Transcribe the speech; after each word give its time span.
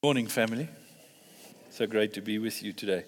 Morning, 0.00 0.28
family. 0.28 0.68
So 1.70 1.84
great 1.84 2.14
to 2.14 2.20
be 2.20 2.38
with 2.38 2.62
you 2.62 2.72
today. 2.72 3.02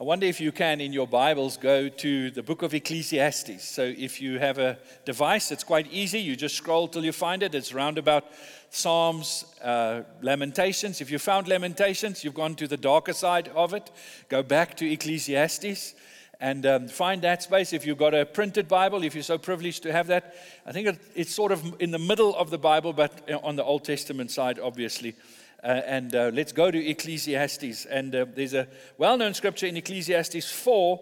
I 0.00 0.02
wonder 0.02 0.26
if 0.26 0.40
you 0.40 0.50
can, 0.50 0.80
in 0.80 0.92
your 0.92 1.06
Bibles, 1.06 1.56
go 1.56 1.88
to 1.88 2.32
the 2.32 2.42
book 2.42 2.62
of 2.62 2.74
Ecclesiastes. 2.74 3.62
So, 3.62 3.84
if 3.96 4.20
you 4.20 4.40
have 4.40 4.58
a 4.58 4.76
device, 5.04 5.52
it's 5.52 5.62
quite 5.62 5.86
easy. 5.92 6.18
You 6.18 6.34
just 6.34 6.56
scroll 6.56 6.88
till 6.88 7.04
you 7.04 7.12
find 7.12 7.44
it. 7.44 7.54
It's 7.54 7.72
around 7.72 7.96
about 7.96 8.24
Psalms, 8.70 9.44
uh, 9.62 10.02
Lamentations. 10.20 11.00
If 11.00 11.12
you 11.12 11.20
found 11.20 11.46
Lamentations, 11.46 12.24
you've 12.24 12.34
gone 12.34 12.56
to 12.56 12.66
the 12.66 12.76
darker 12.76 13.12
side 13.12 13.46
of 13.54 13.72
it. 13.72 13.88
Go 14.28 14.42
back 14.42 14.76
to 14.78 14.92
Ecclesiastes 14.92 15.94
and 16.40 16.66
um, 16.66 16.88
find 16.88 17.22
that 17.22 17.44
space. 17.44 17.72
If 17.72 17.86
you've 17.86 17.98
got 17.98 18.14
a 18.14 18.26
printed 18.26 18.66
Bible, 18.66 19.04
if 19.04 19.14
you're 19.14 19.22
so 19.22 19.38
privileged 19.38 19.84
to 19.84 19.92
have 19.92 20.08
that, 20.08 20.34
I 20.66 20.72
think 20.72 20.98
it's 21.14 21.32
sort 21.32 21.52
of 21.52 21.80
in 21.80 21.92
the 21.92 22.00
middle 22.00 22.34
of 22.34 22.50
the 22.50 22.58
Bible, 22.58 22.92
but 22.92 23.30
on 23.44 23.54
the 23.54 23.62
Old 23.62 23.84
Testament 23.84 24.32
side, 24.32 24.58
obviously. 24.58 25.14
Uh, 25.62 25.82
and 25.84 26.14
uh, 26.14 26.30
let's 26.32 26.52
go 26.52 26.70
to 26.70 26.78
Ecclesiastes. 26.78 27.84
And 27.86 28.14
uh, 28.14 28.26
there's 28.34 28.54
a 28.54 28.66
well 28.96 29.16
known 29.16 29.34
scripture 29.34 29.66
in 29.66 29.76
Ecclesiastes 29.76 30.50
4, 30.50 31.00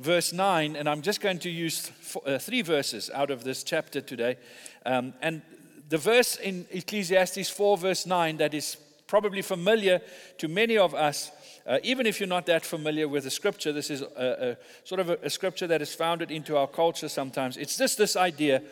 verse 0.00 0.32
9. 0.32 0.76
And 0.76 0.88
I'm 0.88 1.02
just 1.02 1.20
going 1.20 1.38
to 1.40 1.50
use 1.50 1.86
four, 1.86 2.22
uh, 2.26 2.38
three 2.38 2.62
verses 2.62 3.10
out 3.14 3.30
of 3.30 3.44
this 3.44 3.62
chapter 3.62 4.00
today. 4.00 4.36
Um, 4.84 5.14
and 5.22 5.42
the 5.88 5.98
verse 5.98 6.36
in 6.36 6.66
Ecclesiastes 6.70 7.50
4, 7.50 7.78
verse 7.78 8.06
9, 8.06 8.38
that 8.38 8.54
is 8.54 8.76
probably 9.06 9.42
familiar 9.42 10.00
to 10.38 10.48
many 10.48 10.78
of 10.78 10.94
us. 10.94 11.30
Uh, 11.66 11.78
even 11.82 12.06
if 12.06 12.18
you're 12.18 12.28
not 12.28 12.46
that 12.46 12.64
familiar 12.64 13.06
with 13.06 13.24
the 13.24 13.30
scripture, 13.30 13.72
this 13.72 13.90
is 13.90 14.02
a, 14.02 14.06
a 14.50 14.56
sort 14.86 15.00
of 15.00 15.10
a, 15.10 15.18
a, 15.22 15.30
scripture 15.30 15.66
that 15.66 15.82
is 15.82 15.94
founded 15.94 16.30
into 16.30 16.56
our 16.56 16.66
culture 16.66 17.08
sometimes. 17.08 17.56
It's 17.56 17.76
just 17.76 17.98
this 17.98 18.16
idea 18.16 18.62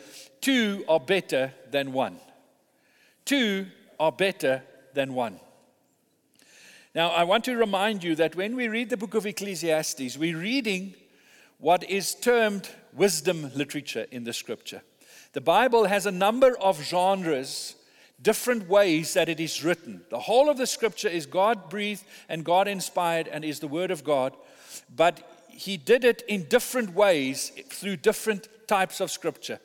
two 0.40 0.84
are 0.88 1.00
better 1.00 1.52
than 1.70 1.92
one. 1.92 2.18
Two 3.24 3.66
are 4.00 4.12
better 4.12 4.62
than 4.94 5.14
one. 5.14 5.40
Now, 6.94 7.10
I 7.10 7.24
want 7.24 7.44
to 7.44 7.56
remind 7.56 8.02
you 8.02 8.14
that 8.16 8.34
when 8.34 8.56
we 8.56 8.68
read 8.68 8.90
the 8.90 8.96
book 8.96 9.14
of 9.14 9.26
Ecclesiastes, 9.26 10.16
we're 10.16 10.38
reading 10.38 10.94
what 11.58 11.88
is 11.88 12.14
termed 12.14 12.68
wisdom 12.92 13.50
literature 13.54 14.06
in 14.10 14.24
the 14.24 14.32
scripture. 14.32 14.82
The 15.32 15.40
Bible 15.40 15.84
has 15.84 16.06
a 16.06 16.10
number 16.10 16.56
of 16.58 16.82
genres, 16.82 17.76
different 18.22 18.68
ways 18.68 19.14
that 19.14 19.28
it 19.28 19.38
is 19.38 19.62
written. 19.62 20.02
The 20.10 20.18
whole 20.18 20.48
of 20.48 20.56
the 20.56 20.66
scripture 20.66 21.08
is 21.08 21.26
God 21.26 21.68
breathed 21.68 22.04
and 22.28 22.44
God 22.44 22.66
inspired 22.66 23.28
and 23.28 23.44
is 23.44 23.60
the 23.60 23.68
word 23.68 23.90
of 23.90 24.02
God, 24.02 24.34
but 24.94 25.20
He 25.48 25.76
did 25.76 26.04
it 26.04 26.22
in 26.26 26.44
different 26.44 26.94
ways 26.94 27.52
through 27.68 27.96
different 27.96 28.48
types 28.66 29.00
of 29.00 29.10
scripture. 29.10 29.60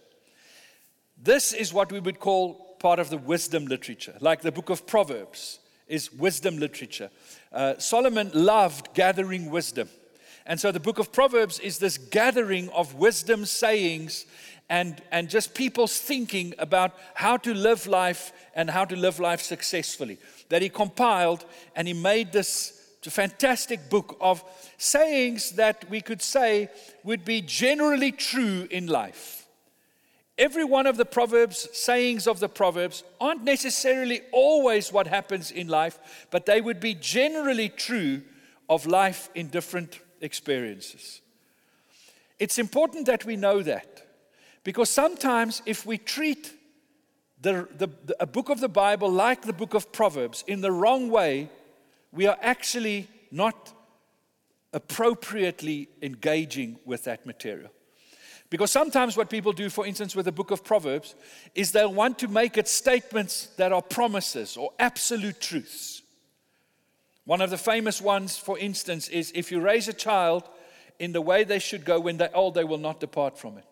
This 1.18 1.54
is 1.54 1.74
what 1.74 1.92
we 1.92 2.00
would 2.00 2.20
call 2.20 2.73
part 2.84 3.00
of 3.00 3.10
the 3.10 3.18
wisdom 3.18 3.66
literature, 3.66 4.14
like 4.20 4.42
the 4.42 4.52
book 4.52 4.70
of 4.70 4.86
Proverbs 4.86 5.60
is 5.88 6.12
wisdom 6.14 6.58
literature. 6.58 7.10
Uh, 7.52 7.78
Solomon 7.78 8.30
loved 8.34 8.94
gathering 8.94 9.50
wisdom. 9.50 9.88
And 10.46 10.60
so 10.60 10.70
the 10.70 10.82
book 10.82 11.00
of 11.00 11.14
Proverbs 11.14 11.60
is 11.60 11.78
this 11.78 11.98
gathering 11.98 12.68
of 12.70 12.96
wisdom 12.96 13.46
sayings 13.46 14.26
and, 14.70 15.02
and 15.12 15.30
just 15.30 15.56
people's 15.56 15.98
thinking 15.98 16.54
about 16.60 16.92
how 17.14 17.38
to 17.38 17.54
live 17.54 17.88
life 17.88 18.34
and 18.54 18.70
how 18.70 18.84
to 18.84 18.98
live 18.98 19.18
life 19.18 19.42
successfully. 19.42 20.18
That 20.50 20.62
he 20.62 20.68
compiled 20.68 21.46
and 21.78 21.88
he 21.88 21.94
made 21.94 22.34
this 22.34 22.82
fantastic 23.10 23.90
book 23.90 24.18
of 24.20 24.44
sayings 24.78 25.52
that 25.52 25.90
we 25.90 26.02
could 26.02 26.22
say 26.22 26.70
would 27.04 27.24
be 27.24 27.42
generally 27.42 28.12
true 28.12 28.68
in 28.70 28.88
life. 28.88 29.43
Every 30.38 30.64
one 30.64 30.88
of 30.88 30.98
the 30.98 31.06
Proverbs, 31.06 31.70
sayings 31.74 32.26
of 32.28 32.40
the 32.40 32.50
Proverbs, 32.50 33.04
aren't 33.22 33.44
necessarily 33.44 34.22
always 34.32 34.92
what 34.92 35.08
happens 35.08 35.52
in 35.52 35.68
life, 35.68 36.28
but 36.32 36.46
they 36.46 36.60
would 36.60 36.80
be 36.80 36.96
generally 36.96 37.70
true 37.70 38.24
of 38.68 38.88
life 38.88 39.30
in 39.36 39.50
different 39.50 40.00
experiences. 40.22 41.22
It's 42.40 42.58
important 42.58 43.06
that 43.06 43.26
we 43.26 43.36
know 43.36 43.62
that 43.62 44.06
because 44.64 44.90
sometimes 44.90 45.62
if 45.66 45.86
we 45.86 45.98
treat 45.98 46.52
the, 47.42 47.68
the, 47.78 47.88
the, 48.06 48.16
a 48.20 48.26
book 48.26 48.50
of 48.50 48.60
the 48.60 48.70
Bible 48.70 49.10
like 49.12 49.44
the 49.44 49.54
book 49.54 49.74
of 49.74 49.92
Proverbs 49.92 50.44
in 50.48 50.62
the 50.62 50.72
wrong 50.72 51.10
way, 51.10 51.50
we 52.12 52.26
are 52.26 52.38
actually 52.42 53.08
not 53.32 53.74
appropriately 54.72 55.90
engaging 56.02 56.80
with 56.86 57.04
that 57.04 57.26
material. 57.26 57.70
Because 58.54 58.70
sometimes 58.70 59.18
what 59.18 59.32
people 59.32 59.52
do, 59.52 59.68
for 59.68 59.84
instance, 59.84 60.16
with 60.16 60.26
the 60.26 60.32
book 60.32 60.52
of 60.52 60.64
Proverbs, 60.64 61.16
is 61.56 61.72
they'll 61.72 61.92
want 61.92 62.20
to 62.20 62.28
make 62.28 62.56
it 62.56 62.68
statements 62.68 63.48
that 63.58 63.72
are 63.72 63.82
promises 63.82 64.58
or 64.58 64.70
absolute 64.78 65.42
truths. 65.42 66.04
One 67.26 67.42
of 67.42 67.50
the 67.50 67.58
famous 67.58 68.00
ones, 68.00 68.38
for 68.38 68.60
instance, 68.60 69.08
is 69.08 69.32
if 69.34 69.52
you 69.52 69.60
raise 69.60 69.88
a 69.88 69.94
child 69.94 70.48
in 71.00 71.14
the 71.14 71.20
way 71.20 71.44
they 71.44 71.58
should 71.58 71.84
go 71.84 72.00
when 72.00 72.18
they're 72.18 72.38
old, 72.38 72.54
they 72.54 72.64
will 72.64 72.78
not 72.78 73.00
depart 73.00 73.40
from 73.40 73.58
it. 73.58 73.66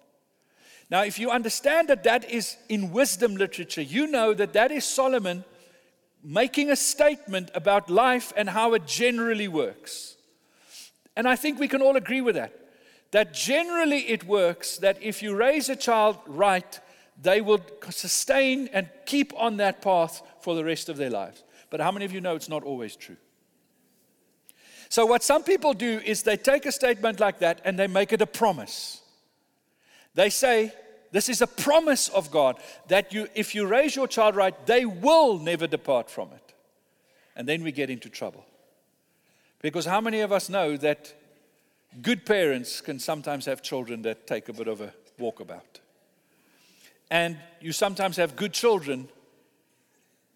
Now, 0.89 1.03
if 1.03 1.19
you 1.19 1.29
understand 1.29 1.87
that 1.89 2.03
that 2.05 2.27
is 2.27 2.57
in 2.67 2.91
wisdom 2.91 3.35
literature, 3.35 3.83
you 3.83 4.07
know 4.07 4.33
that 4.33 4.53
that 4.53 4.71
is 4.71 4.83
Solomon 4.83 5.43
making 6.23 6.71
a 6.71 6.75
statement 6.75 7.51
about 7.53 7.87
life 7.87 8.33
and 8.35 8.49
how 8.49 8.73
it 8.73 8.87
generally 8.87 9.47
works. 9.47 10.17
And 11.15 11.27
I 11.27 11.35
think 11.35 11.59
we 11.59 11.67
can 11.67 11.83
all 11.83 11.97
agree 11.97 12.21
with 12.21 12.33
that 12.33 12.60
that 13.11 13.33
generally 13.33 14.09
it 14.09 14.23
works 14.25 14.77
that 14.77 15.01
if 15.01 15.21
you 15.21 15.35
raise 15.35 15.69
a 15.69 15.75
child 15.75 16.17
right, 16.25 16.79
they 17.21 17.41
will 17.41 17.61
sustain 17.89 18.69
and 18.73 18.89
keep 19.05 19.33
on 19.37 19.57
that 19.57 19.81
path 19.81 20.21
for 20.39 20.55
the 20.55 20.63
rest 20.63 20.89
of 20.89 20.97
their 20.97 21.09
lives. 21.09 21.43
But 21.69 21.81
how 21.81 21.91
many 21.91 22.05
of 22.05 22.13
you 22.13 22.21
know 22.21 22.35
it's 22.35 22.49
not 22.49 22.63
always 22.63 22.95
true? 22.95 23.17
So, 24.89 25.05
what 25.05 25.23
some 25.23 25.43
people 25.43 25.73
do 25.73 26.01
is 26.03 26.23
they 26.23 26.35
take 26.35 26.65
a 26.65 26.71
statement 26.71 27.19
like 27.19 27.39
that 27.39 27.61
and 27.63 27.79
they 27.79 27.87
make 27.87 28.11
it 28.11 28.21
a 28.21 28.25
promise. 28.25 29.01
They 30.15 30.29
say, 30.29 30.73
This 31.11 31.29
is 31.29 31.41
a 31.41 31.47
promise 31.47 32.09
of 32.09 32.29
God 32.29 32.57
that 32.87 33.13
you, 33.13 33.27
if 33.33 33.55
you 33.55 33.65
raise 33.67 33.95
your 33.95 34.07
child 34.07 34.35
right, 34.35 34.65
they 34.65 34.85
will 34.85 35.39
never 35.39 35.67
depart 35.67 36.09
from 36.09 36.29
it. 36.33 36.53
And 37.35 37.47
then 37.47 37.63
we 37.63 37.71
get 37.71 37.89
into 37.89 38.09
trouble. 38.09 38.45
Because 39.61 39.85
how 39.85 40.01
many 40.01 40.21
of 40.21 40.31
us 40.31 40.49
know 40.49 40.75
that 40.77 41.13
Good 41.99 42.25
parents 42.25 42.79
can 42.79 42.99
sometimes 42.99 43.45
have 43.45 43.61
children 43.61 44.03
that 44.03 44.27
take 44.27 44.47
a 44.47 44.53
bit 44.53 44.67
of 44.67 44.79
a 44.79 44.93
walkabout. 45.19 45.81
And 47.09 47.37
you 47.59 47.73
sometimes 47.73 48.15
have 48.15 48.37
good 48.37 48.53
children 48.53 49.09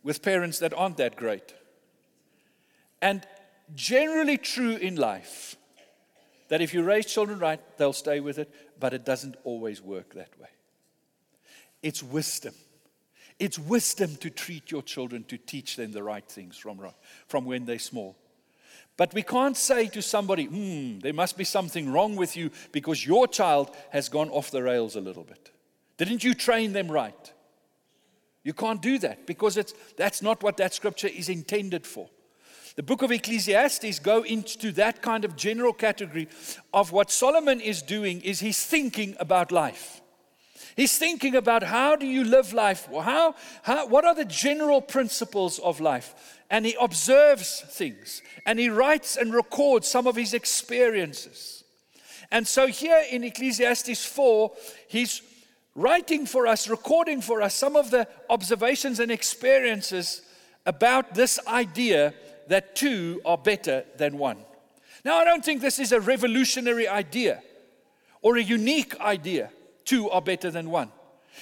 with 0.04 0.22
parents 0.22 0.60
that 0.60 0.74
aren't 0.74 0.98
that 0.98 1.16
great. 1.16 1.54
And 3.02 3.26
generally 3.74 4.38
true 4.38 4.76
in 4.76 4.96
life 4.96 5.56
that 6.50 6.62
if 6.62 6.74
you 6.74 6.84
raise 6.84 7.06
children 7.06 7.40
right, 7.40 7.60
they'll 7.78 7.94
stay 7.94 8.20
with 8.20 8.38
it, 8.38 8.54
but 8.80 8.94
it 8.94 9.06
doesn't 9.06 9.36
always 9.44 9.82
work 9.82 10.14
that 10.14 10.38
way. 10.40 10.50
It's 11.82 12.04
wisdom. 12.04 12.54
It's 13.40 13.58
wisdom 13.58 14.16
to 14.18 14.30
treat 14.30 14.72
your 14.72 14.82
children, 14.82 15.24
to 15.26 15.38
teach 15.38 15.76
them 15.76 15.92
the 15.92 16.04
right 16.04 16.26
things 16.28 16.58
from, 16.58 16.80
from 17.28 17.46
when 17.46 17.66
they're 17.66 17.80
small. 17.80 18.16
But 18.98 19.14
we 19.14 19.24
can't 19.24 19.58
say 19.58 19.88
to 19.88 20.02
somebody, 20.02 20.46
hmm, 20.46 21.00
there 21.00 21.14
must 21.14 21.38
be 21.38 21.44
something 21.44 21.92
wrong 21.92 22.16
with 22.16 22.38
you 22.38 22.50
because 22.72 23.06
your 23.06 23.28
child 23.28 23.76
has 23.90 24.08
gone 24.08 24.30
off 24.30 24.52
the 24.52 24.64
rails 24.64 24.96
a 24.96 25.02
little 25.02 25.24
bit. 25.24 25.52
Didn't 25.98 26.24
you 26.24 26.34
train 26.34 26.74
them 26.74 26.92
right? 26.92 27.34
You 28.44 28.54
can't 28.54 28.82
do 28.82 28.98
that 29.00 29.26
because 29.26 29.58
it's, 29.58 29.74
that's 29.98 30.22
not 30.22 30.44
what 30.44 30.58
that 30.58 30.74
scripture 30.74 31.08
is 31.08 31.30
intended 31.30 31.86
for. 31.86 32.10
The 32.76 32.84
book 32.84 33.02
of 33.02 33.12
Ecclesiastes 33.12 34.00
go 34.00 34.24
into 34.24 34.72
that 34.74 35.02
kind 35.02 35.26
of 35.26 35.36
general 35.36 35.74
category 35.74 36.28
of 36.74 36.92
what 36.92 37.10
Solomon 37.10 37.62
is 37.62 37.82
doing 37.82 38.22
is 38.22 38.42
he's 38.42 38.66
thinking 38.66 39.16
about 39.20 39.52
life. 39.52 40.02
He's 40.76 40.98
thinking 40.98 41.36
about 41.36 41.64
how 41.64 41.96
do 41.96 42.06
you 42.06 42.26
live 42.26 42.52
life? 42.54 42.88
How, 42.94 43.36
how, 43.64 43.88
what 43.88 44.04
are 44.04 44.14
the 44.14 44.26
general 44.26 44.82
principles 44.82 45.58
of 45.60 45.80
life? 45.80 46.35
And 46.50 46.66
he 46.66 46.76
observes 46.80 47.64
things 47.70 48.22
and 48.46 48.60
he 48.60 48.70
writes 48.70 49.18
and 49.18 49.34
records 49.34 49.88
some 49.88 50.08
of 50.08 50.16
his 50.16 50.34
experiences. 50.34 51.64
And 52.32 52.48
so 52.48 52.68
here 52.68 53.04
in 53.12 53.24
Ecclesiastes 53.24 54.06
4, 54.06 54.52
he's 54.88 55.22
writing 55.76 56.26
for 56.26 56.48
us, 56.48 56.68
recording 56.68 57.22
for 57.22 57.42
us 57.42 57.54
some 57.54 57.76
of 57.76 57.92
the 57.92 58.08
observations 58.30 59.00
and 59.00 59.12
experiences 59.12 60.22
about 60.66 61.14
this 61.14 61.40
idea 61.48 62.14
that 62.48 62.76
two 62.76 63.22
are 63.26 63.38
better 63.38 63.84
than 63.98 64.18
one. 64.18 64.38
Now, 65.04 65.18
I 65.18 65.24
don't 65.24 65.46
think 65.46 65.62
this 65.62 65.80
is 65.80 65.92
a 65.92 66.00
revolutionary 66.00 66.88
idea 66.88 67.42
or 68.22 68.38
a 68.38 68.42
unique 68.42 69.00
idea. 69.00 69.52
Two 69.84 70.10
are 70.10 70.22
better 70.22 70.50
than 70.50 70.72
one. 70.72 70.92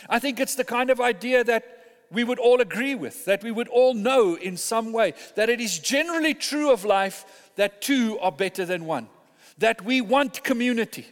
I 0.10 0.19
think 0.19 0.39
it's 0.39 0.56
the 0.56 0.66
kind 0.66 0.89
of 0.89 1.00
idea 1.00 1.44
that 1.45 1.82
we 2.13 2.24
would 2.24 2.39
all 2.39 2.62
agree 2.62 2.95
with, 2.95 3.25
that 3.25 3.44
we 3.44 3.51
would 3.51 3.68
all 3.68 3.94
know 3.94 4.36
in 4.36 4.56
some 4.56 4.94
way, 4.94 5.13
that 5.36 5.50
it 5.50 5.60
is 5.60 5.80
generally 5.80 6.33
true 6.33 6.71
of 6.71 6.86
life 6.86 7.51
that 7.56 7.81
two 7.81 8.19
are 8.19 8.31
better 8.31 8.65
than 8.65 8.86
one, 8.86 9.10
that 9.57 9.83
we 9.83 10.00
want 10.00 10.44
community, 10.44 11.07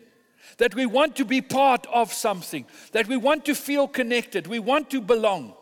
that 0.58 0.76
we 0.76 0.86
want 0.86 1.16
to 1.16 1.26
be 1.26 1.42
part 1.42 1.88
of 1.88 2.14
something, 2.14 2.66
that 2.92 3.08
we 3.08 3.18
want 3.18 3.46
to 3.46 3.56
feel 3.56 3.88
connected, 3.88 4.48
we 4.48 4.60
want 4.60 4.90
to 4.92 5.02
belong. 5.02 5.54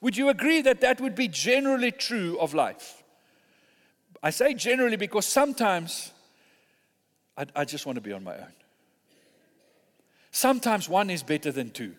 Would 0.00 0.16
you 0.16 0.28
agree 0.28 0.60
that 0.62 0.80
that 0.80 1.00
would 1.00 1.14
be 1.14 1.28
generally 1.28 1.92
true 1.92 2.38
of 2.38 2.52
life? 2.52 3.02
I 4.22 4.30
say 4.30 4.54
generally 4.54 4.96
because 4.96 5.24
sometimes 5.24 6.10
I, 7.36 7.46
I 7.54 7.64
just 7.64 7.86
want 7.86 7.96
to 7.96 8.02
be 8.02 8.12
on 8.12 8.24
my 8.24 8.36
own. 8.36 8.52
Sometimes 10.30 10.88
one 10.88 11.10
is 11.10 11.22
better 11.22 11.50
than 11.52 11.70
two. 11.70 11.94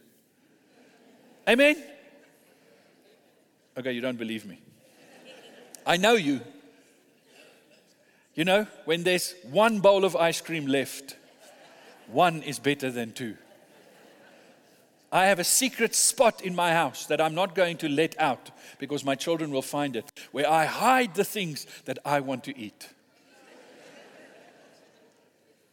Amen? 1.47 1.75
Okay, 3.77 3.93
you 3.93 4.01
don't 4.01 4.17
believe 4.17 4.45
me. 4.45 4.59
I 5.85 5.97
know 5.97 6.13
you. 6.13 6.41
You 8.35 8.45
know, 8.45 8.67
when 8.85 9.03
there's 9.03 9.35
one 9.49 9.79
bowl 9.79 10.05
of 10.05 10.15
ice 10.15 10.41
cream 10.41 10.67
left, 10.67 11.17
one 12.07 12.43
is 12.43 12.59
better 12.59 12.91
than 12.91 13.11
two. 13.13 13.35
I 15.11 15.25
have 15.25 15.39
a 15.39 15.43
secret 15.43 15.93
spot 15.93 16.41
in 16.41 16.55
my 16.55 16.71
house 16.71 17.05
that 17.07 17.19
I'm 17.19 17.35
not 17.35 17.53
going 17.53 17.77
to 17.77 17.89
let 17.89 18.17
out 18.19 18.51
because 18.79 19.03
my 19.03 19.15
children 19.15 19.51
will 19.51 19.61
find 19.61 19.97
it, 19.97 20.09
where 20.31 20.49
I 20.49 20.65
hide 20.65 21.15
the 21.15 21.25
things 21.25 21.67
that 21.83 21.99
I 22.05 22.21
want 22.21 22.45
to 22.45 22.57
eat. 22.57 22.89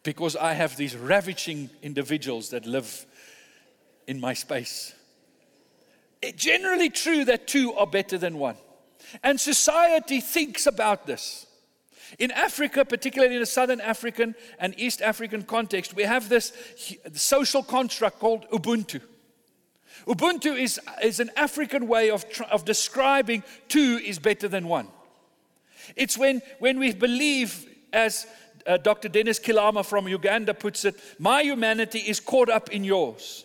Because 0.02 0.34
I 0.34 0.54
have 0.54 0.76
these 0.76 0.96
ravaging 0.96 1.70
individuals 1.82 2.50
that 2.50 2.66
live 2.66 3.06
in 4.08 4.18
my 4.18 4.34
space. 4.34 4.94
It's 6.20 6.42
generally 6.42 6.90
true 6.90 7.24
that 7.26 7.46
two 7.46 7.74
are 7.74 7.86
better 7.86 8.18
than 8.18 8.38
one. 8.38 8.56
And 9.22 9.40
society 9.40 10.20
thinks 10.20 10.66
about 10.66 11.06
this. 11.06 11.46
In 12.18 12.30
Africa, 12.30 12.84
particularly 12.84 13.34
in 13.34 13.40
the 13.40 13.46
Southern 13.46 13.80
African 13.80 14.34
and 14.58 14.74
East 14.78 15.02
African 15.02 15.42
context, 15.42 15.94
we 15.94 16.04
have 16.04 16.28
this 16.28 16.52
social 17.12 17.62
construct 17.62 18.18
called 18.18 18.48
Ubuntu. 18.50 19.00
Ubuntu 20.06 20.58
is, 20.58 20.80
is 21.02 21.20
an 21.20 21.30
African 21.36 21.86
way 21.86 22.10
of, 22.10 22.24
of 22.50 22.64
describing 22.64 23.42
two 23.68 24.00
is 24.04 24.18
better 24.18 24.48
than 24.48 24.66
one. 24.68 24.88
It's 25.96 26.16
when, 26.16 26.40
when 26.58 26.78
we 26.78 26.92
believe, 26.94 27.66
as 27.92 28.26
uh, 28.66 28.78
Dr. 28.78 29.08
Dennis 29.08 29.38
Kilama 29.38 29.84
from 29.84 30.08
Uganda 30.08 30.54
puts 30.54 30.84
it, 30.84 30.96
my 31.18 31.42
humanity 31.42 31.98
is 31.98 32.20
caught 32.20 32.48
up 32.48 32.70
in 32.70 32.84
yours. 32.84 33.44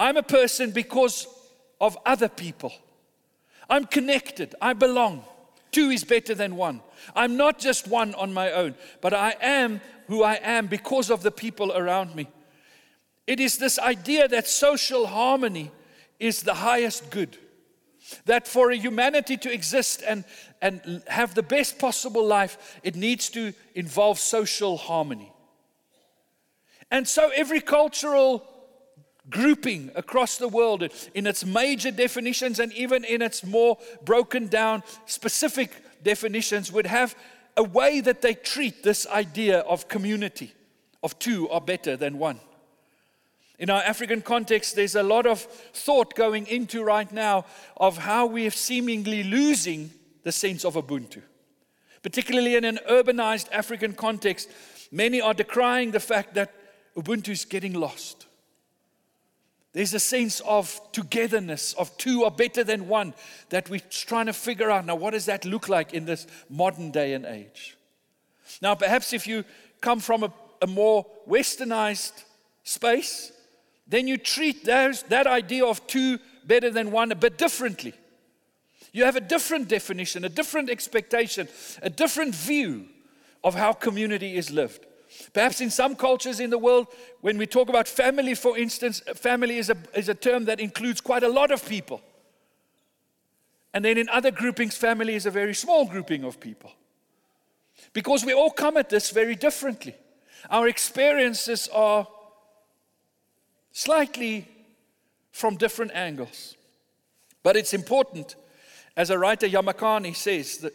I'm 0.00 0.16
a 0.16 0.22
person 0.22 0.70
because 0.70 1.26
of 1.78 1.98
other 2.06 2.30
people. 2.30 2.72
I'm 3.68 3.84
connected. 3.84 4.54
I 4.60 4.72
belong. 4.72 5.22
Two 5.72 5.90
is 5.90 6.04
better 6.04 6.34
than 6.34 6.56
one. 6.56 6.80
I'm 7.14 7.36
not 7.36 7.58
just 7.58 7.86
one 7.86 8.14
on 8.14 8.32
my 8.32 8.50
own, 8.50 8.76
but 9.02 9.12
I 9.12 9.36
am 9.42 9.82
who 10.08 10.22
I 10.22 10.40
am 10.42 10.68
because 10.68 11.10
of 11.10 11.22
the 11.22 11.30
people 11.30 11.76
around 11.76 12.14
me. 12.14 12.28
It 13.26 13.40
is 13.40 13.58
this 13.58 13.78
idea 13.78 14.26
that 14.26 14.48
social 14.48 15.06
harmony 15.06 15.70
is 16.18 16.44
the 16.44 16.54
highest 16.54 17.10
good. 17.10 17.36
That 18.24 18.48
for 18.48 18.70
a 18.70 18.76
humanity 18.76 19.36
to 19.36 19.52
exist 19.52 20.02
and, 20.08 20.24
and 20.62 21.02
have 21.08 21.34
the 21.34 21.42
best 21.42 21.78
possible 21.78 22.26
life, 22.26 22.80
it 22.82 22.96
needs 22.96 23.28
to 23.30 23.52
involve 23.74 24.18
social 24.18 24.78
harmony. 24.78 25.30
And 26.90 27.06
so 27.06 27.30
every 27.36 27.60
cultural 27.60 28.46
grouping 29.30 29.90
across 29.94 30.36
the 30.36 30.48
world 30.48 30.88
in 31.14 31.26
its 31.26 31.44
major 31.44 31.90
definitions 31.90 32.58
and 32.58 32.72
even 32.72 33.04
in 33.04 33.22
its 33.22 33.44
more 33.44 33.78
broken 34.04 34.48
down 34.48 34.82
specific 35.06 35.70
definitions 36.02 36.72
would 36.72 36.86
have 36.86 37.14
a 37.56 37.62
way 37.62 38.00
that 38.00 38.22
they 38.22 38.34
treat 38.34 38.82
this 38.82 39.06
idea 39.06 39.60
of 39.60 39.88
community, 39.88 40.52
of 41.02 41.18
two 41.18 41.48
are 41.50 41.60
better 41.60 41.96
than 41.96 42.18
one. 42.18 42.40
In 43.58 43.68
our 43.68 43.82
African 43.82 44.22
context, 44.22 44.74
there's 44.74 44.94
a 44.94 45.02
lot 45.02 45.26
of 45.26 45.42
thought 45.42 46.14
going 46.14 46.46
into 46.46 46.82
right 46.82 47.10
now 47.12 47.44
of 47.76 47.98
how 47.98 48.24
we 48.24 48.46
are 48.46 48.50
seemingly 48.50 49.22
losing 49.22 49.90
the 50.22 50.32
sense 50.32 50.64
of 50.64 50.74
Ubuntu. 50.74 51.22
Particularly 52.02 52.56
in 52.56 52.64
an 52.64 52.78
urbanized 52.88 53.52
African 53.52 53.92
context, 53.92 54.48
many 54.90 55.20
are 55.20 55.34
decrying 55.34 55.90
the 55.90 56.00
fact 56.00 56.32
that 56.34 56.54
Ubuntu 56.96 57.28
is 57.28 57.44
getting 57.44 57.74
lost. 57.74 58.26
There's 59.72 59.94
a 59.94 60.00
sense 60.00 60.40
of 60.40 60.80
togetherness, 60.92 61.74
of 61.74 61.96
two 61.96 62.24
are 62.24 62.30
better 62.30 62.64
than 62.64 62.88
one, 62.88 63.14
that 63.50 63.70
we're 63.70 63.80
trying 63.88 64.26
to 64.26 64.32
figure 64.32 64.70
out 64.70 64.84
now, 64.84 64.96
what 64.96 65.12
does 65.12 65.26
that 65.26 65.44
look 65.44 65.68
like 65.68 65.94
in 65.94 66.06
this 66.06 66.26
modern 66.48 66.90
day 66.90 67.14
and 67.14 67.24
age? 67.24 67.76
Now, 68.60 68.74
perhaps 68.74 69.12
if 69.12 69.28
you 69.28 69.44
come 69.80 70.00
from 70.00 70.24
a, 70.24 70.32
a 70.60 70.66
more 70.66 71.06
westernized 71.28 72.24
space, 72.64 73.30
then 73.86 74.08
you 74.08 74.16
treat 74.16 74.64
those, 74.64 75.02
that 75.04 75.26
idea 75.26 75.64
of 75.64 75.86
two 75.86 76.18
better 76.44 76.70
than 76.70 76.90
one 76.90 77.12
a 77.12 77.16
bit 77.16 77.38
differently. 77.38 77.94
You 78.92 79.04
have 79.04 79.16
a 79.16 79.20
different 79.20 79.68
definition, 79.68 80.24
a 80.24 80.28
different 80.28 80.68
expectation, 80.68 81.48
a 81.80 81.90
different 81.90 82.34
view 82.34 82.86
of 83.44 83.54
how 83.54 83.72
community 83.72 84.36
is 84.36 84.50
lived. 84.50 84.84
Perhaps 85.32 85.60
in 85.60 85.70
some 85.70 85.96
cultures 85.96 86.40
in 86.40 86.50
the 86.50 86.58
world, 86.58 86.86
when 87.20 87.38
we 87.38 87.46
talk 87.46 87.68
about 87.68 87.88
family, 87.88 88.34
for 88.34 88.56
instance, 88.56 89.00
family 89.14 89.58
is 89.58 89.70
a, 89.70 89.76
is 89.94 90.08
a 90.08 90.14
term 90.14 90.44
that 90.44 90.60
includes 90.60 91.00
quite 91.00 91.22
a 91.22 91.28
lot 91.28 91.50
of 91.50 91.66
people. 91.66 92.00
And 93.72 93.84
then 93.84 93.98
in 93.98 94.08
other 94.08 94.30
groupings, 94.30 94.76
family 94.76 95.14
is 95.14 95.26
a 95.26 95.30
very 95.30 95.54
small 95.54 95.84
grouping 95.86 96.24
of 96.24 96.40
people. 96.40 96.72
Because 97.92 98.24
we 98.24 98.34
all 98.34 98.50
come 98.50 98.76
at 98.76 98.88
this 98.88 99.10
very 99.10 99.34
differently. 99.34 99.94
Our 100.50 100.68
experiences 100.68 101.68
are 101.72 102.06
slightly 103.72 104.48
from 105.32 105.56
different 105.56 105.92
angles. 105.94 106.56
But 107.42 107.56
it's 107.56 107.72
important, 107.72 108.36
as 108.96 109.10
a 109.10 109.18
writer 109.18 109.48
Yamakani 109.48 110.14
says, 110.14 110.68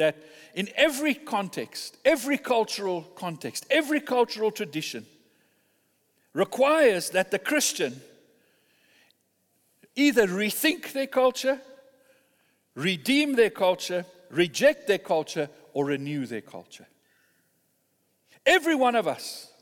that, 0.00 0.16
in 0.54 0.68
every 0.74 1.14
context, 1.14 1.96
every 2.04 2.38
cultural 2.38 3.02
context, 3.14 3.66
every 3.70 4.00
cultural 4.00 4.50
tradition 4.50 5.06
requires 6.32 7.10
that 7.10 7.30
the 7.30 7.38
Christian 7.38 8.00
either 9.96 10.26
rethink 10.26 10.92
their 10.92 11.06
culture, 11.06 11.60
redeem 12.74 13.36
their 13.36 13.50
culture, 13.50 14.04
reject 14.30 14.86
their 14.86 14.98
culture, 14.98 15.48
or 15.72 15.86
renew 15.86 16.26
their 16.26 16.40
culture. 16.40 16.86
Every 18.46 18.74
one 18.74 18.94
of 18.94 19.06
us 19.06 19.52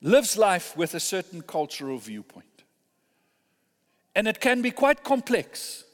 lives 0.00 0.36
life 0.36 0.76
with 0.76 0.94
a 0.94 1.00
certain 1.00 1.42
cultural 1.42 1.98
viewpoint. 1.98 2.46
And 4.14 4.26
it 4.26 4.40
can 4.40 4.60
be 4.60 4.70
quite 4.70 5.04
complex, 5.04 5.84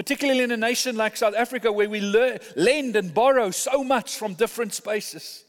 particularly 0.00 0.42
in 0.42 0.50
a 0.50 0.56
nation 0.56 0.96
like 0.96 1.14
South 1.14 1.34
Africa 1.34 1.70
where 1.70 1.90
we 1.90 2.00
le- 2.00 2.38
lend 2.56 2.96
and 2.96 3.12
borrow 3.12 3.50
so 3.50 3.84
much 3.84 4.16
from 4.16 4.32
different 4.32 4.72
spaces. 4.72 5.44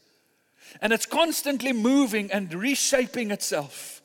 And 0.82 0.92
it's 0.92 1.06
constantly 1.06 1.72
moving 1.72 2.30
and 2.30 2.52
reshaping 2.52 3.30
itself. 3.30 4.02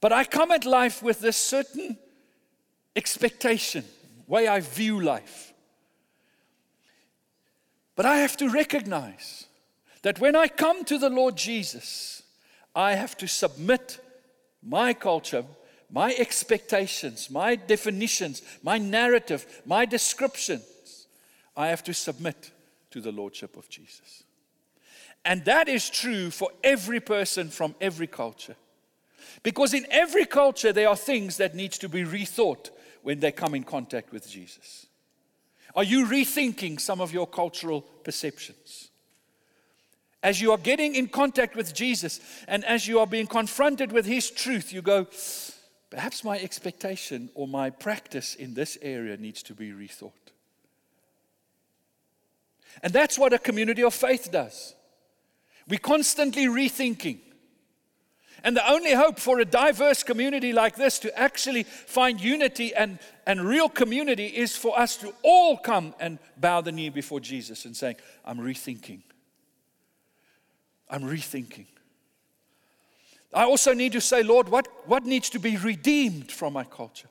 But 0.00 0.14
I 0.14 0.24
come 0.24 0.50
at 0.50 0.64
life 0.64 1.02
with 1.02 1.20
this 1.20 1.36
certain 1.36 1.98
expectation, 2.96 3.84
way 4.26 4.48
I 4.48 4.60
view 4.60 4.98
life. 5.02 5.52
But 7.96 8.06
I 8.06 8.20
have 8.20 8.38
to 8.38 8.48
recognize 8.48 9.44
that 10.00 10.18
when 10.18 10.34
I 10.34 10.48
come 10.48 10.82
to 10.86 10.96
the 10.96 11.10
Lord 11.10 11.36
Jesus, 11.36 12.22
I 12.74 12.94
have 12.94 13.18
to 13.18 13.28
submit 13.28 14.00
my 14.62 14.94
culture, 14.94 15.44
my 15.92 16.14
expectations, 16.14 17.30
my 17.30 17.56
definitions, 17.56 18.42
my 18.62 18.78
narrative, 18.78 19.62
my 19.64 19.84
descriptions. 19.84 21.06
I 21.56 21.68
have 21.68 21.82
to 21.84 21.94
submit 21.94 22.52
to 22.90 23.00
the 23.00 23.12
Lordship 23.12 23.56
of 23.56 23.68
Jesus. 23.68 24.24
And 25.24 25.44
that 25.44 25.68
is 25.68 25.90
true 25.90 26.30
for 26.30 26.50
every 26.64 27.00
person 27.00 27.48
from 27.48 27.74
every 27.80 28.06
culture. 28.06 28.56
Because 29.42 29.74
in 29.74 29.86
every 29.90 30.24
culture, 30.24 30.72
there 30.72 30.88
are 30.88 30.96
things 30.96 31.36
that 31.36 31.54
need 31.54 31.72
to 31.72 31.88
be 31.88 32.04
rethought 32.04 32.70
when 33.02 33.20
they 33.20 33.32
come 33.32 33.54
in 33.54 33.64
contact 33.64 34.12
with 34.12 34.28
Jesus. 34.28 34.86
Are 35.74 35.84
you 35.84 36.06
rethinking 36.06 36.80
some 36.80 37.00
of 37.00 37.12
your 37.12 37.26
cultural 37.26 37.82
perceptions? 37.82 38.88
As 40.22 40.40
you 40.40 40.52
are 40.52 40.58
getting 40.58 40.94
in 40.94 41.08
contact 41.08 41.56
with 41.56 41.74
Jesus 41.74 42.20
and 42.46 42.64
as 42.64 42.86
you 42.86 42.98
are 42.98 43.06
being 43.06 43.26
confronted 43.26 43.92
with 43.92 44.04
His 44.04 44.30
truth, 44.30 44.72
you 44.72 44.82
go, 44.82 45.06
perhaps 45.90 46.24
my 46.24 46.38
expectation 46.38 47.30
or 47.34 47.46
my 47.48 47.70
practice 47.70 48.34
in 48.34 48.54
this 48.54 48.78
area 48.80 49.16
needs 49.16 49.42
to 49.42 49.54
be 49.54 49.70
rethought. 49.72 50.12
And 52.82 52.92
that's 52.92 53.18
what 53.18 53.32
a 53.32 53.38
community 53.38 53.82
of 53.82 53.92
faith 53.92 54.30
does. 54.30 54.74
We're 55.68 55.78
constantly 55.78 56.46
rethinking. 56.46 57.18
And 58.42 58.56
the 58.56 58.70
only 58.70 58.94
hope 58.94 59.18
for 59.18 59.38
a 59.38 59.44
diverse 59.44 60.02
community 60.02 60.52
like 60.52 60.76
this 60.76 60.98
to 61.00 61.18
actually 61.18 61.64
find 61.64 62.20
unity 62.20 62.74
and, 62.74 62.98
and 63.26 63.42
real 63.42 63.68
community 63.68 64.26
is 64.26 64.56
for 64.56 64.78
us 64.78 64.96
to 64.98 65.12
all 65.22 65.58
come 65.58 65.94
and 66.00 66.18
bow 66.38 66.62
the 66.62 66.72
knee 66.72 66.88
before 66.88 67.20
Jesus 67.20 67.66
and 67.66 67.76
saying, 67.76 67.96
I'm 68.24 68.38
rethinking. 68.38 69.02
I'm 70.88 71.02
rethinking. 71.02 71.66
I 73.32 73.44
also 73.44 73.72
need 73.72 73.92
to 73.92 74.00
say, 74.00 74.22
Lord, 74.22 74.48
what, 74.48 74.68
what 74.86 75.04
needs 75.04 75.30
to 75.30 75.38
be 75.38 75.56
redeemed 75.56 76.32
from 76.32 76.52
my 76.52 76.64
culture? 76.64 77.08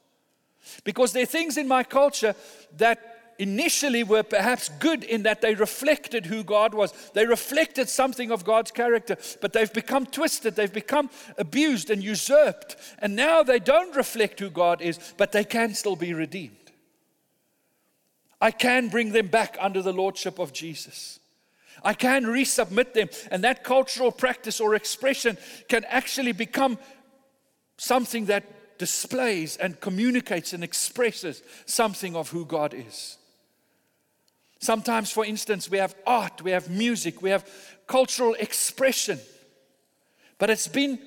Because 0.84 1.14
there 1.14 1.24
are 1.24 1.28
things 1.28 1.58
in 1.58 1.68
my 1.68 1.84
culture 1.84 2.36
that 2.78 3.20
initially 3.40 4.04
were 4.04 4.22
perhaps 4.22 4.68
good 4.68 5.04
in 5.06 5.24
that 5.24 5.42
they 5.42 5.56
reflected 5.56 6.26
who 6.26 6.44
God 6.44 6.74
was. 6.74 6.92
They 7.14 7.26
reflected 7.26 7.88
something 7.88 8.32
of 8.32 8.44
God's 8.44 8.72
character, 8.72 9.18
but 9.40 9.54
they've 9.54 9.72
become 9.72 10.06
twisted, 10.06 10.56
they've 10.56 10.72
become 10.72 11.10
abused 11.38 11.90
and 11.90 12.04
usurped. 12.04 12.76
And 13.00 13.16
now 13.16 13.42
they 13.42 13.60
don't 13.60 13.96
reflect 13.96 14.42
who 14.42 14.50
God 14.50 14.82
is, 14.82 15.00
but 15.18 15.32
they 15.32 15.46
can 15.46 15.74
still 15.74 15.96
be 15.96 16.14
redeemed. 16.14 16.56
I 18.42 18.52
can 18.52 18.90
bring 18.90 19.12
them 19.12 19.28
back 19.28 19.58
under 19.60 19.82
the 19.82 19.94
lordship 19.94 20.38
of 20.38 20.54
Jesus. 20.54 21.19
I 21.84 21.94
can 21.94 22.26
resubmit 22.26 22.94
them, 22.94 23.10
and 23.32 23.44
that 23.44 23.64
cultural 23.64 24.12
practice 24.12 24.60
or 24.60 24.76
expression 24.76 25.38
can 25.68 25.86
actually 25.86 26.34
become 26.34 26.78
something 27.78 28.26
that 28.26 28.78
displays 28.78 29.58
and 29.58 29.80
communicates 29.80 30.54
and 30.54 30.64
expresses 30.64 31.44
something 31.66 32.16
of 32.16 32.30
who 32.30 32.46
God 32.46 32.74
is. 32.74 33.18
Sometimes, 34.60 35.12
for 35.12 35.26
instance, 35.26 35.70
we 35.70 35.78
have 35.78 35.96
art, 36.06 36.42
we 36.42 36.52
have 36.52 36.70
music, 36.70 37.22
we 37.22 37.30
have 37.30 37.50
cultural 37.88 38.34
expression, 38.36 39.20
but 40.38 40.50
it's 40.50 40.68
been 40.68 41.00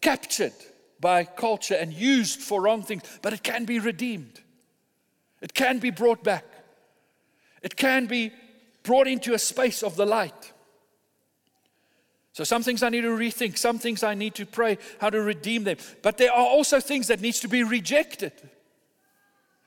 captured 0.00 0.52
by 1.00 1.24
culture 1.24 1.74
and 1.74 1.92
used 1.92 2.40
for 2.40 2.62
wrong 2.62 2.82
things, 2.82 3.02
but 3.22 3.32
it 3.32 3.42
can 3.42 3.64
be 3.64 3.78
redeemed. 3.78 4.40
It 5.40 5.54
can 5.54 5.78
be 5.78 5.90
brought 5.90 6.24
back. 6.24 6.44
It 7.62 7.76
can 7.76 8.06
be 8.06 8.32
brought 8.84 9.08
into 9.08 9.34
a 9.34 9.38
space 9.38 9.82
of 9.82 9.96
the 9.96 10.06
light. 10.06 10.52
So 12.32 12.44
some 12.44 12.62
things 12.62 12.82
I 12.82 12.88
need 12.90 13.02
to 13.02 13.16
rethink, 13.16 13.58
some 13.58 13.78
things 13.78 14.02
I 14.02 14.14
need 14.14 14.34
to 14.36 14.46
pray 14.46 14.78
how 15.00 15.10
to 15.10 15.20
redeem 15.20 15.64
them. 15.64 15.78
But 16.02 16.18
there 16.18 16.32
are 16.32 16.46
also 16.46 16.78
things 16.80 17.08
that 17.08 17.20
needs 17.20 17.40
to 17.40 17.48
be 17.48 17.64
rejected. 17.64 18.32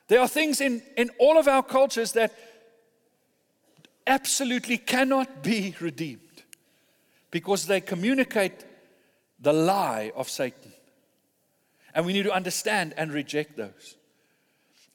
There 0.07 0.21
are 0.21 0.27
things 0.27 0.61
in, 0.61 0.81
in 0.95 1.09
all 1.19 1.37
of 1.37 1.47
our 1.47 1.63
cultures 1.63 2.13
that 2.13 2.33
absolutely 4.05 4.77
cannot 4.77 5.43
be 5.43 5.75
redeemed 5.81 6.21
because 7.29 7.65
they 7.67 7.81
communicate 7.81 8.65
the 9.39 9.53
lie 9.53 10.11
of 10.15 10.29
Satan. 10.29 10.71
And 11.93 12.05
we 12.05 12.13
need 12.13 12.23
to 12.23 12.33
understand 12.33 12.93
and 12.97 13.11
reject 13.11 13.57
those. 13.57 13.96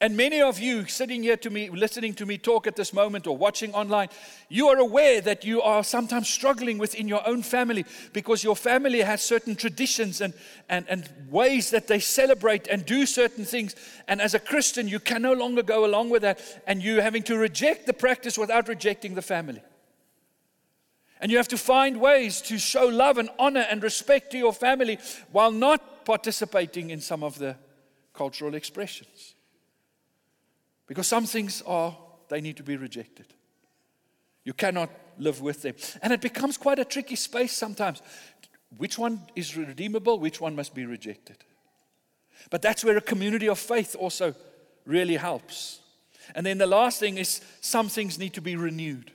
And 0.01 0.17
many 0.17 0.41
of 0.41 0.59
you 0.59 0.85
sitting 0.87 1.23
here 1.23 1.37
to 1.37 1.49
me, 1.49 1.69
listening 1.69 2.13
to 2.15 2.25
me 2.25 2.37
talk 2.37 2.67
at 2.67 2.75
this 2.75 2.91
moment 2.91 3.25
or 3.25 3.37
watching 3.37 3.73
online, 3.73 4.09
you 4.49 4.67
are 4.67 4.77
aware 4.77 5.21
that 5.21 5.45
you 5.45 5.61
are 5.61 5.81
sometimes 5.81 6.27
struggling 6.27 6.77
within 6.77 7.07
your 7.07 7.25
own 7.25 7.41
family 7.41 7.85
because 8.11 8.43
your 8.43 8.55
family 8.55 8.99
has 8.99 9.21
certain 9.21 9.55
traditions 9.55 10.19
and, 10.19 10.33
and, 10.67 10.85
and 10.89 11.09
ways 11.29 11.69
that 11.69 11.87
they 11.87 11.99
celebrate 11.99 12.67
and 12.67 12.85
do 12.85 13.05
certain 13.05 13.45
things. 13.45 13.75
And 14.09 14.19
as 14.19 14.33
a 14.33 14.39
Christian, 14.39 14.89
you 14.89 14.99
can 14.99 15.21
no 15.21 15.33
longer 15.33 15.63
go 15.63 15.85
along 15.85 16.09
with 16.09 16.23
that. 16.23 16.41
And 16.67 16.83
you're 16.83 17.01
having 17.01 17.23
to 17.23 17.37
reject 17.37 17.85
the 17.85 17.93
practice 17.93 18.37
without 18.37 18.67
rejecting 18.67 19.15
the 19.15 19.21
family. 19.21 19.61
And 21.21 21.31
you 21.31 21.37
have 21.37 21.47
to 21.47 21.57
find 21.57 22.01
ways 22.01 22.41
to 22.41 22.57
show 22.57 22.87
love 22.87 23.17
and 23.17 23.29
honor 23.39 23.65
and 23.69 23.81
respect 23.81 24.31
to 24.31 24.37
your 24.37 24.51
family 24.51 24.99
while 25.31 25.51
not 25.51 26.03
participating 26.03 26.89
in 26.89 26.99
some 26.99 27.23
of 27.23 27.39
the 27.39 27.55
cultural 28.13 28.55
expressions. 28.55 29.35
Because 30.93 31.07
some 31.07 31.25
things 31.25 31.63
are, 31.65 31.97
they 32.29 32.39
need 32.39 32.55
to 32.57 32.61
be 32.61 32.77
rejected. 32.77 33.25
You 34.43 34.53
cannot 34.53 34.91
live 35.17 35.41
with 35.41 35.63
them. 35.63 35.73
And 36.03 36.13
it 36.13 36.21
becomes 36.21 36.55
quite 36.55 36.77
a 36.77 36.85
tricky 36.85 37.15
space 37.15 37.51
sometimes. 37.51 38.03
Which 38.77 38.99
one 38.99 39.21
is 39.35 39.57
redeemable? 39.57 40.19
Which 40.19 40.39
one 40.39 40.55
must 40.55 40.75
be 40.75 40.85
rejected? 40.85 41.37
But 42.51 42.61
that's 42.61 42.85
where 42.85 42.95
a 42.95 43.01
community 43.01 43.49
of 43.49 43.57
faith 43.57 43.95
also 43.97 44.35
really 44.85 45.15
helps. 45.15 45.79
And 46.35 46.45
then 46.45 46.59
the 46.59 46.67
last 46.67 46.99
thing 46.99 47.17
is 47.17 47.41
some 47.59 47.89
things 47.89 48.19
need 48.19 48.35
to 48.35 48.41
be 48.41 48.55
renewed. 48.55 49.11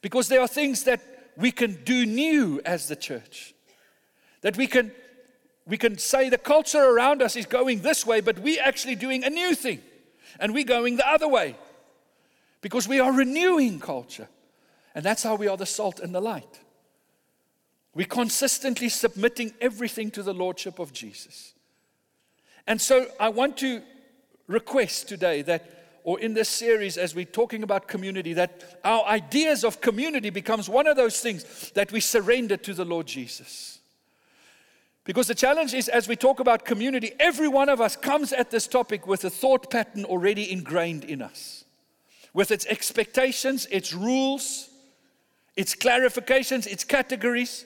Because 0.00 0.26
there 0.26 0.40
are 0.40 0.48
things 0.48 0.82
that 0.82 1.00
we 1.36 1.52
can 1.52 1.84
do 1.84 2.04
new 2.06 2.60
as 2.64 2.88
the 2.88 2.96
church. 2.96 3.54
That 4.40 4.56
we 4.56 4.66
can 4.66 4.90
we 5.64 5.78
can 5.78 5.96
say 5.96 6.28
the 6.28 6.38
culture 6.38 6.82
around 6.82 7.22
us 7.22 7.36
is 7.36 7.46
going 7.46 7.82
this 7.82 8.04
way, 8.04 8.20
but 8.20 8.40
we're 8.40 8.60
actually 8.60 8.96
doing 8.96 9.22
a 9.22 9.30
new 9.30 9.54
thing 9.54 9.80
and 10.38 10.54
we're 10.54 10.64
going 10.64 10.96
the 10.96 11.08
other 11.08 11.28
way 11.28 11.56
because 12.60 12.88
we 12.88 13.00
are 13.00 13.12
renewing 13.12 13.80
culture. 13.80 14.28
And 14.94 15.04
that's 15.04 15.22
how 15.22 15.34
we 15.34 15.48
are 15.48 15.56
the 15.56 15.66
salt 15.66 16.00
and 16.00 16.14
the 16.14 16.20
light. 16.20 16.60
We're 17.94 18.06
consistently 18.06 18.88
submitting 18.88 19.52
everything 19.60 20.10
to 20.12 20.22
the 20.22 20.32
Lordship 20.32 20.78
of 20.78 20.92
Jesus. 20.92 21.52
And 22.66 22.80
so 22.80 23.06
I 23.20 23.28
want 23.28 23.58
to 23.58 23.82
request 24.46 25.08
today 25.08 25.42
that, 25.42 26.00
or 26.04 26.18
in 26.20 26.34
this 26.34 26.48
series, 26.48 26.96
as 26.96 27.14
we're 27.14 27.24
talking 27.24 27.62
about 27.62 27.88
community, 27.88 28.32
that 28.34 28.80
our 28.84 29.04
ideas 29.04 29.64
of 29.64 29.80
community 29.80 30.30
becomes 30.30 30.68
one 30.68 30.86
of 30.86 30.96
those 30.96 31.20
things 31.20 31.70
that 31.72 31.92
we 31.92 32.00
surrender 32.00 32.56
to 32.56 32.74
the 32.74 32.84
Lord 32.84 33.06
Jesus. 33.06 33.80
Because 35.04 35.26
the 35.26 35.34
challenge 35.34 35.74
is, 35.74 35.88
as 35.88 36.06
we 36.06 36.14
talk 36.14 36.38
about 36.38 36.64
community, 36.64 37.12
every 37.18 37.48
one 37.48 37.68
of 37.68 37.80
us 37.80 37.96
comes 37.96 38.32
at 38.32 38.50
this 38.50 38.68
topic 38.68 39.06
with 39.06 39.24
a 39.24 39.30
thought 39.30 39.70
pattern 39.70 40.04
already 40.04 40.50
ingrained 40.50 41.02
in 41.04 41.20
us, 41.20 41.64
with 42.32 42.52
its 42.52 42.66
expectations, 42.66 43.66
its 43.70 43.92
rules, 43.92 44.70
its 45.56 45.74
clarifications, 45.74 46.68
its 46.68 46.84
categories. 46.84 47.64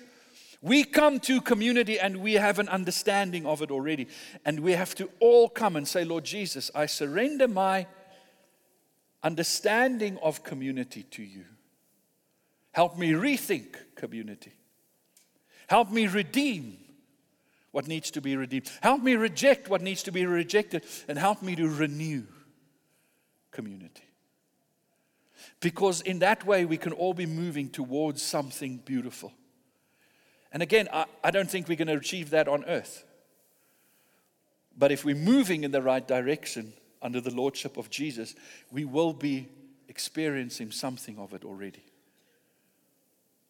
We 0.63 0.85
come 0.85 1.21
to 1.21 1.43
community 1.43 2.01
and 2.01 2.17
we 2.17 2.35
have 2.35 2.59
an 2.59 2.71
understanding 2.71 3.45
of 3.45 3.61
it 3.61 3.71
already. 3.71 4.09
And 4.47 4.61
we 4.61 4.73
have 4.73 4.95
to 4.95 5.11
all 5.21 5.51
come 5.51 5.77
and 5.77 5.87
say, 5.87 6.05
Lord 6.05 6.25
Jesus, 6.25 6.71
I 6.75 6.87
surrender 6.87 7.47
my 7.47 7.87
understanding 9.23 10.19
of 10.23 10.43
community 10.43 11.03
to 11.03 11.23
you. 11.23 11.45
Help 12.73 12.97
me 12.97 13.13
rethink 13.13 13.77
community. 13.95 14.53
Help 15.69 15.91
me 15.91 16.07
redeem 16.07 16.79
what 17.77 17.87
needs 17.87 18.11
to 18.13 18.23
be 18.23 18.35
redeemed. 18.37 18.71
Help 18.81 19.03
me 19.03 19.17
reject 19.17 19.69
what 19.69 19.83
needs 19.83 20.03
to 20.05 20.11
be 20.11 20.25
rejected 20.25 20.83
and 21.09 21.19
help 21.19 21.43
me 21.43 21.55
to 21.55 21.69
renew 21.69 22.23
community. 23.51 24.09
Because 25.61 26.01
in 26.01 26.21
that 26.21 26.47
way, 26.47 26.65
we 26.65 26.79
can 26.79 26.95
all 26.95 27.13
be 27.13 27.27
moving 27.27 27.69
towards 27.69 28.23
something 28.23 28.79
beautiful. 28.79 29.31
And 30.53 30.63
again, 30.63 30.89
I, 30.91 31.05
I 31.23 31.31
don't 31.31 31.51
think 31.51 31.69
we're 31.69 31.77
going 31.77 31.89
to 31.89 31.99
achieve 31.99 32.31
that 32.31 32.49
on 32.49 32.65
earth. 32.65 33.05
But 34.79 34.91
if 34.91 35.05
we're 35.05 35.15
moving 35.15 35.63
in 35.63 35.71
the 35.71 35.83
right 35.83 36.09
direction 36.09 36.73
under 37.03 37.21
the 37.21 37.35
lordship 37.35 37.77
of 37.77 37.91
Jesus, 37.91 38.35
we 38.73 38.87
will 38.87 39.13
be 39.13 39.49
experiencing 39.87 40.71
something 40.71 41.19
of 41.19 41.35
it 41.35 41.45
already. 41.45 41.85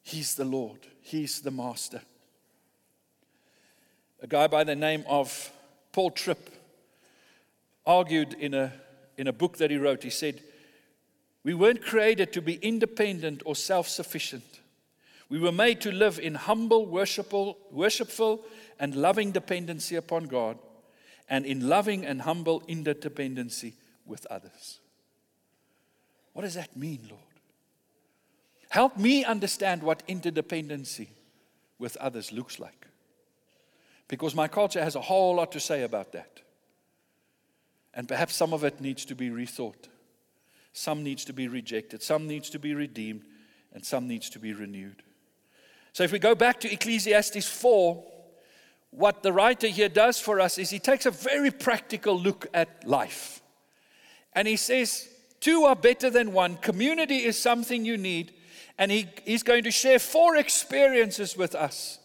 He's 0.02 0.34
the 0.34 0.44
Lord, 0.44 0.80
He's 1.00 1.42
the 1.42 1.52
Master 1.52 2.00
a 4.26 4.28
guy 4.28 4.46
by 4.48 4.64
the 4.64 4.74
name 4.74 5.04
of 5.08 5.52
Paul 5.92 6.10
Tripp 6.10 6.50
argued 7.86 8.34
in 8.34 8.54
a, 8.54 8.72
in 9.16 9.28
a 9.28 9.32
book 9.32 9.58
that 9.58 9.70
he 9.70 9.76
wrote. 9.76 10.02
He 10.02 10.10
said, 10.10 10.40
We 11.44 11.54
weren't 11.54 11.80
created 11.80 12.32
to 12.32 12.42
be 12.42 12.54
independent 12.54 13.42
or 13.46 13.54
self 13.54 13.86
sufficient. 13.86 14.42
We 15.28 15.38
were 15.38 15.52
made 15.52 15.80
to 15.82 15.92
live 15.92 16.18
in 16.18 16.34
humble, 16.34 16.86
worshipful, 16.86 17.56
worshipful, 17.70 18.44
and 18.80 18.96
loving 18.96 19.30
dependency 19.30 19.94
upon 19.94 20.24
God, 20.24 20.58
and 21.28 21.46
in 21.46 21.68
loving 21.68 22.04
and 22.04 22.22
humble 22.22 22.62
interdependency 22.62 23.74
with 24.06 24.26
others. 24.26 24.80
What 26.32 26.42
does 26.42 26.54
that 26.54 26.76
mean, 26.76 27.00
Lord? 27.08 27.22
Help 28.70 28.96
me 28.96 29.24
understand 29.24 29.84
what 29.84 30.06
interdependency 30.08 31.08
with 31.78 31.96
others 31.98 32.32
looks 32.32 32.58
like 32.58 32.85
because 34.08 34.34
my 34.34 34.48
culture 34.48 34.82
has 34.82 34.94
a 34.94 35.00
whole 35.00 35.36
lot 35.36 35.52
to 35.52 35.60
say 35.60 35.82
about 35.82 36.12
that. 36.12 36.40
And 37.94 38.06
perhaps 38.06 38.36
some 38.36 38.52
of 38.52 38.62
it 38.62 38.80
needs 38.80 39.04
to 39.06 39.14
be 39.14 39.30
rethought. 39.30 39.88
Some 40.72 41.02
needs 41.02 41.24
to 41.24 41.32
be 41.32 41.48
rejected, 41.48 42.02
some 42.02 42.26
needs 42.26 42.50
to 42.50 42.58
be 42.58 42.74
redeemed, 42.74 43.24
and 43.72 43.84
some 43.84 44.06
needs 44.06 44.28
to 44.30 44.38
be 44.38 44.52
renewed. 44.52 45.02
So 45.94 46.04
if 46.04 46.12
we 46.12 46.18
go 46.18 46.34
back 46.34 46.60
to 46.60 46.70
Ecclesiastes 46.70 47.46
4, 47.46 48.04
what 48.90 49.22
the 49.22 49.32
writer 49.32 49.68
here 49.68 49.88
does 49.88 50.20
for 50.20 50.40
us 50.40 50.58
is 50.58 50.68
he 50.68 50.78
takes 50.78 51.06
a 51.06 51.10
very 51.10 51.50
practical 51.50 52.18
look 52.18 52.46
at 52.52 52.86
life. 52.86 53.40
And 54.34 54.46
he 54.46 54.56
says, 54.56 55.08
Two 55.40 55.64
are 55.64 55.76
better 55.76 56.10
than 56.10 56.32
one. 56.32 56.56
Community 56.56 57.24
is 57.24 57.38
something 57.38 57.84
you 57.84 57.96
need. 57.96 58.32
And 58.78 58.90
he, 58.90 59.06
he's 59.24 59.42
going 59.42 59.64
to 59.64 59.70
share 59.70 59.98
four 59.98 60.36
experiences 60.36 61.36
with 61.36 61.54
us 61.54 61.98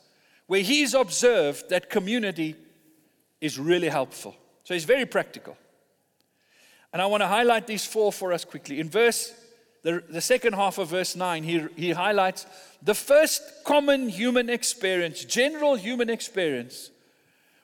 where 0.52 0.60
he's 0.60 0.94
observed 0.94 1.70
that 1.70 1.90
community 1.90 2.58
is 3.40 3.58
really 3.58 3.88
helpful. 3.88 4.36
So 4.66 4.74
he's 4.74 4.84
very 4.84 5.06
practical. 5.06 5.56
And 6.92 7.02
I 7.02 7.06
want 7.06 7.24
to 7.24 7.28
highlight 7.28 7.68
these 7.68 7.86
four 7.86 8.12
for 8.12 8.34
us 8.34 8.44
quickly. 8.44 8.82
In 8.82 8.90
verse, 8.90 9.34
the, 9.82 10.04
the 10.10 10.20
second 10.20 10.52
half 10.56 10.78
of 10.78 10.90
verse 10.90 11.16
9, 11.16 11.44
he, 11.44 11.68
he 11.78 11.92
highlights 11.92 12.46
the 12.84 12.94
first 12.94 13.42
common 13.64 14.10
human 14.10 14.50
experience, 14.50 15.24
general 15.24 15.76
human 15.76 16.10
experience, 16.10 16.92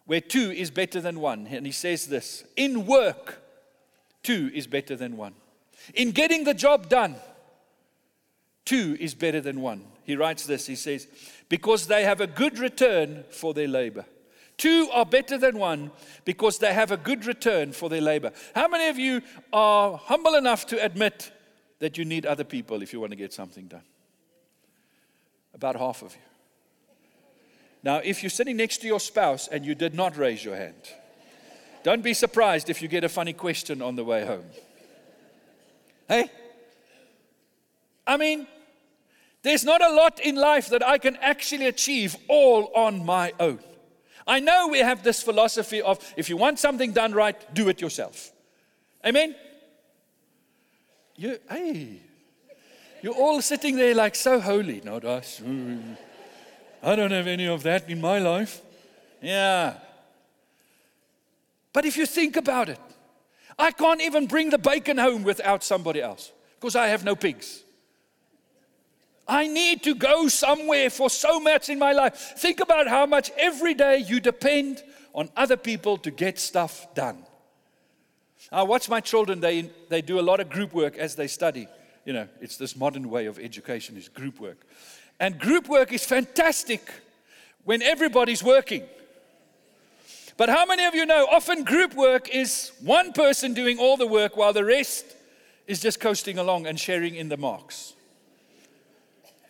where 0.06 0.22
two 0.22 0.52
is 0.52 0.72
better 0.72 1.02
than 1.02 1.20
one. 1.20 1.46
And 1.46 1.66
he 1.66 1.74
says 1.74 2.08
this 2.08 2.46
in 2.56 2.86
work, 2.86 3.44
two 4.24 4.50
is 4.54 4.66
better 4.66 4.96
than 4.96 5.18
one. 5.18 5.34
In 5.94 6.12
getting 6.12 6.46
the 6.46 6.54
job 6.54 6.88
done, 6.88 7.18
two 8.64 8.96
is 8.98 9.14
better 9.14 9.42
than 9.42 9.60
one. 9.60 9.84
He 10.08 10.16
writes 10.16 10.46
this 10.46 10.66
he 10.66 10.78
says, 10.78 11.06
because 11.50 11.86
they 11.86 12.04
have 12.06 12.22
a 12.22 12.28
good 12.28 12.60
return 12.60 13.26
for 13.30 13.54
their 13.54 13.68
labor. 13.68 14.06
Two 14.56 14.90
are 14.94 15.06
better 15.06 15.38
than 15.38 15.60
one 15.60 15.92
because 16.24 16.58
they 16.60 16.74
have 16.74 16.92
a 16.92 16.98
good 16.98 17.26
return 17.26 17.74
for 17.74 17.90
their 17.90 18.02
labor. 18.02 18.32
How 18.56 18.70
many 18.70 18.88
of 18.88 18.98
you 18.98 19.22
are 19.52 19.98
humble 19.98 20.36
enough 20.36 20.66
to 20.68 20.84
admit 20.84 21.32
that 21.80 21.98
you 21.98 22.06
need 22.06 22.26
other 22.26 22.46
people 22.46 22.82
if 22.82 22.94
you 22.94 23.02
want 23.02 23.12
to 23.12 23.18
get 23.18 23.34
something 23.34 23.68
done? 23.68 23.84
About 25.54 25.76
half 25.76 26.02
of 26.02 26.14
you. 26.14 26.22
Now, 27.84 27.98
if 27.98 28.24
you're 28.24 28.30
sitting 28.30 28.56
next 28.56 28.78
to 28.78 28.88
your 28.88 29.02
spouse 29.02 29.50
and 29.50 29.66
you 29.66 29.76
did 29.76 29.94
not 29.94 30.16
raise 30.16 30.44
your 30.44 30.56
hand, 30.56 30.82
don't 31.84 32.02
be 32.02 32.14
surprised 32.14 32.70
if 32.70 32.82
you 32.82 32.88
get 32.88 33.04
a 33.04 33.10
funny 33.10 33.34
question 33.34 33.82
on 33.82 33.98
the 33.98 34.06
way 34.06 34.26
home. 34.26 34.46
Hey? 36.08 36.32
I 38.08 38.16
mean, 38.16 38.48
there's 39.48 39.64
not 39.64 39.84
a 39.84 39.94
lot 39.94 40.20
in 40.20 40.36
life 40.36 40.70
that 40.70 40.86
I 40.86 40.98
can 40.98 41.16
actually 41.18 41.68
achieve 41.68 42.16
all 42.28 42.72
on 42.76 43.06
my 43.06 43.34
own. 43.40 43.60
I 44.26 44.40
know 44.42 44.68
we 44.68 44.80
have 44.80 45.04
this 45.04 45.24
philosophy 45.24 45.82
of 45.82 46.00
if 46.18 46.30
you 46.30 46.36
want 46.36 46.60
something 46.60 46.92
done 46.92 47.14
right, 47.14 47.36
do 47.54 47.70
it 47.70 47.80
yourself. 47.80 48.32
Amen? 49.06 49.36
You, 51.16 51.40
hey, 51.50 52.02
you're 53.02 53.14
all 53.14 53.42
sitting 53.42 53.78
there 53.78 53.96
like 53.96 54.16
so 54.16 54.40
holy, 54.40 54.82
not 54.84 55.06
us. 55.06 55.42
I 56.84 56.96
don't 56.96 57.12
have 57.12 57.28
any 57.28 57.48
of 57.48 57.64
that 57.64 57.90
in 57.90 58.02
my 58.02 58.20
life. 58.20 58.62
Yeah. 59.22 59.76
But 61.72 61.86
if 61.86 61.96
you 61.96 62.06
think 62.06 62.36
about 62.36 62.70
it, 62.70 62.80
I 63.58 63.72
can't 63.72 64.02
even 64.02 64.28
bring 64.28 64.50
the 64.50 64.58
bacon 64.58 64.98
home 64.98 65.24
without 65.24 65.64
somebody 65.64 66.02
else 66.02 66.32
because 66.60 66.76
I 66.76 66.88
have 66.88 67.04
no 67.04 67.16
pigs. 67.16 67.64
I 69.28 69.48
need 69.48 69.84
to 69.84 69.94
go 69.94 70.28
somewhere 70.30 70.90
for 70.90 71.10
so 71.10 71.40
much 71.40 71.70
in 71.70 71.80
my 71.80 71.92
life. 71.92 72.16
Think 72.38 72.60
about 72.62 72.88
how 72.88 73.06
much 73.06 73.32
every 73.38 73.74
day 73.74 73.98
you 73.98 74.20
depend 74.20 74.84
on 75.14 75.30
other 75.36 75.58
people 75.58 75.98
to 75.98 76.12
get 76.12 76.40
stuff 76.40 76.94
done. 76.96 77.24
I 78.52 78.64
watch 78.64 78.88
my 78.88 79.02
children, 79.02 79.42
they, 79.42 79.70
they 79.90 80.02
do 80.02 80.20
a 80.20 80.22
lot 80.22 80.40
of 80.40 80.50
group 80.50 80.74
work 80.74 80.98
as 80.98 81.16
they 81.16 81.28
study. 81.28 81.68
You 82.06 82.14
know, 82.14 82.28
it's 82.40 82.56
this 82.56 82.78
modern 82.78 83.10
way 83.10 83.26
of 83.26 83.38
education 83.38 83.98
is 83.98 84.08
group 84.08 84.40
work. 84.40 84.66
And 85.20 85.38
group 85.38 85.68
work 85.68 85.92
is 85.92 86.06
fantastic 86.06 86.90
when 87.66 87.82
everybody's 87.82 88.44
working. 88.44 88.84
But 90.38 90.50
how 90.50 90.66
many 90.66 90.86
of 90.86 90.96
you 90.96 91.06
know 91.06 91.28
often 91.30 91.64
group 91.64 91.96
work 91.96 92.30
is 92.30 92.72
one 92.82 93.12
person 93.12 93.54
doing 93.54 93.80
all 93.80 93.98
the 93.98 94.08
work 94.08 94.38
while 94.38 94.54
the 94.54 94.64
rest 94.64 95.16
is 95.66 95.82
just 95.82 96.00
coasting 96.00 96.38
along 96.38 96.68
and 96.68 96.80
sharing 96.80 97.16
in 97.16 97.28
the 97.28 97.38
marks? 97.38 97.94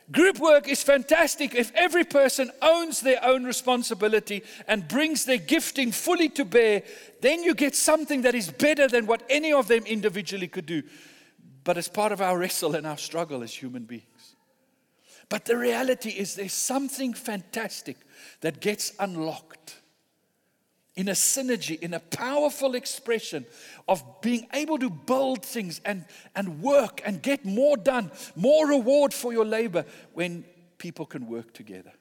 Group 0.10 0.40
work 0.40 0.70
is 0.70 0.82
fantastic 0.82 1.54
if 1.54 1.72
every 1.76 2.06
person 2.06 2.50
owns 2.62 3.02
their 3.02 3.24
own 3.26 3.44
responsibility 3.44 4.42
and 4.68 4.88
brings 4.88 5.26
their 5.26 5.38
gifting 5.38 5.92
fully 5.92 6.30
to 6.30 6.46
bear, 6.46 6.84
then 7.22 7.44
you 7.44 7.54
get 7.54 7.76
something 7.76 8.22
that 8.22 8.34
is 8.34 8.50
better 8.50 8.88
than 8.88 9.06
what 9.06 9.24
any 9.30 9.52
of 9.52 9.68
them 9.68 9.86
individually 9.86 10.48
could 10.48 10.66
do. 10.66 10.82
But 11.66 11.78
it's 11.78 11.90
part 11.90 12.14
of 12.14 12.22
our 12.22 12.38
wrestle 12.38 12.76
and 12.76 12.88
our 12.88 12.98
struggle 12.98 13.44
as 13.44 13.54
human 13.54 13.84
beings. 13.84 14.36
But 15.28 15.44
the 15.44 15.58
reality 15.58 16.12
is 16.12 16.36
there's 16.36 16.54
something 16.54 17.14
fantastic 17.14 17.98
that 18.40 18.62
gets 18.62 18.94
unlocked 19.00 19.77
in 20.98 21.08
a 21.08 21.14
synergy, 21.14 21.80
in 21.80 21.94
a 21.94 22.00
powerful 22.00 22.76
expression 22.76 23.46
of 23.88 24.04
being 24.22 24.48
able 24.52 24.78
to 24.80 24.90
build 24.90 25.46
things 25.46 25.80
and, 25.86 26.04
and 26.36 26.62
work 26.62 27.02
and 27.06 27.22
get 27.22 27.46
more 27.46 27.78
done, 27.78 28.12
more 28.36 28.68
reward 28.68 29.14
for 29.14 29.32
your 29.32 29.46
labor 29.46 29.86
when 30.14 30.44
people 30.78 31.06
can 31.06 31.28
work 31.28 31.54
together. 31.54 31.94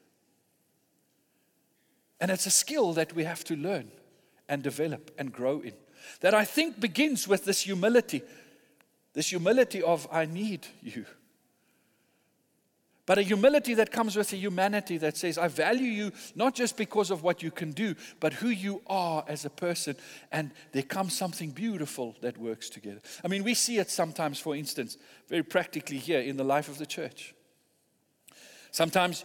And 2.21 2.31
it's 2.31 2.47
a 2.47 2.51
skill 2.51 2.93
that 2.95 3.15
we 3.15 3.23
have 3.23 3.45
to 3.45 3.55
learn 3.55 3.93
and 4.49 4.63
develop 4.63 5.13
and 5.17 5.33
grow 5.33 5.61
in. 5.61 5.75
That 6.21 6.35
I 6.35 6.45
think 6.45 6.81
begins 6.81 7.29
with 7.29 7.45
this 7.45 7.61
humility 7.61 8.23
this 9.17 9.31
humility 9.31 9.83
of, 9.83 10.07
I 10.13 10.27
need 10.27 10.67
you. 10.83 11.07
But 13.07 13.19
a 13.19 13.23
humility 13.23 13.75
that 13.75 13.93
comes 13.93 14.17
with 14.17 14.33
a 14.33 14.37
humanity 14.37 14.99
that 14.99 15.17
says, 15.17 15.39
I 15.39 15.47
value 15.47 15.91
you 15.91 16.13
not 16.35 16.57
just 16.57 16.77
because 16.77 17.13
of 17.13 17.23
what 17.23 17.41
you 17.41 17.53
can 17.53 17.71
do, 17.71 17.95
but 18.19 18.33
who 18.33 18.49
you 18.49 18.83
are 18.89 19.25
as 19.29 19.45
a 19.45 19.51
person. 19.51 19.95
And 20.33 20.51
there 20.73 20.83
comes 20.83 21.17
something 21.17 21.53
beautiful 21.53 22.17
that 22.21 22.37
works 22.37 22.69
together. 22.69 23.01
I 23.25 23.29
mean, 23.29 23.45
we 23.45 23.55
see 23.55 23.79
it 23.79 23.91
sometimes, 23.91 24.41
for 24.41 24.57
instance, 24.57 24.99
very 25.29 25.45
practically 25.45 25.99
here 25.99 26.19
in 26.19 26.37
the 26.37 26.45
life 26.45 26.69
of 26.69 26.79
the 26.79 26.87
church. 26.87 27.33
Sometimes 28.73 29.25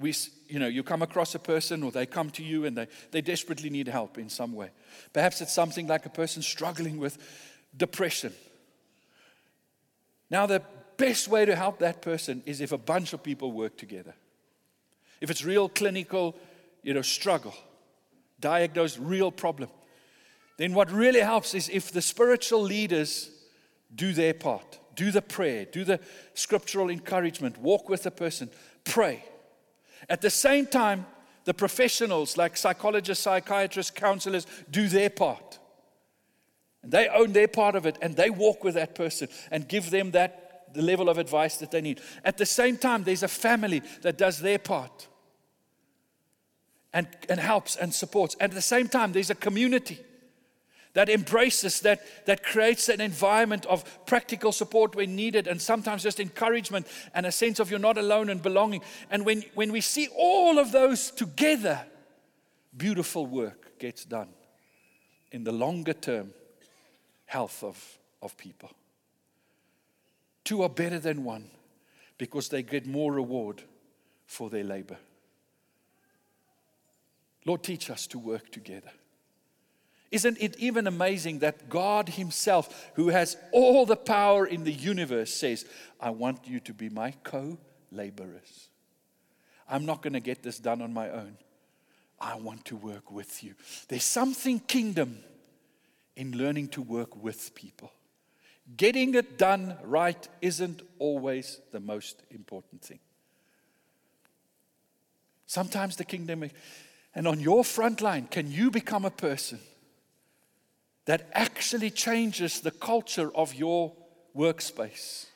we, 0.00 0.12
you 0.48 0.58
know, 0.58 0.66
you 0.66 0.82
come 0.82 1.02
across 1.02 1.32
a 1.36 1.38
person 1.38 1.84
or 1.84 1.92
they 1.92 2.06
come 2.06 2.30
to 2.30 2.42
you 2.42 2.64
and 2.64 2.76
they, 2.76 2.88
they 3.12 3.20
desperately 3.20 3.70
need 3.70 3.86
help 3.86 4.18
in 4.18 4.28
some 4.28 4.54
way. 4.54 4.70
Perhaps 5.12 5.40
it's 5.40 5.52
something 5.52 5.86
like 5.86 6.04
a 6.04 6.10
person 6.10 6.42
struggling 6.42 6.98
with 6.98 7.16
depression. 7.76 8.32
Now, 10.30 10.46
the 10.46 10.62
best 11.00 11.28
way 11.28 11.46
to 11.46 11.56
help 11.56 11.78
that 11.78 12.02
person 12.02 12.42
is 12.44 12.60
if 12.60 12.72
a 12.72 12.78
bunch 12.78 13.14
of 13.14 13.22
people 13.22 13.52
work 13.52 13.76
together. 13.78 14.14
If 15.20 15.30
it's 15.30 15.44
real 15.44 15.68
clinical, 15.68 16.36
you 16.82 16.94
know, 16.94 17.02
struggle, 17.02 17.54
diagnose 18.38 18.98
real 18.98 19.32
problem, 19.32 19.70
then 20.58 20.74
what 20.74 20.92
really 20.92 21.20
helps 21.20 21.54
is 21.54 21.70
if 21.70 21.90
the 21.90 22.02
spiritual 22.02 22.60
leaders 22.60 23.30
do 23.94 24.12
their 24.12 24.34
part, 24.34 24.78
do 24.94 25.10
the 25.10 25.22
prayer, 25.22 25.64
do 25.64 25.84
the 25.84 26.00
scriptural 26.34 26.90
encouragement, 26.90 27.56
walk 27.58 27.88
with 27.88 28.02
the 28.02 28.10
person, 28.10 28.50
pray. 28.84 29.24
At 30.08 30.20
the 30.20 30.30
same 30.30 30.66
time, 30.66 31.06
the 31.44 31.54
professionals 31.54 32.36
like 32.36 32.58
psychologists, 32.58 33.24
psychiatrists, 33.24 33.90
counselors 33.90 34.46
do 34.70 34.88
their 34.88 35.10
part. 35.10 35.58
And 36.82 36.92
they 36.92 37.08
own 37.08 37.32
their 37.32 37.48
part 37.48 37.74
of 37.74 37.86
it 37.86 37.96
and 38.02 38.16
they 38.16 38.30
walk 38.30 38.62
with 38.62 38.74
that 38.74 38.94
person 38.94 39.28
and 39.50 39.66
give 39.66 39.90
them 39.90 40.10
the 40.74 40.82
level 40.82 41.08
of 41.08 41.18
advice 41.18 41.56
that 41.56 41.70
they 41.70 41.80
need. 41.80 42.00
At 42.24 42.38
the 42.38 42.46
same 42.46 42.76
time, 42.76 43.04
there's 43.04 43.22
a 43.22 43.28
family 43.28 43.82
that 44.02 44.18
does 44.18 44.38
their 44.40 44.58
part 44.58 45.08
and, 46.92 47.06
and 47.28 47.40
helps 47.40 47.76
and 47.76 47.94
supports. 47.94 48.36
At 48.40 48.52
the 48.52 48.62
same 48.62 48.88
time, 48.88 49.12
there's 49.12 49.30
a 49.30 49.34
community 49.34 50.00
that 50.92 51.08
embraces, 51.08 51.80
that, 51.80 52.00
that 52.26 52.42
creates 52.42 52.88
an 52.88 53.00
environment 53.00 53.64
of 53.66 53.84
practical 54.06 54.50
support 54.50 54.96
when 54.96 55.14
needed, 55.14 55.46
and 55.46 55.62
sometimes 55.62 56.02
just 56.02 56.18
encouragement 56.18 56.86
and 57.14 57.26
a 57.26 57.32
sense 57.32 57.60
of 57.60 57.70
you're 57.70 57.78
not 57.78 57.96
alone 57.96 58.28
and 58.28 58.42
belonging. 58.42 58.82
And 59.10 59.24
when, 59.24 59.44
when 59.54 59.70
we 59.70 59.80
see 59.80 60.08
all 60.16 60.58
of 60.58 60.72
those 60.72 61.12
together, 61.12 61.80
beautiful 62.76 63.24
work 63.26 63.78
gets 63.78 64.04
done 64.04 64.28
in 65.30 65.44
the 65.44 65.52
longer 65.52 65.92
term 65.92 66.32
health 67.26 67.62
of, 67.62 67.98
of 68.20 68.36
people. 68.36 68.70
Two 70.44 70.62
are 70.62 70.68
better 70.68 70.98
than 70.98 71.24
one 71.24 71.50
because 72.18 72.48
they 72.48 72.62
get 72.62 72.86
more 72.86 73.12
reward 73.12 73.62
for 74.26 74.50
their 74.50 74.64
labor. 74.64 74.98
Lord, 77.44 77.62
teach 77.62 77.90
us 77.90 78.06
to 78.08 78.18
work 78.18 78.50
together. 78.50 78.90
Isn't 80.10 80.38
it 80.40 80.56
even 80.58 80.86
amazing 80.86 81.38
that 81.38 81.68
God 81.68 82.08
Himself, 82.10 82.90
who 82.94 83.08
has 83.08 83.36
all 83.52 83.86
the 83.86 83.96
power 83.96 84.44
in 84.44 84.64
the 84.64 84.72
universe, 84.72 85.32
says, 85.32 85.64
I 86.00 86.10
want 86.10 86.46
you 86.46 86.60
to 86.60 86.74
be 86.74 86.88
my 86.88 87.12
co 87.22 87.58
laborers. 87.92 88.68
I'm 89.68 89.86
not 89.86 90.02
going 90.02 90.14
to 90.14 90.20
get 90.20 90.42
this 90.42 90.58
done 90.58 90.82
on 90.82 90.92
my 90.92 91.08
own. 91.10 91.36
I 92.20 92.34
want 92.34 92.64
to 92.66 92.76
work 92.76 93.10
with 93.10 93.42
you. 93.44 93.54
There's 93.88 94.04
something 94.04 94.58
kingdom 94.58 95.20
in 96.16 96.36
learning 96.36 96.68
to 96.68 96.82
work 96.82 97.16
with 97.16 97.54
people. 97.54 97.92
Getting 98.76 99.14
it 99.14 99.38
done 99.38 99.76
right 99.82 100.28
isn't 100.40 100.82
always 100.98 101.60
the 101.72 101.80
most 101.80 102.22
important 102.30 102.82
thing. 102.82 103.00
Sometimes 105.46 105.96
the 105.96 106.04
kingdom, 106.04 106.44
and 107.14 107.26
on 107.26 107.40
your 107.40 107.64
front 107.64 108.00
line, 108.00 108.26
can 108.26 108.50
you 108.50 108.70
become 108.70 109.04
a 109.04 109.10
person 109.10 109.58
that 111.06 111.28
actually 111.32 111.90
changes 111.90 112.60
the 112.60 112.70
culture 112.70 113.34
of 113.34 113.54
your 113.54 113.92
workspace? 114.36 115.26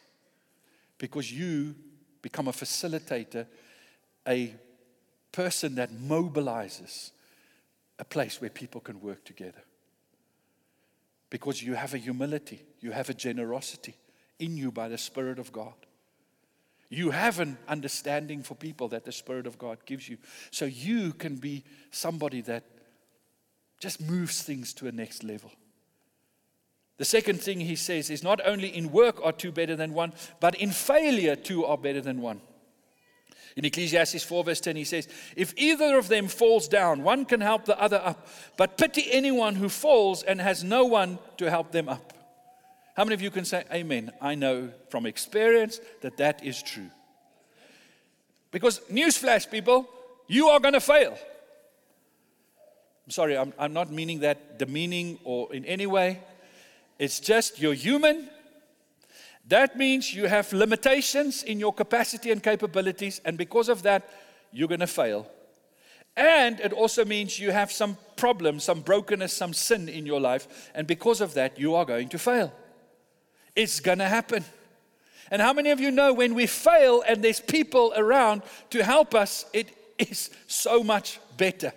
Because 0.98 1.32
you 1.32 1.74
become 2.22 2.46
a 2.46 2.52
facilitator, 2.52 3.46
a 4.28 4.54
person 5.32 5.74
that 5.74 5.90
mobilizes 5.92 7.10
a 7.98 8.04
place 8.04 8.40
where 8.40 8.50
people 8.50 8.80
can 8.80 9.00
work 9.00 9.24
together 9.24 9.62
because 11.34 11.60
you 11.60 11.74
have 11.74 11.94
a 11.94 11.98
humility, 11.98 12.62
you 12.78 12.92
have 12.92 13.10
a 13.10 13.12
generosity 13.12 13.96
in 14.38 14.56
you 14.56 14.70
by 14.70 14.86
the 14.86 14.96
Spirit 14.96 15.40
of 15.40 15.50
God. 15.50 15.74
You 16.90 17.10
have 17.10 17.40
an 17.40 17.58
understanding 17.66 18.44
for 18.44 18.54
people 18.54 18.86
that 18.90 19.04
the 19.04 19.10
Spirit 19.10 19.48
of 19.48 19.58
God 19.58 19.78
gives 19.84 20.08
you. 20.08 20.16
So 20.52 20.64
you 20.64 21.12
can 21.12 21.34
be 21.34 21.64
somebody 21.90 22.40
that 22.42 22.62
just 23.80 24.00
moves 24.00 24.42
things 24.42 24.72
to 24.74 24.86
a 24.86 24.92
next 24.92 25.24
level. 25.24 25.50
The 26.98 27.04
second 27.04 27.40
thing 27.40 27.58
he 27.58 27.74
says 27.74 28.10
is 28.10 28.22
not 28.22 28.40
only 28.46 28.68
in 28.68 28.92
work 28.92 29.18
are 29.24 29.32
two 29.32 29.50
better 29.50 29.74
than 29.74 29.92
one, 29.92 30.12
but 30.38 30.54
in 30.54 30.70
failure 30.70 31.34
two 31.34 31.64
are 31.64 31.76
better 31.76 32.00
than 32.00 32.20
one. 32.20 32.42
In 33.56 33.64
Ecclesiastes 33.64 34.24
4, 34.24 34.44
verse 34.44 34.60
10, 34.60 34.76
he 34.76 34.84
says, 34.84 35.06
If 35.36 35.54
either 35.56 35.96
of 35.96 36.08
them 36.08 36.26
falls 36.26 36.66
down, 36.66 37.04
one 37.04 37.24
can 37.24 37.40
help 37.40 37.66
the 37.66 37.80
other 37.80 38.00
up. 38.04 38.26
But 38.56 38.76
pity 38.76 39.06
anyone 39.12 39.54
who 39.54 39.68
falls 39.68 40.24
and 40.24 40.40
has 40.40 40.64
no 40.64 40.84
one 40.84 41.18
to 41.36 41.48
help 41.48 41.70
them 41.70 41.88
up. 41.88 42.12
How 42.96 43.04
many 43.04 43.14
of 43.14 43.22
you 43.22 43.30
can 43.30 43.44
say, 43.44 43.64
Amen? 43.72 44.10
I 44.20 44.34
know 44.34 44.70
from 44.88 45.06
experience 45.06 45.80
that 46.00 46.16
that 46.16 46.44
is 46.44 46.62
true. 46.62 46.90
Because, 48.50 48.80
newsflash, 48.90 49.50
people, 49.50 49.88
you 50.26 50.48
are 50.48 50.60
going 50.60 50.74
to 50.74 50.80
fail. 50.80 51.16
I'm 53.04 53.10
sorry, 53.10 53.36
I'm, 53.36 53.52
I'm 53.58 53.72
not 53.72 53.90
meaning 53.90 54.20
that 54.20 54.58
demeaning 54.58 55.18
or 55.24 55.52
in 55.54 55.64
any 55.64 55.86
way. 55.86 56.20
It's 56.98 57.20
just 57.20 57.60
you're 57.60 57.74
human. 57.74 58.30
That 59.48 59.76
means 59.76 60.14
you 60.14 60.26
have 60.26 60.52
limitations 60.52 61.42
in 61.42 61.60
your 61.60 61.72
capacity 61.72 62.30
and 62.30 62.42
capabilities, 62.42 63.20
and 63.24 63.36
because 63.36 63.68
of 63.68 63.82
that, 63.82 64.08
you're 64.52 64.68
going 64.68 64.80
to 64.80 64.86
fail. 64.86 65.26
And 66.16 66.60
it 66.60 66.72
also 66.72 67.04
means 67.04 67.38
you 67.38 67.50
have 67.50 67.72
some 67.72 67.98
problem, 68.16 68.60
some 68.60 68.80
brokenness, 68.80 69.32
some 69.32 69.52
sin 69.52 69.88
in 69.88 70.06
your 70.06 70.20
life, 70.20 70.70
and 70.74 70.86
because 70.86 71.20
of 71.20 71.34
that, 71.34 71.58
you 71.58 71.74
are 71.74 71.84
going 71.84 72.08
to 72.10 72.18
fail. 72.18 72.52
It's 73.54 73.80
going 73.80 73.98
to 73.98 74.08
happen. 74.08 74.44
And 75.30 75.42
how 75.42 75.52
many 75.52 75.70
of 75.70 75.80
you 75.80 75.90
know 75.90 76.12
when 76.12 76.34
we 76.34 76.46
fail 76.46 77.02
and 77.06 77.22
there's 77.22 77.40
people 77.40 77.92
around 77.96 78.42
to 78.70 78.84
help 78.84 79.14
us, 79.14 79.44
it 79.52 79.68
is 79.98 80.30
so 80.46 80.82
much 80.82 81.18
better? 81.36 81.72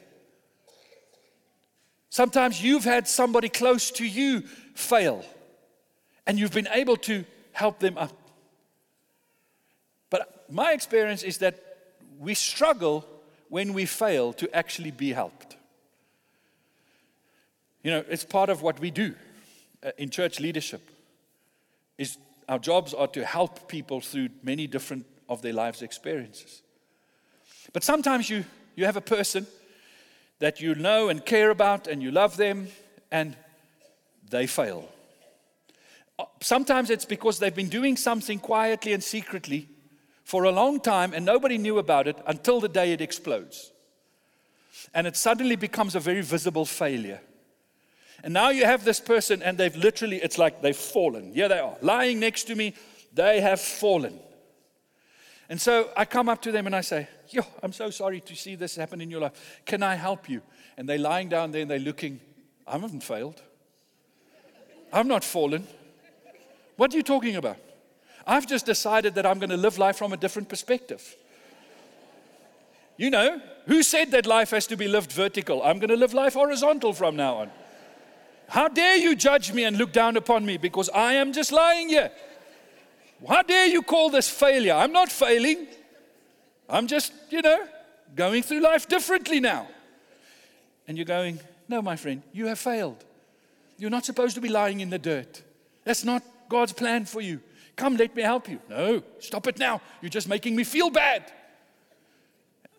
Sometimes 2.09 2.61
you've 2.63 2.83
had 2.83 3.07
somebody 3.07 3.49
close 3.49 3.91
to 3.91 4.05
you 4.05 4.41
fail 4.75 5.23
and 6.25 6.37
you've 6.39 6.53
been 6.53 6.67
able 6.71 6.97
to 6.97 7.25
help 7.57 7.79
them 7.79 7.97
up. 7.97 8.13
But 10.11 10.45
my 10.49 10.73
experience 10.73 11.23
is 11.23 11.39
that 11.39 11.55
we 12.19 12.35
struggle 12.35 13.03
when 13.49 13.73
we 13.73 13.85
fail 13.85 14.33
to 14.33 14.47
actually 14.55 14.91
be 14.91 15.11
helped. 15.11 15.57
You 17.83 17.91
know, 17.91 18.03
it's 18.09 18.25
part 18.25 18.49
of 18.49 18.61
what 18.61 18.79
we 18.79 18.91
do 18.91 19.15
uh, 19.83 19.91
in 19.97 20.09
church 20.09 20.39
leadership. 20.39 20.81
Is 21.97 22.17
our 22.47 22.59
jobs 22.59 22.93
are 22.93 23.07
to 23.07 23.25
help 23.25 23.67
people 23.67 24.01
through 24.01 24.29
many 24.43 24.67
different 24.67 25.05
of 25.27 25.41
their 25.41 25.53
lives 25.53 25.81
experiences. 25.81 26.61
But 27.73 27.83
sometimes 27.83 28.29
you 28.29 28.45
you 28.75 28.85
have 28.85 28.97
a 28.97 29.15
person 29.17 29.47
that 30.39 30.61
you 30.61 30.75
know 30.75 31.09
and 31.09 31.25
care 31.25 31.49
about 31.49 31.87
and 31.87 32.03
you 32.03 32.11
love 32.11 32.37
them 32.37 32.67
and 33.11 33.35
they 34.29 34.47
fail. 34.47 34.87
Sometimes 36.41 36.89
it's 36.89 37.05
because 37.05 37.39
they've 37.39 37.53
been 37.53 37.69
doing 37.69 37.97
something 37.97 38.39
quietly 38.39 38.93
and 38.93 39.03
secretly 39.03 39.69
for 40.23 40.43
a 40.43 40.51
long 40.51 40.79
time 40.79 41.13
and 41.13 41.25
nobody 41.25 41.57
knew 41.57 41.77
about 41.77 42.07
it 42.07 42.17
until 42.25 42.59
the 42.59 42.69
day 42.69 42.91
it 42.91 43.01
explodes. 43.01 43.71
And 44.93 45.07
it 45.07 45.15
suddenly 45.15 45.55
becomes 45.55 45.95
a 45.95 45.99
very 45.99 46.21
visible 46.21 46.65
failure. 46.65 47.21
And 48.23 48.33
now 48.33 48.49
you 48.49 48.65
have 48.65 48.83
this 48.83 48.99
person 48.99 49.43
and 49.43 49.57
they've 49.57 49.75
literally, 49.75 50.17
it's 50.17 50.37
like 50.37 50.61
they've 50.61 50.75
fallen. 50.75 51.33
Here 51.33 51.47
they 51.47 51.59
are, 51.59 51.75
lying 51.81 52.19
next 52.19 52.45
to 52.45 52.55
me, 52.55 52.73
they 53.13 53.41
have 53.41 53.61
fallen. 53.61 54.19
And 55.49 55.61
so 55.61 55.89
I 55.95 56.05
come 56.05 56.27
up 56.29 56.41
to 56.41 56.51
them 56.51 56.65
and 56.65 56.75
I 56.75 56.81
say, 56.81 57.07
Yo, 57.29 57.41
I'm 57.61 57.73
so 57.73 57.89
sorry 57.89 58.21
to 58.21 58.35
see 58.35 58.55
this 58.55 58.75
happen 58.75 59.01
in 59.01 59.11
your 59.11 59.21
life. 59.21 59.61
Can 59.65 59.83
I 59.83 59.95
help 59.95 60.29
you? 60.29 60.41
And 60.77 60.87
they're 60.87 60.97
lying 60.97 61.29
down 61.29 61.51
there 61.51 61.61
and 61.61 61.71
they're 61.71 61.79
looking, 61.79 62.19
I 62.65 62.77
haven't 62.77 63.03
failed. 63.03 63.41
I've 64.91 65.05
not 65.05 65.23
fallen. 65.23 65.67
What 66.77 66.93
are 66.93 66.97
you 66.97 67.03
talking 67.03 67.35
about? 67.35 67.57
I've 68.25 68.47
just 68.47 68.65
decided 68.65 69.15
that 69.15 69.25
I'm 69.25 69.39
going 69.39 69.49
to 69.49 69.57
live 69.57 69.77
life 69.77 69.97
from 69.97 70.13
a 70.13 70.17
different 70.17 70.47
perspective. 70.49 71.15
You 72.97 73.09
know, 73.09 73.41
who 73.67 73.83
said 73.83 74.11
that 74.11 74.25
life 74.25 74.51
has 74.51 74.67
to 74.67 74.77
be 74.77 74.87
lived 74.87 75.11
vertical? 75.11 75.61
I'm 75.63 75.79
going 75.79 75.89
to 75.89 75.95
live 75.95 76.13
life 76.13 76.33
horizontal 76.33 76.93
from 76.93 77.15
now 77.15 77.35
on. 77.35 77.51
How 78.49 78.67
dare 78.67 78.97
you 78.97 79.15
judge 79.15 79.51
me 79.53 79.65
and 79.65 79.77
look 79.77 79.91
down 79.91 80.17
upon 80.17 80.45
me 80.45 80.57
because 80.57 80.89
I 80.89 81.13
am 81.13 81.33
just 81.33 81.51
lying 81.51 81.89
here? 81.89 82.11
How 83.27 83.41
dare 83.41 83.67
you 83.67 83.81
call 83.81 84.09
this 84.09 84.29
failure? 84.29 84.73
I'm 84.73 84.91
not 84.91 85.11
failing. 85.11 85.67
I'm 86.69 86.87
just, 86.87 87.11
you 87.29 87.41
know, 87.41 87.65
going 88.15 88.43
through 88.43 88.61
life 88.61 88.87
differently 88.87 89.39
now. 89.39 89.67
And 90.87 90.97
you're 90.97 91.05
going, 91.05 91.39
no, 91.67 91.81
my 91.81 91.95
friend, 91.95 92.23
you 92.31 92.47
have 92.47 92.59
failed. 92.59 93.03
You're 93.77 93.89
not 93.89 94.05
supposed 94.05 94.35
to 94.35 94.41
be 94.41 94.49
lying 94.49 94.79
in 94.79 94.89
the 94.89 94.99
dirt. 94.99 95.43
That's 95.83 96.03
not 96.03 96.23
God's 96.49 96.73
plan 96.73 97.05
for 97.05 97.21
you. 97.21 97.41
Come, 97.75 97.95
let 97.95 98.15
me 98.15 98.23
help 98.23 98.49
you. 98.49 98.59
No, 98.69 99.03
stop 99.19 99.47
it 99.47 99.59
now. 99.59 99.81
You're 100.01 100.09
just 100.09 100.27
making 100.27 100.55
me 100.55 100.63
feel 100.63 100.89
bad. 100.89 101.31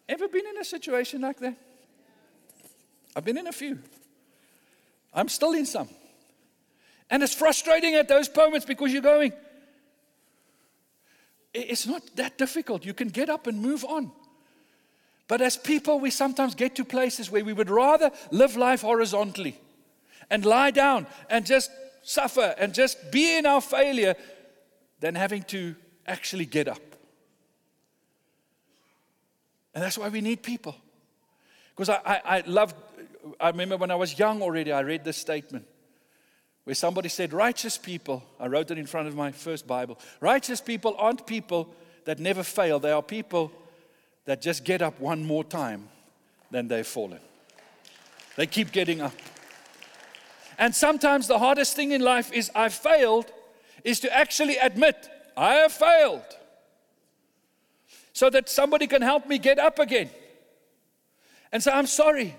Ever 0.09 0.26
been 0.28 0.46
in 0.46 0.59
a 0.59 0.64
situation 0.64 1.20
like 1.20 1.38
that? 1.38 1.57
I've 3.14 3.24
been 3.24 3.38
in 3.38 3.46
a 3.46 3.52
few. 3.52 3.78
I'm 5.12 5.28
still 5.28 5.52
in 5.52 5.66
some. 5.66 5.88
And 7.11 7.22
it's 7.22 7.35
frustrating 7.35 7.94
at 7.94 8.09
those 8.09 8.28
moments 8.35 8.66
because 8.66 8.92
you're 8.92 9.02
going, 9.02 9.33
it's 11.54 11.87
not 11.87 12.02
that 12.16 12.37
difficult. 12.37 12.85
You 12.85 12.94
can 12.94 13.09
get 13.09 13.28
up 13.28 13.46
and 13.46 13.61
move 13.61 13.85
on. 13.85 14.11
But 15.26 15.40
as 15.40 15.57
people, 15.57 16.00
we 16.00 16.11
sometimes 16.11 16.54
get 16.54 16.74
to 16.76 16.85
places 16.85 17.31
where 17.31 17.44
we 17.44 17.52
would 17.52 17.70
rather 17.70 18.11
live 18.31 18.57
life 18.57 18.81
horizontally 18.81 19.59
and 20.31 20.44
lie 20.44 20.70
down 20.70 21.07
and 21.28 21.44
just 21.44 21.70
suffer 22.08 22.54
and 22.58 22.72
just 22.72 23.12
be 23.12 23.36
in 23.36 23.44
our 23.44 23.60
failure 23.60 24.16
than 25.00 25.14
having 25.14 25.42
to 25.42 25.74
actually 26.06 26.46
get 26.46 26.66
up. 26.66 26.80
And 29.74 29.84
that's 29.84 29.98
why 29.98 30.08
we 30.08 30.22
need 30.22 30.42
people. 30.42 30.74
Because 31.76 31.90
I, 31.90 32.00
I, 32.04 32.20
I 32.24 32.42
loved, 32.46 32.76
I 33.38 33.50
remember 33.50 33.76
when 33.76 33.90
I 33.90 33.94
was 33.94 34.18
young 34.18 34.40
already, 34.42 34.72
I 34.72 34.80
read 34.80 35.04
this 35.04 35.18
statement 35.18 35.66
where 36.64 36.74
somebody 36.74 37.10
said, 37.10 37.32
Righteous 37.32 37.76
people, 37.76 38.22
I 38.40 38.46
wrote 38.46 38.70
it 38.70 38.78
in 38.78 38.86
front 38.86 39.06
of 39.06 39.14
my 39.14 39.30
first 39.30 39.66
Bible. 39.66 39.98
Righteous 40.20 40.62
people 40.62 40.96
aren't 40.98 41.26
people 41.26 41.68
that 42.06 42.18
never 42.18 42.42
fail, 42.42 42.80
they 42.80 42.90
are 42.90 43.02
people 43.02 43.52
that 44.24 44.40
just 44.40 44.64
get 44.64 44.80
up 44.80 44.98
one 44.98 45.24
more 45.24 45.44
time 45.44 45.88
than 46.50 46.68
they've 46.68 46.86
fallen. 46.86 47.20
They 48.36 48.46
keep 48.46 48.72
getting 48.72 49.02
up. 49.02 49.12
And 50.58 50.74
sometimes 50.74 51.28
the 51.28 51.38
hardest 51.38 51.76
thing 51.76 51.92
in 51.92 52.00
life 52.00 52.32
is 52.32 52.50
I've 52.54 52.74
failed, 52.74 53.32
is 53.84 54.00
to 54.00 54.14
actually 54.14 54.56
admit 54.56 55.08
I 55.36 55.54
have 55.54 55.72
failed. 55.72 56.24
So 58.12 58.28
that 58.30 58.48
somebody 58.48 58.88
can 58.88 59.00
help 59.00 59.28
me 59.28 59.38
get 59.38 59.60
up 59.60 59.78
again. 59.78 60.10
And 61.52 61.62
say, 61.62 61.70
I'm 61.70 61.86
sorry. 61.86 62.34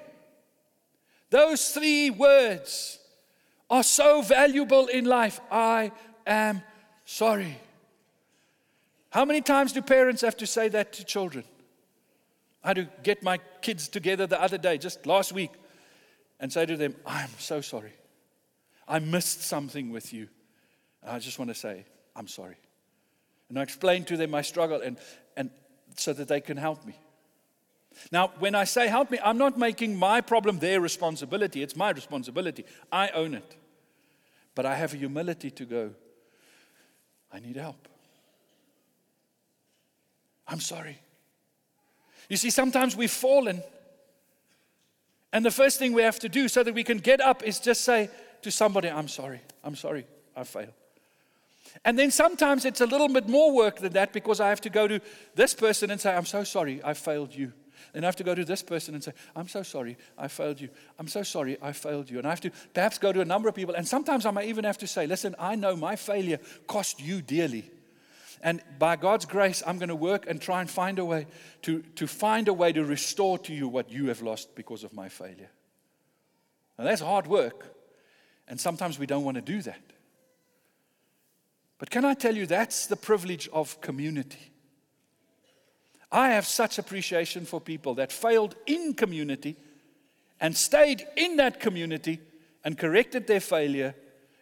Those 1.30 1.70
three 1.70 2.10
words 2.10 3.00
are 3.70 3.84
so 3.84 4.22
valuable 4.22 4.88
in 4.88 5.06
life. 5.06 5.40
I 5.50 5.94
am 6.28 6.62
sorry. 7.06 7.58
How 9.12 9.24
many 9.24 9.42
times 9.42 9.72
do 9.72 9.82
parents 9.82 10.22
have 10.22 10.36
to 10.38 10.46
say 10.46 10.68
that 10.68 10.92
to 10.94 11.06
children? 11.06 11.46
I 12.64 12.70
had 12.70 12.76
to 12.76 12.90
get 13.04 13.24
my 13.24 13.40
kids 13.62 13.88
together 13.88 14.28
the 14.28 14.42
other 14.42 14.58
day, 14.58 14.78
just 14.78 15.06
last 15.06 15.32
week, 15.32 15.52
and 16.42 16.52
say 16.52 16.66
to 16.66 16.76
them, 16.76 16.96
I'm 17.06 17.30
so 17.38 17.62
sorry. 17.62 17.94
I 18.90 18.98
missed 19.00 19.44
something 19.44 19.92
with 19.92 20.12
you. 20.12 20.28
And 21.04 21.12
I 21.12 21.20
just 21.20 21.38
want 21.38 21.50
to 21.50 21.56
say, 21.56 21.86
I'm 22.16 22.28
sorry. 22.28 22.58
And 23.48 23.60
I 23.60 23.62
explain 23.62 24.04
to 24.06 24.18
them 24.18 24.32
my 24.32 24.42
struggle 24.42 24.82
and, 24.82 24.98
and 25.38 25.52
so 25.96 26.12
that 26.12 26.28
they 26.28 26.42
can 26.42 26.58
help 26.58 26.86
me. 26.86 26.96
Now, 28.12 28.32
when 28.40 28.56
I 28.56 28.64
say 28.64 28.88
help 28.88 29.12
me, 29.12 29.20
I'm 29.24 29.38
not 29.38 29.58
making 29.58 29.96
my 29.96 30.22
problem 30.22 30.60
their 30.60 30.82
responsibility. 30.82 31.62
It's 31.62 31.76
my 31.76 31.92
responsibility. 31.92 32.66
I 32.92 33.10
own 33.10 33.36
it. 33.36 33.56
But 34.56 34.66
I 34.66 34.76
have 34.76 34.94
a 34.94 34.98
humility 34.98 35.52
to 35.52 35.66
go, 35.66 35.92
I 37.32 37.40
need 37.40 37.56
help. 37.56 37.88
I'm 40.48 40.60
sorry. 40.60 41.00
You 42.28 42.38
see, 42.38 42.50
sometimes 42.50 42.96
we've 42.96 43.12
fallen. 43.12 43.64
And 45.32 45.46
the 45.46 45.52
first 45.52 45.78
thing 45.78 45.94
we 45.94 46.02
have 46.02 46.20
to 46.20 46.30
do 46.30 46.48
so 46.48 46.64
that 46.64 46.74
we 46.74 46.84
can 46.84 46.98
get 46.98 47.22
up 47.22 47.44
is 47.44 47.60
just 47.60 47.82
say, 47.82 48.10
to 48.44 48.52
somebody, 48.52 48.90
I'm 48.90 49.08
sorry, 49.08 49.42
I'm 49.64 49.76
sorry, 49.76 50.06
I 50.36 50.44
failed. 50.44 50.74
And 51.86 51.98
then 51.98 52.12
sometimes 52.12 52.66
it's 52.66 52.82
a 52.82 52.86
little 52.86 53.10
bit 53.10 53.28
more 53.28 53.54
work 53.54 53.80
than 53.80 53.94
that 53.94 54.14
because 54.14 54.40
I 54.40 54.50
have 54.50 54.62
to 54.62 54.70
go 54.70 54.88
to 54.88 55.00
this 55.36 55.54
person 55.54 55.92
and 55.92 56.02
say, 56.02 56.16
I'm 56.16 56.26
so 56.26 56.44
sorry, 56.44 56.82
I 56.84 56.94
failed 56.94 57.34
you. 57.34 57.54
Then 57.94 58.04
I 58.04 58.08
have 58.08 58.16
to 58.18 58.24
go 58.24 58.36
to 58.36 58.46
this 58.46 58.62
person 58.62 58.94
and 58.94 59.04
say, 59.04 59.14
I'm 59.36 59.48
so 59.48 59.64
sorry, 59.64 59.98
I 60.18 60.28
failed 60.28 60.60
you. 60.60 60.70
I'm 60.98 61.08
so 61.08 61.24
sorry, 61.24 61.58
I 61.62 61.72
failed 61.72 62.10
you. 62.10 62.18
And 62.18 62.28
I 62.28 62.32
have 62.32 62.42
to 62.42 62.52
perhaps 62.74 62.98
go 62.98 63.12
to 63.12 63.22
a 63.22 63.26
number 63.26 63.48
of 63.48 63.56
people. 63.56 63.76
And 63.76 63.88
sometimes 63.88 64.26
I 64.26 64.32
might 64.32 64.48
even 64.48 64.66
have 64.66 64.78
to 64.80 64.88
say, 64.88 65.08
listen, 65.08 65.36
I 65.40 65.56
know 65.56 65.76
my 65.76 65.96
failure 65.96 66.40
cost 66.68 67.02
you 67.02 67.22
dearly. 67.22 67.72
And 68.42 68.62
by 68.78 68.96
God's 68.96 69.26
grace, 69.26 69.62
I'm 69.66 69.80
going 69.80 69.90
to 69.90 69.96
work 69.96 70.26
and 70.28 70.42
try 70.42 70.62
and 70.62 70.70
find 70.70 71.00
a 71.00 71.06
way 71.06 71.28
to, 71.64 71.82
to 71.96 72.08
find 72.08 72.48
a 72.48 72.54
way 72.54 72.72
to 72.72 72.86
restore 72.86 73.38
to 73.40 73.54
you 73.54 73.68
what 73.68 73.92
you 73.92 74.08
have 74.08 74.22
lost 74.22 74.56
because 74.56 74.84
of 74.84 74.94
my 74.94 75.10
failure. 75.10 75.50
Now 76.78 76.86
that's 76.86 77.02
hard 77.02 77.28
work. 77.28 77.76
And 78.50 78.60
sometimes 78.60 78.98
we 78.98 79.06
don't 79.06 79.24
want 79.24 79.36
to 79.36 79.42
do 79.42 79.62
that. 79.62 79.80
But 81.78 81.90
can 81.90 82.04
I 82.04 82.14
tell 82.14 82.36
you, 82.36 82.46
that's 82.46 82.88
the 82.88 82.98
privilege 82.98 83.48
of 83.54 83.80
community. 83.80 84.52
I 86.12 86.30
have 86.32 86.46
such 86.46 86.80
appreciation 86.80 87.46
for 87.46 87.62
people 87.62 87.94
that 87.96 88.12
failed 88.12 88.56
in 88.66 88.96
community 88.96 89.56
and 90.42 90.58
stayed 90.58 91.06
in 91.16 91.38
that 91.38 91.60
community 91.60 92.20
and 92.66 92.78
corrected 92.78 93.28
their 93.28 93.40
failure 93.40 93.96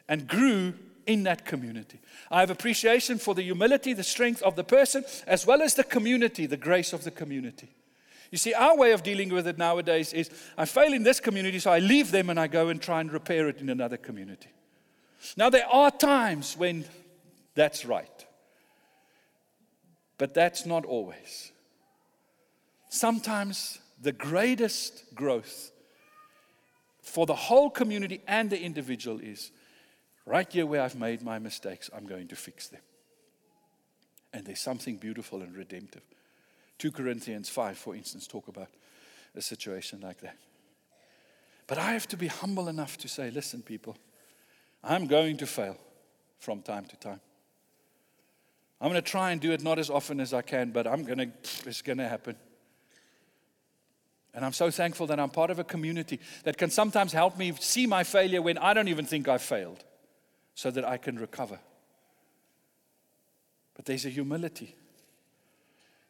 and 0.08 0.28
grew 0.28 0.74
in 1.06 1.24
that 1.24 1.46
community. 1.46 2.00
I 2.32 2.40
have 2.40 2.50
appreciation 2.50 3.18
for 3.18 3.36
the 3.36 3.44
humility, 3.44 3.94
the 3.94 4.04
strength 4.04 4.42
of 4.42 4.56
the 4.56 4.64
person, 4.64 5.04
as 5.28 5.46
well 5.46 5.62
as 5.62 5.74
the 5.74 5.84
community, 5.84 6.46
the 6.46 6.58
grace 6.58 6.94
of 6.94 7.04
the 7.04 7.12
community. 7.12 7.70
You 8.32 8.38
see, 8.38 8.54
our 8.54 8.76
way 8.76 8.92
of 8.92 9.04
dealing 9.04 9.30
with 9.30 9.48
it 9.48 9.58
nowadays 9.58 10.14
is 10.14 10.30
I 10.58 10.66
fail 10.66 10.94
in 10.94 11.04
this 11.04 11.20
community, 11.20 11.60
so 11.60 11.72
I 11.72 11.80
leave 11.80 12.12
them 12.12 12.30
and 12.30 12.40
I 12.40 12.48
go 12.48 12.70
and 12.70 12.82
try 12.82 13.00
and 13.02 13.12
repair 13.12 13.48
it 13.48 13.60
in 13.60 13.70
another 13.70 13.98
community. 13.98 14.50
Now, 15.36 15.50
there 15.50 15.68
are 15.68 15.92
times 15.92 16.58
when 16.58 16.86
that's 17.56 17.86
right, 17.86 18.26
but 20.18 20.34
that's 20.34 20.66
not 20.66 20.86
always. 20.86 21.52
Sometimes 22.90 23.80
the 24.02 24.12
greatest 24.12 25.04
growth 25.16 25.72
for 27.02 27.26
the 27.26 27.36
whole 27.36 27.70
community 27.70 28.22
and 28.28 28.50
the 28.50 28.62
individual 28.62 29.20
is 29.20 29.52
right 30.26 30.52
here 30.52 30.66
where 30.66 30.82
I've 30.82 31.00
made 31.00 31.22
my 31.22 31.40
mistakes, 31.40 31.90
I'm 31.96 32.06
going 32.06 32.28
to 32.28 32.36
fix 32.36 32.68
them. 32.68 32.82
And 34.34 34.46
there's 34.46 34.60
something 34.60 34.98
beautiful 34.98 35.42
and 35.42 35.56
redemptive. 35.56 36.04
2 36.80 36.92
Corinthians 36.92 37.50
5, 37.50 37.78
for 37.78 37.96
instance, 37.96 38.28
talk 38.28 38.48
about 38.48 38.70
a 39.36 39.42
situation 39.42 40.00
like 40.02 40.20
that. 40.22 40.38
But 41.66 41.78
I 41.78 41.92
have 41.92 42.08
to 42.10 42.18
be 42.18 42.28
humble 42.28 42.70
enough 42.70 42.98
to 43.00 43.08
say, 43.08 43.30
listen, 43.30 43.62
people, 43.62 43.98
I'm 44.84 45.08
going 45.08 45.38
to 45.38 45.48
fail 45.48 45.78
from 46.40 46.62
time 46.62 46.86
to 46.86 46.96
time. 46.96 47.20
I'm 48.80 48.90
going 48.90 49.02
to 49.02 49.10
try 49.10 49.32
and 49.32 49.42
do 49.42 49.52
it 49.52 49.64
not 49.64 49.80
as 49.80 49.90
often 49.90 50.20
as 50.20 50.34
I 50.34 50.44
can, 50.44 50.72
but 50.72 50.86
I'm 50.86 51.04
going 51.04 51.18
to, 51.18 51.32
it's 51.66 51.82
going 51.82 51.98
to 51.98 52.08
happen. 52.08 52.36
And 54.34 54.46
I'm 54.46 54.54
so 54.54 54.70
thankful 54.70 55.08
that 55.08 55.20
I'm 55.20 55.32
part 55.32 55.50
of 55.50 55.58
a 55.58 55.64
community 55.64 56.20
that 56.44 56.58
can 56.58 56.70
sometimes 56.70 57.12
help 57.12 57.38
me 57.38 57.54
see 57.60 57.88
my 57.88 58.04
failure 58.04 58.42
when 58.42 58.60
I 58.60 58.76
don't 58.76 58.88
even 58.88 59.06
think 59.06 59.28
I've 59.28 59.42
failed 59.42 59.84
so 60.54 60.70
that 60.72 60.86
I 60.86 60.98
can 60.98 61.18
recover. 61.18 61.60
But 63.76 63.86
there's 63.86 64.06
a 64.06 64.10
humility. 64.10 64.76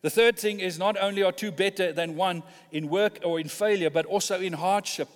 The 0.02 0.10
third 0.10 0.38
thing 0.38 0.60
is 0.60 0.78
not 0.78 0.96
only 0.98 1.24
are 1.24 1.32
two 1.32 1.52
better 1.52 1.92
than 1.92 2.16
one 2.16 2.44
in 2.72 2.90
work 2.90 3.20
or 3.24 3.40
in 3.40 3.48
failure, 3.48 3.90
but 3.90 4.06
also 4.06 4.40
in 4.40 4.54
hardship. 4.54 5.10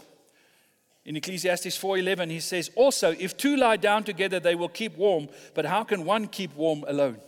In 1.06 1.16
Ecclesiastes 1.16 1.78
4:11 1.78 2.30
he 2.30 2.40
says, 2.40 2.70
"Also 2.76 3.16
if 3.18 3.36
two 3.38 3.56
lie 3.58 3.78
down 3.78 4.04
together 4.04 4.40
they 4.40 4.56
will 4.56 4.70
keep 4.70 4.96
warm, 4.98 5.30
but 5.54 5.66
how 5.66 5.84
can 5.84 6.06
one 6.06 6.28
keep 6.28 6.56
warm 6.56 6.84
alone?" 6.88 7.20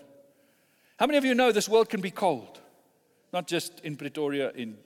How 0.99 1.07
many 1.07 1.17
of 1.17 1.25
you 1.25 1.33
know 1.33 1.51
this 1.51 1.69
world 1.69 1.89
can 1.89 2.01
be 2.01 2.11
cold? 2.11 2.59
Not 3.31 3.47
just 3.47 3.79
in 3.81 3.97
Pretoria 3.97 4.51
in 4.51 4.77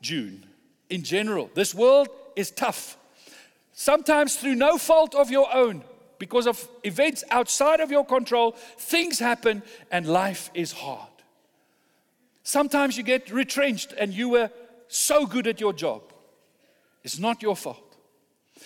June. 0.00 0.46
In 0.88 1.04
general, 1.04 1.50
this 1.54 1.74
world 1.74 2.08
is 2.34 2.50
tough. 2.50 2.96
Sometimes 3.72 4.36
through 4.36 4.54
no 4.54 4.78
fault 4.78 5.14
of 5.14 5.30
your 5.30 5.52
own, 5.54 5.84
because 6.18 6.46
of 6.46 6.68
events 6.82 7.24
outside 7.30 7.80
of 7.80 7.90
your 7.90 8.04
control, 8.04 8.52
things 8.78 9.18
happen 9.18 9.62
and 9.90 10.06
life 10.06 10.50
is 10.54 10.72
hard. 10.72 11.11
Sometimes 12.42 12.96
you 12.96 13.02
get 13.02 13.30
retrenched 13.30 13.92
and 13.92 14.12
you 14.12 14.28
were 14.28 14.50
so 14.88 15.26
good 15.26 15.46
at 15.46 15.60
your 15.60 15.72
job. 15.72 16.02
It's 17.04 17.18
not 17.18 17.42
your 17.42 17.56
fault. 17.56 17.96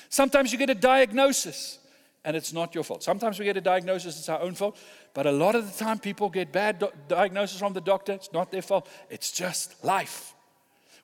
Sometimes 0.09 0.53
you 0.53 0.59
get 0.59 0.71
a 0.71 0.75
diagnosis 0.75 1.79
and 2.25 2.37
it's 2.37 2.53
not 2.53 2.75
your 2.75 2.83
fault. 2.83 3.03
Sometimes 3.03 3.39
we 3.39 3.45
get 3.45 3.57
a 3.57 3.61
diagnosis, 3.61 4.19
it's 4.19 4.29
our 4.29 4.41
own 4.41 4.55
fault. 4.55 4.77
But 5.15 5.27
a 5.27 5.33
lot 5.33 5.55
of 5.55 5.71
the 5.71 5.79
time, 5.79 6.01
people 6.01 6.29
get 6.29 6.53
bad 6.53 6.81
do- 6.81 6.91
diagnosis 7.07 7.59
from 7.59 7.73
the 7.73 7.81
doctor. 7.81 8.13
It's 8.13 8.33
not 8.33 8.51
their 8.51 8.63
fault. 8.63 8.89
It's 9.09 9.31
just 9.31 9.83
life. 9.85 10.35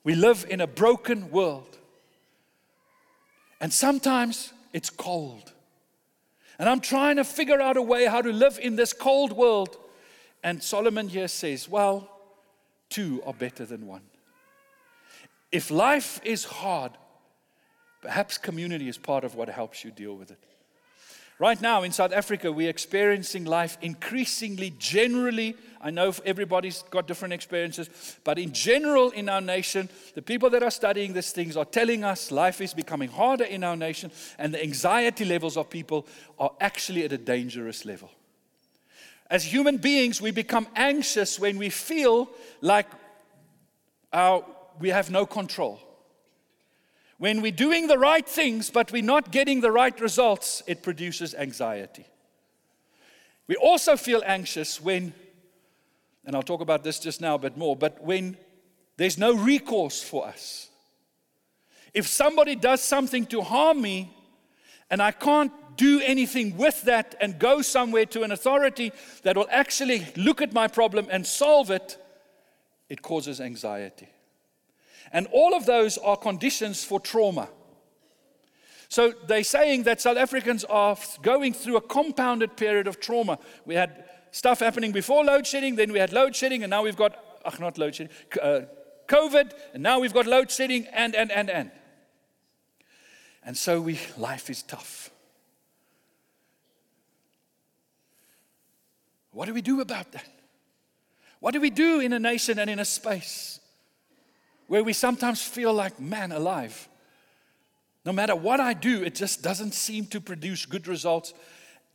We 0.03 0.15
live 0.15 0.45
in 0.49 0.59
a 0.59 0.67
broken 0.67 1.31
world. 1.31 1.77
And 3.61 3.71
sometimes 3.71 4.51
it's 4.73 4.89
cold. 4.89 5.53
And 6.59 6.67
I'm 6.67 6.81
trying 6.81 7.15
to 7.15 7.23
figure 7.23 7.61
out 7.61 7.77
a 7.77 7.81
way 7.81 8.05
how 8.05 8.21
to 8.21 8.31
live 8.31 8.59
in 8.61 8.75
this 8.75 8.91
cold 8.91 9.31
world. 9.31 9.77
And 10.43 10.61
Solomon 10.61 11.07
here 11.07 11.29
says, 11.29 11.69
well, 11.69 12.12
two 12.93 13.21
are 13.25 13.33
better 13.33 13.65
than 13.65 13.87
one. 13.87 14.01
If 15.51 15.71
life 15.71 16.21
is 16.23 16.45
hard, 16.45 16.91
perhaps 18.01 18.37
community 18.37 18.87
is 18.87 18.97
part 18.97 19.23
of 19.23 19.35
what 19.35 19.49
helps 19.49 19.83
you 19.83 19.91
deal 19.91 20.15
with 20.15 20.31
it. 20.31 20.39
Right 21.39 21.59
now 21.59 21.81
in 21.81 21.91
South 21.91 22.13
Africa, 22.13 22.51
we're 22.51 22.69
experiencing 22.69 23.45
life 23.45 23.77
increasingly, 23.81 24.73
generally. 24.77 25.55
I 25.81 25.89
know 25.89 26.13
everybody's 26.23 26.83
got 26.83 27.07
different 27.07 27.33
experiences, 27.33 27.89
but 28.23 28.37
in 28.37 28.53
general, 28.53 29.09
in 29.09 29.27
our 29.27 29.41
nation, 29.41 29.89
the 30.13 30.21
people 30.21 30.49
that 30.51 30.63
are 30.63 30.71
studying 30.71 31.13
these 31.13 31.31
things 31.31 31.57
are 31.57 31.65
telling 31.65 32.03
us 32.03 32.31
life 32.31 32.61
is 32.61 32.73
becoming 32.73 33.09
harder 33.09 33.45
in 33.45 33.63
our 33.63 33.75
nation, 33.75 34.11
and 34.37 34.53
the 34.53 34.63
anxiety 34.63 35.25
levels 35.25 35.57
of 35.57 35.69
people 35.69 36.05
are 36.37 36.51
actually 36.61 37.03
at 37.03 37.11
a 37.11 37.17
dangerous 37.17 37.83
level. 37.83 38.09
As 39.33 39.43
human 39.43 39.77
beings, 39.77 40.21
we 40.21 40.29
become 40.29 40.67
anxious 40.75 41.39
when 41.39 41.57
we 41.57 41.71
feel 41.71 42.29
like 42.61 42.85
our, 44.13 44.45
we 44.79 44.89
have 44.89 45.09
no 45.09 45.25
control. 45.25 45.79
When 47.17 47.41
we're 47.41 47.51
doing 47.51 47.87
the 47.87 47.97
right 47.97 48.29
things, 48.29 48.69
but 48.69 48.91
we're 48.91 49.01
not 49.01 49.31
getting 49.31 49.61
the 49.61 49.71
right 49.71 49.99
results, 49.99 50.61
it 50.67 50.83
produces 50.83 51.33
anxiety. 51.33 52.05
We 53.47 53.55
also 53.55 53.97
feel 53.97 54.21
anxious 54.23 54.79
when, 54.79 55.15
and 56.25 56.35
I'll 56.35 56.43
talk 56.43 56.61
about 56.61 56.83
this 56.83 56.99
just 56.99 57.19
now 57.19 57.33
a 57.33 57.39
bit 57.39 57.57
more, 57.57 57.75
but 57.75 58.03
when 58.03 58.37
there's 58.97 59.17
no 59.17 59.33
recourse 59.33 59.99
for 59.99 60.27
us. 60.27 60.69
If 61.91 62.05
somebody 62.05 62.55
does 62.55 62.83
something 62.83 63.25
to 63.27 63.41
harm 63.41 63.81
me 63.81 64.15
and 64.91 65.01
I 65.01 65.09
can't 65.09 65.51
do 65.75 66.01
anything 66.01 66.57
with 66.57 66.83
that 66.83 67.15
and 67.19 67.39
go 67.39 67.61
somewhere 67.61 68.05
to 68.07 68.23
an 68.23 68.31
authority 68.31 68.91
that 69.23 69.35
will 69.35 69.47
actually 69.49 70.05
look 70.15 70.41
at 70.41 70.53
my 70.53 70.67
problem 70.67 71.07
and 71.09 71.25
solve 71.25 71.71
it, 71.71 71.97
it 72.89 73.01
causes 73.01 73.39
anxiety. 73.41 74.09
And 75.11 75.27
all 75.31 75.53
of 75.53 75.65
those 75.65 75.97
are 75.97 76.17
conditions 76.17 76.83
for 76.83 76.99
trauma. 76.99 77.49
So 78.89 79.13
they're 79.27 79.43
saying 79.43 79.83
that 79.83 80.01
South 80.01 80.17
Africans 80.17 80.63
are 80.65 80.97
going 81.21 81.53
through 81.53 81.77
a 81.77 81.81
compounded 81.81 82.55
period 82.55 82.87
of 82.87 82.99
trauma. 82.99 83.39
We 83.65 83.75
had 83.75 84.05
stuff 84.31 84.59
happening 84.59 84.91
before 84.91 85.23
load 85.23 85.47
shedding, 85.47 85.75
then 85.75 85.91
we 85.91 85.99
had 85.99 86.13
load 86.13 86.35
shedding, 86.35 86.63
and 86.63 86.69
now 86.69 86.83
we've 86.83 86.95
got, 86.95 87.17
ach, 87.45 87.59
not 87.59 87.77
load 87.77 87.95
shedding, 87.95 88.13
uh, 88.41 88.61
COVID, 89.07 89.51
and 89.73 89.83
now 89.83 89.99
we've 89.99 90.13
got 90.13 90.25
load 90.25 90.49
shedding, 90.49 90.85
and, 90.87 91.15
and, 91.15 91.31
and, 91.31 91.49
and. 91.49 91.71
And 93.43 93.57
so 93.57 93.81
we, 93.81 93.99
life 94.17 94.49
is 94.49 94.63
tough. 94.63 95.09
What 99.33 99.47
do 99.47 99.53
we 99.53 99.61
do 99.61 99.81
about 99.81 100.11
that? 100.13 100.29
What 101.39 101.51
do 101.51 101.59
we 101.59 101.69
do 101.69 101.99
in 101.99 102.13
a 102.13 102.19
nation 102.19 102.57
and 102.59 102.69
in 102.69 102.79
a 102.79 102.85
space 102.85 103.59
where 104.67 104.83
we 104.83 104.93
sometimes 104.93 105.41
feel 105.41 105.73
like, 105.73 105.99
man, 105.99 106.31
alive. 106.31 106.87
No 108.05 108.11
matter 108.11 108.35
what 108.35 108.59
I 108.59 108.73
do, 108.73 109.03
it 109.03 109.15
just 109.15 109.41
doesn't 109.41 109.73
seem 109.73 110.05
to 110.07 110.21
produce 110.21 110.65
good 110.65 110.87
results. 110.87 111.33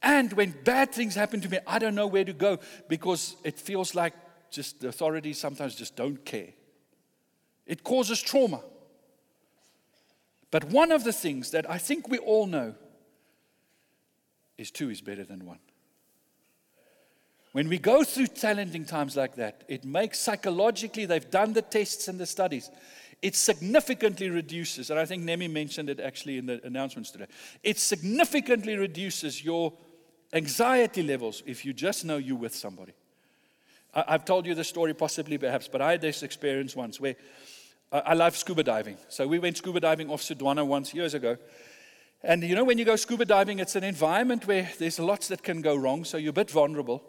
And 0.03 0.33
when 0.35 0.55
bad 0.65 0.93
things 0.93 1.15
happen 1.15 1.41
to 1.41 1.49
me, 1.49 1.59
I 1.67 1.79
don't 1.79 1.95
know 1.95 2.07
where 2.07 2.25
to 2.25 2.33
go 2.33 2.59
because 2.89 3.37
it 3.43 3.59
feels 3.59 3.95
like 3.95 4.15
just 4.51 4.81
the 4.81 4.89
authorities 4.89 5.39
sometimes 5.39 5.75
just 5.75 5.97
don't 5.97 6.25
care. 6.25 6.51
It 7.67 7.85
causes 7.85 8.23
trauma. 8.23 8.61
But 10.51 10.65
one 10.65 10.93
of 10.93 11.05
the 11.05 11.13
things 11.13 11.51
that 11.51 11.69
I 11.69 11.79
think 11.79 12.09
we 12.09 12.19
all 12.19 12.47
know 12.47 12.75
is 14.57 14.71
two 14.71 14.89
is 14.89 15.01
better 15.01 15.25
than 15.25 15.45
one. 15.45 15.59
When 17.53 17.69
we 17.69 17.79
go 17.79 18.05
through 18.05 18.29
challenging 18.29 18.85
times 18.85 19.17
like 19.17 19.37
that, 19.37 19.65
it 19.69 19.85
makes 19.85 20.19
psychologically, 20.19 21.07
they've 21.07 21.31
done 21.31 21.55
the 21.55 21.63
tests 21.63 22.09
and 22.09 22.21
the 22.21 22.27
studies, 22.27 22.71
it 23.21 23.35
significantly 23.35 24.31
reduces, 24.31 24.91
and 24.91 24.99
I 24.99 25.05
think 25.05 25.25
Nemi 25.25 25.49
mentioned 25.49 25.91
it 25.91 25.99
actually 25.99 26.39
in 26.39 26.47
the 26.47 26.61
announcements 26.65 27.11
today, 27.11 27.27
it 27.65 27.79
significantly 27.79 28.77
reduces 28.77 29.45
your 29.45 29.73
anxiety 30.33 31.03
levels 31.03 31.43
if 31.47 31.65
you 31.65 31.73
just 31.73 32.05
know 32.05 32.19
you're 32.19 32.37
with 32.37 32.55
somebody. 32.55 32.93
I've 33.95 34.25
told 34.25 34.47
you 34.47 34.55
the 34.55 34.63
story 34.65 34.95
possibly 34.95 35.39
perhaps, 35.39 35.67
but 35.67 35.81
I 35.81 35.93
had 35.93 36.01
this 36.01 36.23
experience 36.23 36.77
once 36.77 37.01
where 37.01 37.17
I 37.91 38.15
love 38.15 38.37
scuba 38.37 38.63
diving. 38.63 38.99
So 39.09 39.27
we 39.27 39.39
went 39.39 39.57
scuba 39.57 39.81
diving 39.81 40.11
off 40.11 40.21
Sodwana 40.21 40.65
once 40.65 40.93
years 40.93 41.15
ago. 41.15 41.39
And 42.23 42.43
you 42.43 42.55
know, 42.55 42.65
when 42.65 42.77
you 42.77 42.85
go 42.85 42.97
scuba 42.97 43.25
diving, 43.25 43.59
it's 43.59 43.77
an 43.77 43.85
environment 43.85 44.47
where 44.47 44.71
there's 44.79 44.99
lots 44.99 45.29
that 45.29 45.43
can 45.43 45.63
go 45.63 45.75
wrong, 45.75 46.05
so 46.05 46.19
you're 46.19 46.31
a 46.31 46.35
bit 46.35 46.51
vulnerable. 46.51 47.03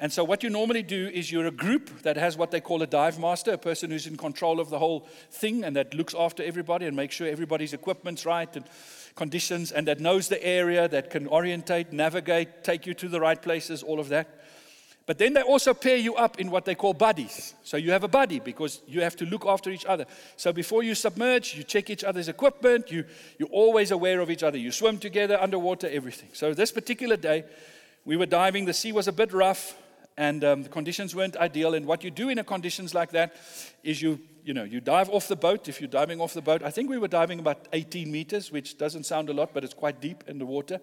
And 0.00 0.12
so, 0.12 0.24
what 0.24 0.42
you 0.42 0.50
normally 0.50 0.82
do 0.82 1.08
is 1.08 1.30
you're 1.30 1.46
a 1.46 1.52
group 1.52 2.02
that 2.02 2.16
has 2.16 2.36
what 2.36 2.50
they 2.50 2.60
call 2.60 2.82
a 2.82 2.86
dive 2.86 3.18
master, 3.18 3.52
a 3.52 3.58
person 3.58 3.90
who's 3.90 4.06
in 4.06 4.16
control 4.16 4.58
of 4.58 4.68
the 4.68 4.78
whole 4.78 5.06
thing 5.30 5.64
and 5.64 5.76
that 5.76 5.94
looks 5.94 6.14
after 6.14 6.42
everybody 6.42 6.86
and 6.86 6.96
makes 6.96 7.14
sure 7.14 7.28
everybody's 7.28 7.72
equipment's 7.72 8.26
right 8.26 8.54
and 8.56 8.64
conditions 9.14 9.70
and 9.72 9.86
that 9.86 10.00
knows 10.00 10.28
the 10.28 10.42
area, 10.44 10.88
that 10.88 11.10
can 11.10 11.28
orientate, 11.28 11.92
navigate, 11.92 12.64
take 12.64 12.86
you 12.86 12.94
to 12.94 13.08
the 13.08 13.20
right 13.20 13.40
places, 13.40 13.82
all 13.82 14.00
of 14.00 14.08
that. 14.08 14.42
But 15.04 15.18
then 15.18 15.32
they 15.32 15.42
also 15.42 15.74
pair 15.74 15.96
you 15.96 16.14
up 16.14 16.38
in 16.38 16.50
what 16.50 16.64
they 16.64 16.76
call 16.76 16.94
buddies. 16.94 17.54
So 17.64 17.76
you 17.76 17.90
have 17.90 18.04
a 18.04 18.08
buddy 18.08 18.38
because 18.38 18.80
you 18.86 19.00
have 19.00 19.16
to 19.16 19.26
look 19.26 19.44
after 19.46 19.70
each 19.70 19.84
other. 19.84 20.06
So 20.36 20.52
before 20.52 20.84
you 20.84 20.94
submerge, 20.94 21.54
you 21.54 21.64
check 21.64 21.90
each 21.90 22.04
other's 22.04 22.28
equipment. 22.28 22.90
You, 22.90 23.04
you're 23.38 23.48
always 23.48 23.90
aware 23.90 24.20
of 24.20 24.30
each 24.30 24.44
other. 24.44 24.58
You 24.58 24.70
swim 24.70 24.98
together, 24.98 25.40
underwater, 25.40 25.88
everything. 25.88 26.28
So 26.32 26.54
this 26.54 26.70
particular 26.70 27.16
day, 27.16 27.44
we 28.04 28.16
were 28.16 28.26
diving. 28.26 28.64
The 28.64 28.74
sea 28.74 28.92
was 28.92 29.08
a 29.08 29.12
bit 29.12 29.32
rough 29.32 29.76
and 30.16 30.44
um, 30.44 30.62
the 30.62 30.68
conditions 30.68 31.14
weren't 31.14 31.36
ideal. 31.36 31.74
And 31.74 31.86
what 31.86 32.04
you 32.04 32.10
do 32.10 32.28
in 32.28 32.38
a 32.38 32.44
conditions 32.44 32.94
like 32.94 33.10
that 33.12 33.34
is 33.82 34.02
you, 34.02 34.20
you 34.44 34.54
know, 34.54 34.64
you 34.64 34.80
dive 34.80 35.08
off 35.10 35.28
the 35.28 35.36
boat. 35.36 35.68
If 35.68 35.80
you're 35.80 35.88
diving 35.88 36.20
off 36.20 36.34
the 36.34 36.42
boat, 36.42 36.62
I 36.62 36.70
think 36.70 36.90
we 36.90 36.98
were 36.98 37.08
diving 37.08 37.38
about 37.38 37.68
18 37.72 38.10
meters, 38.10 38.50
which 38.50 38.78
doesn't 38.78 39.04
sound 39.04 39.28
a 39.30 39.32
lot, 39.32 39.54
but 39.54 39.64
it's 39.64 39.74
quite 39.74 40.00
deep 40.00 40.24
in 40.26 40.38
the 40.38 40.46
water. 40.46 40.80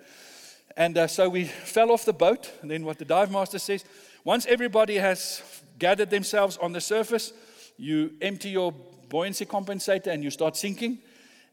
And 0.78 0.98
uh, 0.98 1.08
so 1.08 1.30
we 1.30 1.46
fell 1.46 1.92
off 1.92 2.06
the 2.06 2.14
boat. 2.14 2.52
And 2.62 2.72
then 2.72 2.86
what 2.86 2.98
the 2.98 3.06
dive 3.06 3.32
master 3.32 3.60
says, 3.60 3.84
once 4.24 4.46
everybody 4.46 4.96
has 4.96 5.42
gathered 5.78 6.10
themselves 6.10 6.58
on 6.58 6.74
the 6.74 6.82
surface, 6.82 7.34
you 7.78 8.14
empty 8.22 8.50
your 8.50 8.74
buoyancy 9.10 9.46
compensator 9.46 10.08
and 10.08 10.24
you 10.24 10.30
start 10.30 10.56
sinking. 10.56 11.00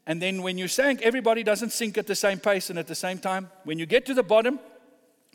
And 0.07 0.23
then 0.23 0.43
when 0.43 0.57
you 0.57 0.69
sink, 0.69 1.03
everybody 1.03 1.43
doesn't 1.43 1.71
sink 1.71 1.99
at 1.99 2.07
the 2.07 2.15
same 2.15 2.39
pace 2.39 2.71
and 2.71 2.79
at 2.79 2.87
the 2.87 2.95
same 2.95 3.19
time. 3.19 3.51
When 3.65 3.79
you 3.79 3.87
get 3.87 4.07
to 4.07 4.15
the 4.15 4.23
bottom, 4.23 4.61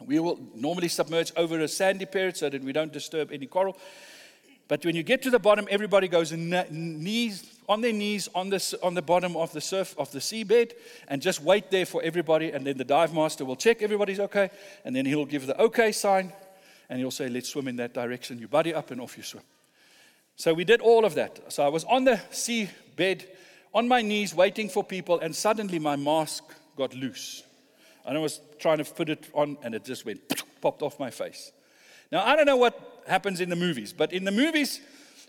we 0.05 0.19
will 0.19 0.39
normally 0.55 0.87
submerge 0.87 1.31
over 1.35 1.59
a 1.59 1.67
sandy 1.67 2.05
period 2.05 2.37
so 2.37 2.49
that 2.49 2.63
we 2.63 2.73
don't 2.73 2.91
disturb 2.91 3.31
any 3.31 3.45
coral. 3.45 3.77
But 4.67 4.85
when 4.85 4.95
you 4.95 5.03
get 5.03 5.21
to 5.23 5.29
the 5.29 5.39
bottom, 5.39 5.67
everybody 5.69 6.07
goes 6.07 6.31
knees, 6.31 7.59
on 7.67 7.81
their 7.81 7.91
knees 7.91 8.29
on 8.33 8.49
the, 8.49 8.79
on 8.81 8.93
the 8.93 9.01
bottom 9.01 9.35
of 9.35 9.51
the 9.51 9.59
surf 9.59 9.93
of 9.97 10.11
the 10.11 10.19
seabed 10.19 10.71
and 11.09 11.21
just 11.21 11.43
wait 11.43 11.69
there 11.71 11.85
for 11.85 12.01
everybody. 12.01 12.51
And 12.51 12.65
then 12.65 12.77
the 12.77 12.85
dive 12.85 13.13
master 13.13 13.43
will 13.43 13.57
check 13.57 13.81
everybody's 13.81 14.21
okay. 14.21 14.49
And 14.85 14.95
then 14.95 15.05
he'll 15.05 15.25
give 15.25 15.45
the 15.45 15.59
okay 15.61 15.91
sign 15.91 16.31
and 16.89 16.99
he'll 16.99 17.11
say, 17.11 17.27
Let's 17.27 17.49
swim 17.49 17.67
in 17.67 17.75
that 17.77 17.93
direction. 17.93 18.39
You 18.39 18.47
buddy 18.47 18.73
up 18.73 18.91
and 18.91 19.01
off 19.01 19.17
you 19.17 19.23
swim. 19.23 19.43
So 20.37 20.53
we 20.53 20.63
did 20.63 20.79
all 20.79 21.03
of 21.03 21.15
that. 21.15 21.51
So 21.51 21.65
I 21.65 21.67
was 21.67 21.83
on 21.83 22.05
the 22.05 22.21
seabed, 22.31 23.25
on 23.73 23.89
my 23.89 24.01
knees, 24.01 24.33
waiting 24.33 24.69
for 24.69 24.83
people, 24.83 25.19
and 25.19 25.35
suddenly 25.35 25.79
my 25.79 25.97
mask 25.97 26.45
got 26.77 26.95
loose. 26.95 27.43
And 28.05 28.17
I 28.17 28.21
was 28.21 28.41
trying 28.59 28.79
to 28.79 28.85
put 28.85 29.09
it 29.09 29.27
on, 29.33 29.57
and 29.63 29.75
it 29.75 29.85
just 29.85 30.05
went, 30.05 30.21
popped 30.61 30.81
off 30.81 30.99
my 30.99 31.09
face. 31.09 31.51
Now, 32.11 32.25
I 32.25 32.35
don't 32.35 32.45
know 32.45 32.57
what 32.57 33.03
happens 33.07 33.41
in 33.41 33.49
the 33.49 33.55
movies, 33.55 33.93
but 33.93 34.11
in 34.11 34.25
the 34.25 34.31
movies, 34.31 34.81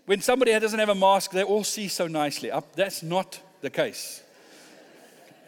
when 0.05 0.21
somebody 0.21 0.51
doesn't 0.59 0.79
have 0.79 0.89
a 0.89 0.95
mask, 0.95 1.31
they 1.31 1.43
all 1.43 1.63
see 1.63 1.87
so 1.87 2.07
nicely 2.07 2.51
up. 2.51 2.75
That's 2.75 3.03
not 3.03 3.39
the 3.61 3.69
case. 3.69 4.21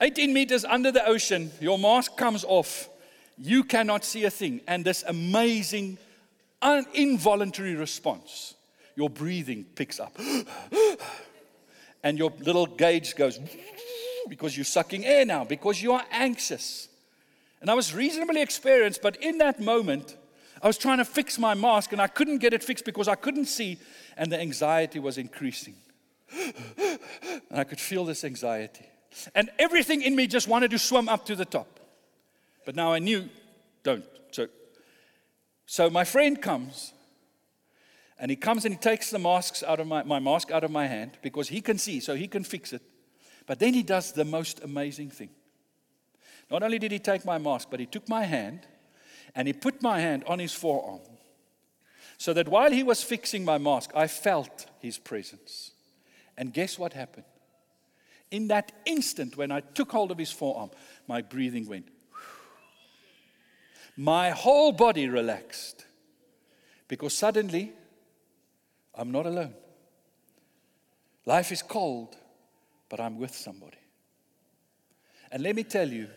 18 0.02 0.34
meters 0.34 0.66
under 0.66 0.92
the 0.92 1.06
ocean, 1.06 1.52
your 1.60 1.78
mask 1.78 2.18
comes 2.18 2.44
off. 2.44 2.90
You 3.38 3.64
cannot 3.64 4.06
see 4.06 4.24
a 4.26 4.30
thing. 4.30 4.62
And 4.68 4.86
this 4.86 5.04
amazing 5.08 5.98
an 6.62 6.86
involuntary 6.94 7.76
response. 7.76 8.56
Your 8.96 9.10
breathing 9.10 9.66
picks 9.76 10.00
up. 10.00 10.18
and 12.04 12.18
your 12.18 12.32
little 12.40 12.66
gauge 12.66 13.16
goes 13.16 13.40
because 14.30 14.58
you're 14.58 14.64
sucking 14.64 15.06
air 15.06 15.26
now, 15.26 15.44
because 15.44 15.82
you 15.82 15.92
are 15.94 16.04
anxious. 16.12 16.88
And 17.62 17.70
I 17.70 17.74
was 17.74 17.94
reasonably 17.94 18.42
experienced, 18.42 19.02
but 19.02 19.18
in 19.18 19.38
that 19.40 19.60
moment, 19.60 20.18
I 20.62 20.68
was 20.68 20.78
trying 20.78 20.98
to 21.00 21.06
fix 21.06 21.38
my 21.40 21.54
mask 21.54 21.92
and 21.92 22.02
I 22.02 22.08
couldn't 22.08 22.40
get 22.40 22.54
it 22.54 22.64
fixed 22.64 22.86
because 22.86 23.08
I 23.08 23.16
couldn't 23.16 23.46
see, 23.46 23.78
and 24.18 24.32
the 24.32 24.40
anxiety 24.40 25.00
was 25.00 25.18
increasing. 25.18 25.76
and 26.34 27.00
I 27.52 27.64
could 27.64 27.80
feel 27.80 28.06
this 28.06 28.24
anxiety. 28.24 28.86
And 29.34 29.50
everything 29.60 30.02
in 30.02 30.16
me 30.16 30.28
just 30.28 30.48
wanted 30.48 30.72
to 30.72 30.80
swim 30.80 31.08
up 31.08 31.26
to 31.28 31.36
the 31.36 31.46
top. 31.46 31.80
But 32.66 32.76
now 32.76 32.92
I 32.92 33.00
knew, 33.00 33.30
don't. 33.84 34.04
So 34.32 34.48
so 35.66 35.90
my 35.90 36.04
friend 36.04 36.42
comes 36.42 36.94
and 38.20 38.30
he 38.30 38.38
comes 38.38 38.66
and 38.66 38.74
he 38.74 38.80
takes 38.80 39.10
the 39.10 39.20
masks 39.20 39.64
out 39.64 39.80
of 39.80 39.88
my, 39.88 40.04
my 40.04 40.20
mask 40.20 40.52
out 40.52 40.64
of 40.64 40.72
my 40.72 40.88
hand 40.88 41.18
because 41.22 41.50
he 41.50 41.62
can 41.62 41.78
see, 41.78 42.00
so 42.00 42.16
he 42.16 42.28
can 42.28 42.44
fix 42.44 42.72
it. 42.72 42.82
But 43.46 43.60
then 43.60 43.74
he 43.74 43.84
does 43.84 44.12
the 44.12 44.26
most 44.26 44.64
amazing 44.64 45.10
thing. 45.10 45.30
Not 46.50 46.64
only 46.64 46.80
did 46.80 46.92
he 46.92 47.00
take 47.00 47.26
my 47.26 47.38
mask, 47.38 47.70
but 47.72 47.80
he 47.80 47.86
took 47.86 48.08
my 48.08 48.24
hand 48.24 48.62
and 49.36 49.48
he 49.48 49.54
put 49.54 49.82
my 49.82 50.00
hand 50.00 50.24
on 50.28 50.40
his 50.40 50.54
forearm. 50.54 51.02
So 52.18 52.34
that 52.34 52.48
while 52.48 52.72
he 52.72 52.84
was 52.84 53.04
fixing 53.04 53.44
my 53.44 53.58
mask, 53.58 53.92
I 53.96 54.08
felt 54.08 54.68
his 54.80 54.98
presence. 54.98 55.72
And 56.38 56.54
guess 56.54 56.80
what 56.80 56.94
happened? 56.94 57.26
In 58.32 58.48
that 58.48 58.72
instant, 58.86 59.38
when 59.38 59.52
I 59.52 59.60
took 59.60 59.92
hold 59.92 60.12
of 60.12 60.18
his 60.18 60.32
forearm, 60.32 60.72
my 61.08 61.22
breathing 61.22 61.68
went 61.68 61.88
my 63.98 64.30
whole 64.32 64.72
body 64.72 65.08
relaxed 65.10 65.86
because 66.88 67.14
suddenly 67.14 67.74
I'm 68.94 69.12
not 69.12 69.26
alone. 69.26 69.54
Life 71.26 71.52
is 71.52 71.62
cold, 71.62 72.16
but 72.88 73.00
I'm 73.00 73.18
with 73.18 73.36
somebody. 73.36 73.78
And 75.32 75.44
let 75.44 75.56
me 75.56 75.64
tell 75.64 75.90
you, 75.90 76.08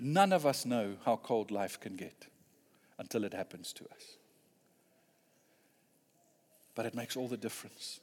none 0.00 0.32
of 0.32 0.46
us 0.46 0.64
know 0.64 0.96
how 1.04 1.16
cold 1.16 1.50
life 1.50 1.78
can 1.78 1.94
get 1.96 2.26
until 2.98 3.24
it 3.24 3.34
happens 3.34 3.72
to 3.74 3.84
us. 3.84 4.16
But 6.74 6.86
it 6.86 6.94
makes 6.94 7.16
all 7.16 7.28
the 7.28 7.36
difference. 7.36 8.00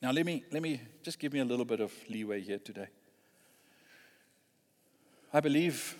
Now, 0.00 0.12
let 0.12 0.24
me, 0.24 0.44
let 0.50 0.62
me 0.62 0.80
just 1.02 1.18
give 1.18 1.32
me 1.32 1.40
a 1.40 1.44
little 1.44 1.64
bit 1.64 1.80
of 1.80 1.92
leeway 2.08 2.40
here 2.40 2.58
today. 2.58 2.88
I 5.32 5.40
believe 5.40 5.96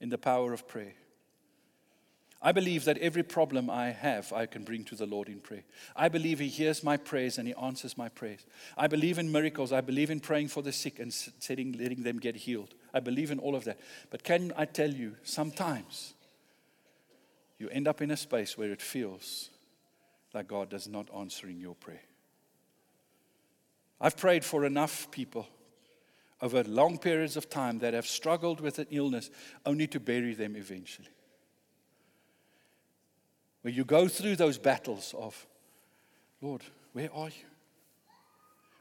in 0.00 0.08
the 0.08 0.18
power 0.18 0.52
of 0.52 0.66
prayer. 0.66 0.94
I 2.46 2.52
believe 2.52 2.84
that 2.84 2.98
every 2.98 3.24
problem 3.24 3.68
I 3.68 3.90
have, 3.90 4.32
I 4.32 4.46
can 4.46 4.62
bring 4.62 4.84
to 4.84 4.94
the 4.94 5.04
Lord 5.04 5.28
in 5.28 5.40
prayer. 5.40 5.64
I 5.96 6.08
believe 6.08 6.38
He 6.38 6.46
hears 6.46 6.84
my 6.84 6.96
prayers 6.96 7.38
and 7.38 7.48
He 7.48 7.54
answers 7.54 7.98
my 7.98 8.08
prayers. 8.08 8.46
I 8.78 8.86
believe 8.86 9.18
in 9.18 9.32
miracles. 9.32 9.72
I 9.72 9.80
believe 9.80 10.10
in 10.10 10.20
praying 10.20 10.46
for 10.46 10.62
the 10.62 10.70
sick 10.70 11.00
and 11.00 11.12
setting, 11.12 11.72
letting 11.72 12.04
them 12.04 12.20
get 12.20 12.36
healed. 12.36 12.76
I 12.94 13.00
believe 13.00 13.32
in 13.32 13.40
all 13.40 13.56
of 13.56 13.64
that. 13.64 13.80
But 14.10 14.22
can 14.22 14.52
I 14.56 14.64
tell 14.64 14.88
you, 14.88 15.16
sometimes 15.24 16.14
you 17.58 17.68
end 17.70 17.88
up 17.88 18.00
in 18.00 18.12
a 18.12 18.16
space 18.16 18.56
where 18.56 18.70
it 18.70 18.80
feels 18.80 19.50
like 20.32 20.46
God 20.46 20.72
is 20.72 20.86
not 20.86 21.08
answering 21.12 21.58
your 21.58 21.74
prayer. 21.74 22.04
I've 24.00 24.16
prayed 24.16 24.44
for 24.44 24.64
enough 24.64 25.10
people 25.10 25.48
over 26.40 26.62
long 26.62 26.98
periods 26.98 27.36
of 27.36 27.50
time 27.50 27.80
that 27.80 27.92
have 27.92 28.06
struggled 28.06 28.60
with 28.60 28.78
an 28.78 28.86
illness 28.92 29.30
only 29.64 29.88
to 29.88 29.98
bury 29.98 30.34
them 30.34 30.54
eventually. 30.54 31.08
Where 33.66 33.74
you 33.74 33.84
go 33.84 34.06
through 34.06 34.36
those 34.36 34.58
battles 34.58 35.12
of, 35.18 35.44
Lord, 36.40 36.62
where 36.92 37.12
are 37.12 37.26
you? 37.26 37.44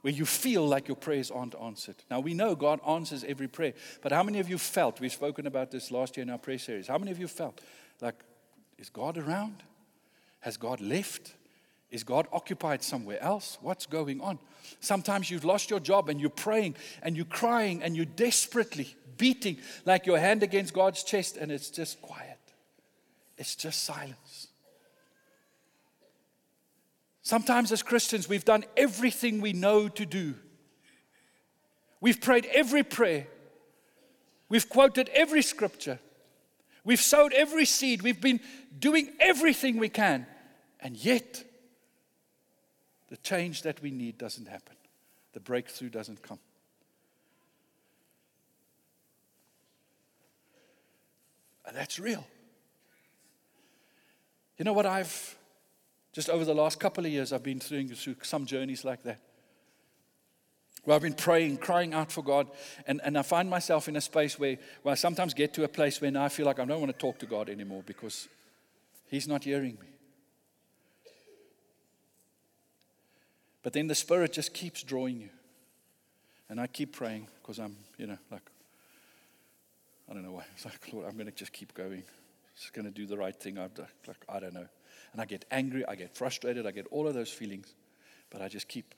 Where 0.03 0.13
you 0.13 0.27
feel 0.27 0.67
like 0.67 0.87
your 0.87 0.95
prayers 0.95 1.31
aren't 1.31 1.55
answered. 1.55 1.95
Now 2.11 2.19
we 2.19 2.35
know 2.35 2.53
God 2.53 2.79
answers 2.87 3.23
every 3.23 3.47
prayer, 3.47 3.73
but 4.03 4.11
how 4.11 4.21
many 4.21 4.39
of 4.39 4.47
you 4.47 4.59
felt, 4.59 5.01
we've 5.01 5.11
spoken 5.11 5.47
about 5.47 5.71
this 5.71 5.89
last 5.89 6.15
year 6.15 6.21
in 6.21 6.29
our 6.29 6.37
prayer 6.37 6.59
series, 6.59 6.85
how 6.85 6.99
many 6.99 7.09
of 7.09 7.17
you 7.19 7.27
felt 7.27 7.61
like, 7.99 8.13
is 8.77 8.89
God 8.89 9.17
around? 9.17 9.63
Has 10.41 10.55
God 10.55 10.79
left? 10.81 11.33
Is 11.89 12.03
God 12.03 12.27
occupied 12.31 12.83
somewhere 12.83 13.19
else? 13.23 13.57
What's 13.61 13.87
going 13.87 14.21
on? 14.21 14.37
Sometimes 14.81 15.31
you've 15.31 15.45
lost 15.45 15.71
your 15.71 15.79
job 15.79 16.09
and 16.09 16.21
you're 16.21 16.29
praying 16.29 16.75
and 17.01 17.15
you're 17.15 17.25
crying 17.25 17.81
and 17.81 17.95
you're 17.95 18.05
desperately 18.05 18.95
beating 19.17 19.57
like 19.83 20.05
your 20.05 20.19
hand 20.19 20.43
against 20.43 20.75
God's 20.75 21.01
chest 21.01 21.37
and 21.37 21.51
it's 21.51 21.71
just 21.71 21.99
quiet. 22.03 22.37
It's 23.35 23.55
just 23.55 23.83
silence. 23.83 24.24
Sometimes, 27.25 27.71
as 27.71 27.81
Christians, 27.81 28.29
we've 28.29 28.45
done 28.45 28.65
everything 28.77 29.41
we 29.41 29.51
know 29.51 29.88
to 29.88 30.05
do. 30.05 30.35
We've 31.99 32.21
prayed 32.21 32.45
every 32.53 32.84
prayer. 32.84 33.26
We've 34.47 34.69
quoted 34.69 35.09
every 35.11 35.41
scripture. 35.41 35.97
We've 36.84 37.01
sowed 37.01 37.34
every 37.34 37.65
seed. 37.65 38.03
We've 38.03 38.21
been 38.21 38.41
doing 38.78 39.09
everything 39.19 39.80
we 39.80 39.89
can. 39.89 40.28
And 40.80 40.95
yet, 40.95 41.43
the 43.07 43.17
change 43.17 43.63
that 43.63 43.82
we 43.82 43.89
need 43.89 44.19
doesn't 44.19 44.47
happen, 44.47 44.76
the 45.34 45.39
breakthrough 45.39 45.89
doesn't 45.89 46.21
come. 46.21 46.38
And 51.65 51.76
that's 51.76 51.97
real. 51.97 52.23
You 54.59 54.65
know 54.65 54.73
what 54.73 54.86
I've 54.86 55.36
just 56.16 56.30
over 56.30 56.45
the 56.45 56.55
last 56.55 56.80
couple 56.80 57.05
of 57.05 57.11
years, 57.11 57.34
I've 57.34 57.43
been 57.43 57.59
through, 57.59 57.89
some 58.24 58.45
journeys 58.45 58.86
like 58.86 59.03
that. 59.03 59.20
Where 60.86 60.95
I've 60.95 61.01
been 61.01 61.13
praying, 61.13 61.57
crying 61.57 61.93
out 61.93 62.09
for 62.09 62.24
God, 62.24 62.47
and, 62.88 63.01
and 63.03 63.18
I 63.18 63.22
find 63.22 63.49
myself 63.49 63.89
in 63.89 63.97
a 63.97 64.01
space 64.01 64.39
where, 64.39 64.57
where 64.84 64.93
I 64.93 64.95
sometimes 64.95 65.34
get 65.34 65.53
to 65.55 65.66
a 65.66 65.68
place 65.68 65.99
where 65.99 66.09
now 66.09 66.24
I 66.24 66.30
feel 66.30 66.45
like 66.45 66.57
I 66.57 66.63
don't 66.63 66.80
want 66.80 66.93
to 66.93 66.97
talk 66.97 67.20
to 67.20 67.26
God 67.26 67.49
anymore 67.49 67.84
because 67.86 68.30
He's 69.09 69.28
not 69.28 69.43
hearing 69.43 69.74
me. 69.74 69.88
But 73.61 73.74
then 73.74 73.88
the 73.88 73.95
Spirit 73.95 74.32
just 74.32 74.53
keeps 74.53 74.84
drawing 74.84 75.20
you. 75.20 75.30
And 76.47 76.61
I 76.61 76.68
keep 76.68 76.95
praying 76.95 77.28
because 77.41 77.59
I'm, 77.59 77.76
you 77.97 78.07
know, 78.07 78.18
like, 78.32 78.49
I 80.09 80.13
don't 80.13 80.24
know 80.24 80.32
why. 80.32 80.45
It's 80.53 80.63
like, 80.63 80.93
Lord, 80.93 81.07
I'm 81.07 81.16
going 81.16 81.26
to 81.26 81.34
just 81.34 81.51
keep 81.51 81.74
going. 81.74 82.03
Just 82.55 82.72
going 82.72 82.86
to 82.86 82.91
do 82.91 83.05
the 83.05 83.18
right 83.18 83.36
thing. 83.36 83.57
I'm 83.57 83.72
like, 84.07 84.24
I 84.30 84.39
don't 84.39 84.53
know. 84.53 84.68
And 85.16 85.22
I 85.22 85.26
get 85.26 85.45
angry, 85.49 85.86
I 85.88 85.95
get 85.95 86.13
frustrated, 86.13 86.68
I 86.68 86.72
get 86.72 86.88
all 86.91 87.07
of 87.07 87.13
those 87.13 87.30
feelings, 87.30 87.74
but 88.30 88.41
I 88.41 88.49
just 88.49 88.68
keep. 88.68 88.93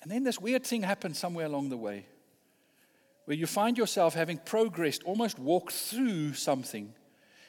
And 0.00 0.10
then 0.10 0.24
this 0.24 0.40
weird 0.40 0.64
thing 0.64 0.82
happens 0.84 1.18
somewhere 1.18 1.44
along 1.44 1.68
the 1.68 1.76
way 1.76 2.06
where 3.26 3.36
you 3.36 3.46
find 3.46 3.76
yourself 3.76 4.14
having 4.14 4.38
progressed, 4.38 5.02
almost 5.02 5.38
walked 5.38 5.74
through 5.74 6.32
something, 6.32 6.94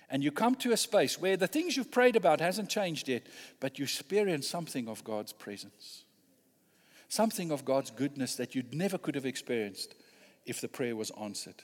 and 0.09 0.25
you 0.25 0.29
come 0.29 0.55
to 0.55 0.73
a 0.73 0.77
space 0.77 1.21
where 1.21 1.37
the 1.37 1.47
things 1.47 1.77
you've 1.77 1.89
prayed 1.89 2.17
about 2.17 2.41
hasn't 2.41 2.67
changed 2.67 3.07
yet, 3.07 3.25
but 3.61 3.79
you 3.79 3.83
experience 3.83 4.45
something 4.45 4.89
of 4.89 5.05
God's 5.05 5.31
presence. 5.31 6.03
Something 7.07 7.49
of 7.51 7.63
God's 7.63 7.91
goodness 7.91 8.35
that 8.35 8.55
you 8.55 8.63
never 8.73 8.97
could 8.97 9.15
have 9.15 9.25
experienced 9.25 9.95
if 10.45 10.59
the 10.59 10.67
prayer 10.67 10.97
was 10.97 11.13
answered. 11.21 11.63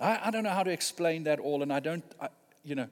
I, 0.00 0.28
I 0.28 0.30
don't 0.30 0.44
know 0.44 0.48
how 0.48 0.62
to 0.62 0.72
explain 0.72 1.24
that 1.24 1.40
all, 1.40 1.62
and 1.62 1.70
I 1.70 1.80
don't, 1.80 2.04
I, 2.18 2.28
you 2.62 2.74
know, 2.74 2.88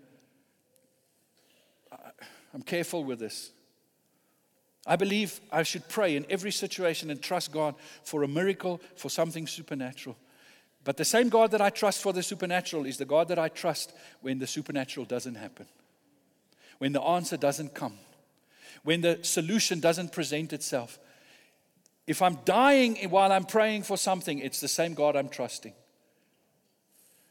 I'm 2.55 2.63
careful 2.63 3.05
with 3.05 3.19
this. 3.19 3.51
I 4.87 4.97
believe 4.97 5.41
I 5.51 5.63
should 5.63 5.89
pray 5.89 6.17
in 6.17 6.27
every 6.29 6.51
situation 6.51 7.11
and 7.11 7.23
trust 7.23 7.53
God 7.53 7.77
for 8.03 8.23
a 8.23 8.29
miracle, 8.29 8.81
for 8.97 9.09
something 9.09 9.47
supernatural. 9.47 10.17
But 10.85 10.97
the 10.97 11.05
same 11.05 11.29
God 11.29 11.53
that 11.53 11.61
I 11.61 11.71
trust 11.71 12.03
for 12.03 12.13
the 12.13 12.23
supernatural 12.23 12.87
is 12.87 12.99
the 12.99 13.05
God 13.05 13.29
that 13.29 13.39
I 13.39 13.49
trust 13.49 13.93
when 14.21 14.41
the 14.41 14.47
supernatural 14.47 15.07
doesn't 15.07 15.37
happen, 15.37 15.67
when 16.79 16.93
the 16.93 17.03
answer 17.03 17.37
doesn't 17.37 17.75
come, 17.75 17.99
when 18.83 19.01
the 19.01 19.21
solution 19.23 19.79
doesn't 19.79 20.11
present 20.11 20.53
itself. 20.53 20.99
If 22.09 22.21
I'm 22.21 22.39
dying 22.45 22.97
while 23.11 23.31
I'm 23.31 23.45
praying 23.45 23.85
for 23.85 23.97
something, 23.97 24.41
it's 24.41 24.59
the 24.59 24.67
same 24.67 24.95
God 24.95 25.15
I'm 25.15 25.29
trusting. 25.29 25.73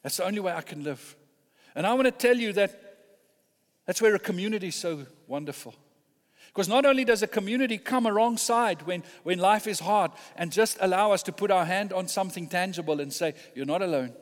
That's 0.02 0.18
the 0.18 0.26
only 0.26 0.40
way 0.40 0.54
I 0.54 0.62
can 0.62 0.86
live. 0.86 1.18
And 1.76 1.86
I 1.86 1.94
want 1.94 2.06
to 2.06 2.12
tell 2.12 2.38
you 2.38 2.54
that 2.54 2.91
that's 3.92 4.02
where 4.02 4.16
a 4.16 4.20
community 4.20 4.70
is 4.70 4.76
so 4.76 5.06
wonderful. 5.28 5.76
Because 6.48 6.70
not 6.70 6.86
only 6.86 7.04
does 7.04 7.24
a 7.24 7.28
community 7.28 7.78
come 7.78 8.06
alongside 8.06 8.84
when, 8.84 9.04
when 9.24 9.38
life 9.38 9.68
is 9.68 9.82
hard 9.82 10.12
and 10.38 10.50
just 10.50 10.78
allow 10.80 11.12
us 11.12 11.22
to 11.24 11.34
put 11.34 11.52
our 11.52 11.66
hand 11.66 11.92
on 11.92 12.08
something 12.08 12.48
tangible 12.48 13.02
and 13.02 13.12
say, 13.12 13.34
You're 13.54 13.66
not 13.66 13.82
alone, 13.82 14.14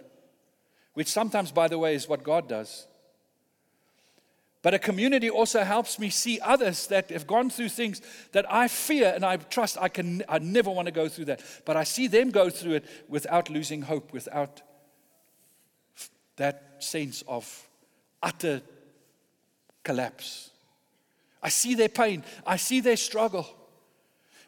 which 0.95 1.07
sometimes, 1.07 1.51
by 1.51 1.67
the 1.67 1.78
way, 1.78 1.93
is 1.93 2.09
what 2.09 2.24
God 2.24 2.49
does. 2.49 2.88
But 4.63 4.74
a 4.74 4.80
community 4.80 5.30
also 5.30 5.63
helps 5.63 5.99
me 5.99 6.09
see 6.09 6.39
others 6.39 6.88
that 6.88 7.11
have 7.11 7.28
gone 7.28 7.51
through 7.51 7.70
things 7.70 8.01
that 8.32 8.51
I 8.51 8.70
fear 8.70 9.11
and 9.13 9.24
I 9.24 9.38
trust 9.38 9.78
I 9.80 9.89
can 9.89 10.24
I 10.28 10.39
never 10.39 10.72
want 10.72 10.88
to 10.88 10.91
go 10.91 11.07
through 11.07 11.26
that. 11.26 11.43
But 11.63 11.78
I 11.78 11.84
see 11.84 12.07
them 12.07 12.32
go 12.32 12.49
through 12.49 12.74
it 12.74 12.86
without 13.07 13.51
losing 13.51 13.84
hope, 13.84 14.13
without 14.13 14.63
that 16.38 16.78
sense 16.80 17.24
of 17.28 17.67
utter 18.24 18.63
collapse. 19.84 20.49
I 21.41 21.49
see 21.49 21.75
their 21.75 21.89
pain, 21.89 22.23
I 22.45 22.57
see 22.57 22.82
their 22.82 22.97
struggle, 22.97 23.47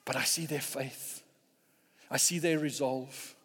but 0.05 0.15
I 0.15 0.23
see 0.23 0.45
their 0.45 0.61
faith. 0.61 1.23
I 2.09 2.17
see 2.17 2.39
their 2.39 2.59
resolve, 2.59 3.36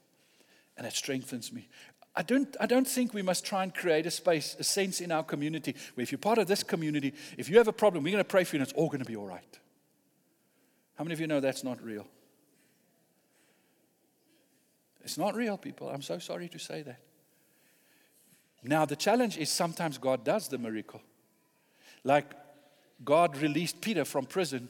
and 0.77 0.87
it 0.87 0.93
strengthens 0.93 1.53
me. 1.53 1.69
I 2.17 2.23
don't, 2.23 2.57
I 2.59 2.67
don't 2.67 2.89
think 2.89 3.15
we 3.15 3.23
must 3.23 3.45
try 3.45 3.63
and 3.63 3.73
create 3.73 4.07
a 4.07 4.11
space, 4.11 4.57
a 4.59 4.65
sense 4.65 5.01
in 5.01 5.13
our 5.13 5.23
community 5.23 5.77
where 5.95 6.03
if 6.03 6.11
you're 6.11 6.19
part 6.19 6.39
of 6.39 6.49
this 6.49 6.63
community, 6.63 7.13
if 7.37 7.49
you 7.49 7.59
have 7.59 7.69
a 7.69 7.73
problem, 7.73 8.03
we're 8.03 8.11
going 8.11 8.25
to 8.25 8.29
pray 8.29 8.43
for 8.43 8.57
you 8.57 8.61
and 8.61 8.69
it's 8.69 8.77
all 8.77 8.89
going 8.89 9.01
to 9.01 9.05
be 9.05 9.17
all 9.17 9.27
right. 9.27 9.59
How 10.97 11.05
many 11.05 11.13
of 11.13 11.21
you 11.21 11.27
know 11.27 11.41
that's 11.41 11.63
not 11.63 11.83
real? 11.83 12.07
It's 15.05 15.19
not 15.19 15.37
real, 15.37 15.59
people. 15.59 15.91
I'm 15.91 16.03
so 16.03 16.19
sorry 16.19 16.49
to 16.49 16.59
say 16.59 16.83
that. 16.83 17.01
Now, 18.65 18.87
the 18.87 18.97
challenge 18.97 19.37
is 19.37 19.51
sometimes 19.51 19.99
God 19.99 20.25
does 20.25 20.49
the 20.49 20.59
miracle. 20.59 21.03
Like 22.05 22.33
God 23.05 23.37
released 23.39 23.81
Peter 23.81 24.05
from 24.05 24.27
prison, 24.27 24.69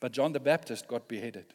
but 0.00 0.12
John 0.12 0.32
the 0.32 0.40
Baptist 0.40 0.88
got 0.88 1.08
beheaded. 1.08 1.46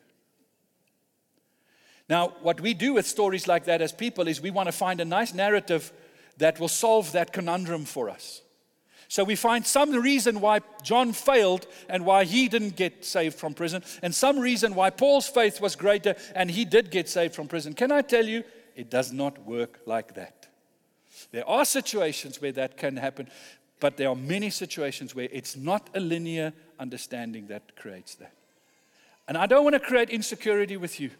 Now, 2.10 2.34
what 2.42 2.60
we 2.60 2.74
do 2.74 2.94
with 2.94 3.08
stories 3.08 3.48
like 3.48 3.66
that 3.66 3.82
as 3.82 3.92
people 3.92 4.28
is 4.28 4.42
we 4.42 4.50
want 4.50 4.68
to 4.68 4.72
find 4.72 5.00
a 5.00 5.06
nice 5.06 5.34
narrative 5.34 5.94
that 6.38 6.60
will 6.60 6.68
solve 6.68 7.12
that 7.12 7.32
conundrum 7.32 7.86
for 7.86 8.10
us. 8.10 8.42
So 9.08 9.24
we 9.24 9.36
find 9.36 9.66
some 9.66 9.92
reason 9.92 10.40
why 10.40 10.62
John 10.84 11.14
failed 11.14 11.66
and 11.88 12.06
why 12.06 12.26
he 12.26 12.48
didn't 12.48 12.76
get 12.76 13.04
saved 13.04 13.36
from 13.36 13.56
prison, 13.56 13.84
and 14.04 14.14
some 14.14 14.40
reason 14.40 14.76
why 14.76 14.92
Paul's 14.92 15.28
faith 15.28 15.60
was 15.60 15.76
greater 15.76 16.16
and 16.36 16.50
he 16.50 16.64
did 16.64 16.92
get 16.92 17.10
saved 17.10 17.34
from 17.34 17.48
prison. 17.48 17.74
Can 17.74 17.92
I 17.92 18.02
tell 18.02 18.26
you, 18.26 18.44
it 18.76 18.90
does 18.90 19.12
not 19.12 19.46
work 19.46 19.80
like 19.86 20.14
that. 20.14 20.48
There 21.32 21.48
are 21.48 21.66
situations 21.66 22.40
where 22.40 22.52
that 22.54 22.78
can 22.78 22.98
happen, 22.98 23.30
but 23.80 23.97
there 23.97 24.09
are 24.09 24.15
many 24.15 24.49
situations 24.49 25.15
where 25.15 25.30
it's 25.32 25.55
not 25.55 25.89
a 25.93 25.99
linear 25.99 26.53
understanding 26.80 27.47
that 27.47 27.75
creates 27.75 28.15
that. 28.15 28.34
And 29.27 29.38
I 29.38 29.45
don't 29.45 29.63
want 29.63 29.75
to 29.75 29.80
create 29.80 30.09
insecurity 30.09 30.77
with 30.77 30.99
you. 30.99 31.11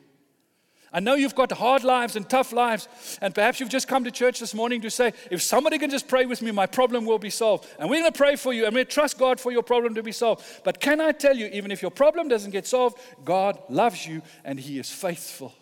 I 0.92 1.00
know 1.00 1.14
you've 1.14 1.36
got 1.36 1.52
hard 1.52 1.84
lives 1.84 2.16
and 2.16 2.28
tough 2.28 2.52
lives, 2.52 2.88
and 3.22 3.36
perhaps 3.36 3.60
you've 3.60 3.70
just 3.70 3.88
come 3.88 4.04
to 4.06 4.12
church 4.12 4.40
this 4.40 4.56
morning 4.56 4.82
to 4.82 4.90
say, 4.90 5.14
if 5.30 5.44
somebody 5.44 5.78
can 5.78 5.92
just 5.92 6.08
pray 6.08 6.26
with 6.26 6.42
me, 6.42 6.50
my 6.50 6.66
problem 6.66 7.06
will 7.06 7.20
be 7.20 7.30
solved. 7.30 7.68
And 7.78 7.90
we're 7.90 8.02
going 8.02 8.12
to 8.12 8.18
pray 8.18 8.36
for 8.36 8.54
you, 8.54 8.66
and 8.66 8.74
we 8.74 8.84
trust 8.86 9.20
God 9.20 9.40
for 9.40 9.52
your 9.52 9.62
problem 9.62 9.94
to 9.96 10.02
be 10.02 10.12
solved. 10.12 10.44
But 10.64 10.80
can 10.80 11.00
I 11.00 11.12
tell 11.12 11.38
you, 11.38 11.46
even 11.54 11.70
if 11.70 11.84
your 11.84 11.92
problem 11.92 12.28
doesn't 12.28 12.50
get 12.50 12.66
solved, 12.66 12.98
God 13.24 13.60
loves 13.70 14.08
you, 14.08 14.24
and 14.44 14.60
He 14.60 14.80
is 14.80 14.90
faithful. 14.90 15.54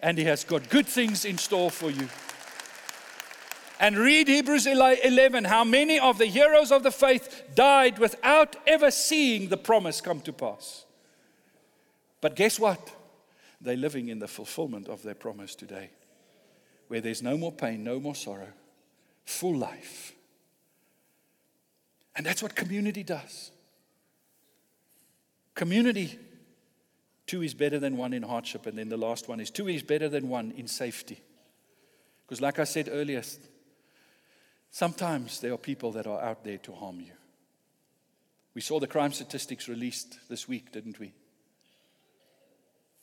And 0.00 0.16
He 0.16 0.24
has 0.24 0.42
got 0.44 0.70
good 0.70 0.86
things 0.86 1.26
in 1.26 1.36
store 1.36 1.70
for 1.70 1.90
you. 1.90 2.08
And 3.80 3.96
read 3.96 4.28
Hebrews 4.28 4.66
11 4.66 5.44
how 5.44 5.64
many 5.64 5.98
of 5.98 6.18
the 6.18 6.26
heroes 6.26 6.70
of 6.70 6.82
the 6.82 6.90
faith 6.90 7.44
died 7.54 7.98
without 7.98 8.54
ever 8.66 8.90
seeing 8.90 9.48
the 9.48 9.56
promise 9.56 10.02
come 10.02 10.20
to 10.20 10.34
pass. 10.34 10.84
But 12.20 12.36
guess 12.36 12.60
what? 12.60 12.94
They're 13.58 13.78
living 13.78 14.08
in 14.08 14.18
the 14.18 14.28
fulfillment 14.28 14.88
of 14.88 15.02
their 15.02 15.14
promise 15.14 15.54
today, 15.54 15.90
where 16.88 17.00
there's 17.00 17.22
no 17.22 17.38
more 17.38 17.52
pain, 17.52 17.82
no 17.82 17.98
more 17.98 18.14
sorrow, 18.14 18.52
full 19.24 19.56
life. 19.56 20.12
And 22.14 22.26
that's 22.26 22.42
what 22.42 22.54
community 22.54 23.02
does. 23.02 23.50
Community, 25.54 26.18
two 27.26 27.40
is 27.40 27.54
better 27.54 27.78
than 27.78 27.96
one 27.96 28.12
in 28.12 28.24
hardship, 28.24 28.66
and 28.66 28.76
then 28.76 28.90
the 28.90 28.98
last 28.98 29.26
one 29.26 29.40
is 29.40 29.50
two 29.50 29.68
is 29.68 29.82
better 29.82 30.10
than 30.10 30.28
one 30.28 30.52
in 30.58 30.68
safety. 30.68 31.22
Because, 32.26 32.42
like 32.42 32.58
I 32.58 32.64
said 32.64 32.90
earlier, 32.92 33.22
Sometimes 34.70 35.40
there 35.40 35.52
are 35.52 35.58
people 35.58 35.92
that 35.92 36.06
are 36.06 36.20
out 36.20 36.44
there 36.44 36.58
to 36.58 36.72
harm 36.72 37.00
you. 37.00 37.12
We 38.54 38.60
saw 38.60 38.80
the 38.80 38.86
crime 38.86 39.12
statistics 39.12 39.68
released 39.68 40.18
this 40.28 40.48
week, 40.48 40.72
didn't 40.72 40.98
we? 40.98 41.12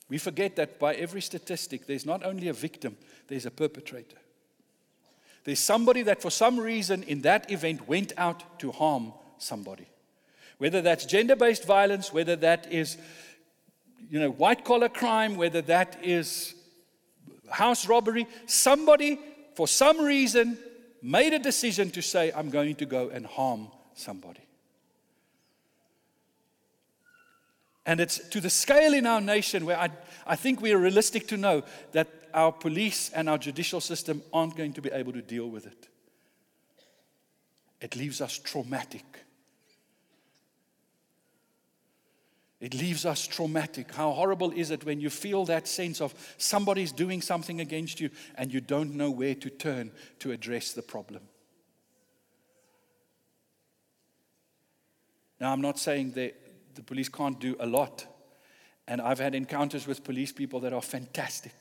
We 0.09 0.18
forget 0.18 0.55
that 0.55 0.80
by 0.80 0.95
every 0.95 1.22
statistic, 1.22 1.86
there's 1.86 2.05
not 2.05 2.26
only 2.26 2.47
a 2.47 2.53
victim, 2.53 2.97
there's 3.28 3.45
a 3.45 3.51
perpetrator. 3.51 4.18
There's 5.43 5.59
somebody 5.59 6.03
that, 6.03 6.22
for 6.22 6.30
some 6.30 6.59
reason, 6.59 7.03
in 7.03 7.22
that 7.22 7.51
event, 7.51 7.88
went 7.88 8.13
out 8.18 8.59
to 8.59 8.72
harm 8.72 9.13
somebody. 9.38 9.88
Whether 10.57 10.82
that's 10.82 11.05
gender 11.05 11.36
based 11.36 11.65
violence, 11.65 12.11
whether 12.11 12.36
that 12.38 12.72
is 12.72 12.97
you 14.09 14.20
know, 14.20 14.30
white 14.30 14.63
collar 14.63 14.89
crime, 14.89 15.36
whether 15.36 15.61
that 15.63 15.97
is 16.01 16.55
house 17.49 17.88
robbery, 17.88 18.28
somebody, 18.45 19.20
for 19.55 19.68
some 19.68 19.99
reason, 20.01 20.57
made 21.07 21.31
a 21.31 21.39
decision 21.39 21.89
to 21.91 22.01
say, 22.01 22.33
I'm 22.35 22.49
going 22.49 22.75
to 22.75 22.85
go 22.85 23.07
and 23.07 23.25
harm 23.25 23.69
somebody. 23.95 24.41
And 27.85 28.01
it's 28.01 28.19
to 28.29 28.41
the 28.41 28.49
scale 28.49 28.93
in 28.93 29.05
our 29.05 29.21
nation 29.21 29.65
where 29.65 29.79
I, 29.79 29.89
I 30.25 30.35
think 30.35 30.61
we 30.61 30.73
are 30.73 30.77
realistic 30.77 31.29
to 31.29 31.37
know 31.37 31.63
that 31.93 32.09
our 32.33 32.51
police 32.51 33.09
and 33.15 33.29
our 33.29 33.37
judicial 33.37 33.79
system 33.79 34.21
aren't 34.33 34.57
going 34.57 34.73
to 34.73 34.81
be 34.81 34.91
able 34.91 35.13
to 35.13 35.21
deal 35.21 35.49
with 35.49 35.65
it. 35.65 35.87
It 37.79 37.95
leaves 37.95 38.19
us 38.19 38.37
traumatic. 38.37 39.05
It 42.59 42.73
leaves 42.73 43.05
us 43.05 43.27
traumatic. 43.27 43.93
How 43.93 44.11
horrible 44.11 44.51
is 44.51 44.71
it 44.71 44.83
when 44.83 44.99
you 44.99 45.09
feel 45.09 45.45
that 45.45 45.67
sense 45.67 46.01
of 46.01 46.15
somebody's 46.37 46.91
doing 46.91 47.21
something 47.21 47.61
against 47.61 47.99
you 47.99 48.09
and 48.35 48.51
you 48.51 48.61
don't 48.61 48.95
know 48.95 49.11
where 49.11 49.35
to 49.35 49.49
turn 49.49 49.91
to 50.19 50.31
address 50.31 50.73
the 50.73 50.81
problem? 50.81 51.21
Now, 55.39 55.53
I'm 55.53 55.61
not 55.61 55.77
saying 55.77 56.13
that 56.13 56.35
the 56.73 56.81
police 56.81 57.09
can't 57.09 57.39
do 57.39 57.55
a 57.59 57.67
lot. 57.67 58.05
And 58.87 59.01
I've 59.01 59.19
had 59.19 59.35
encounters 59.35 59.85
with 59.85 60.03
police 60.03 60.31
people 60.31 60.61
that 60.61 60.73
are 60.73 60.81
fantastic, 60.81 61.53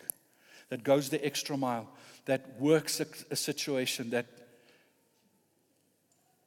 that 0.68 0.84
goes 0.84 1.08
the 1.08 1.24
extra 1.24 1.56
mile, 1.56 1.88
that 2.26 2.60
works 2.60 3.00
a, 3.00 3.06
a 3.30 3.36
situation, 3.36 4.10
that 4.10 4.26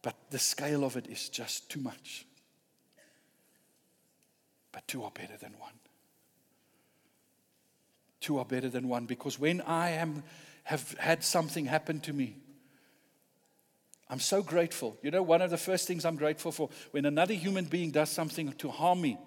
But 0.01 0.15
the 0.31 0.39
scale 0.39 0.85
of 0.85 0.95
it 0.95 1.07
is 1.07 1.29
just 1.29 1.69
too 1.69 1.81
much. 1.81 2.25
But 4.79 4.87
two 4.87 5.03
are 5.03 5.11
better 5.11 5.35
than 5.35 5.51
one. 5.59 5.73
Two 8.21 8.37
are 8.37 8.45
better 8.45 8.69
than 8.69 8.87
one 8.87 9.07
because 9.07 9.37
when 9.37 9.59
I 9.59 9.89
am, 9.89 10.23
have 10.63 10.95
had 10.97 11.21
something 11.21 11.65
happen 11.65 11.99
to 11.99 12.13
me, 12.13 12.37
I'm 14.09 14.21
so 14.21 14.41
grateful. 14.41 14.97
You 15.01 15.11
know, 15.11 15.21
one 15.21 15.41
of 15.41 15.51
the 15.51 15.57
first 15.57 15.85
things 15.85 16.05
I'm 16.05 16.15
grateful 16.15 16.53
for 16.53 16.69
when 16.91 17.05
another 17.05 17.33
human 17.33 17.65
being 17.65 17.91
does 17.91 18.09
something 18.09 18.53
to 18.53 18.69
harm 18.69 19.01
me, 19.01 19.17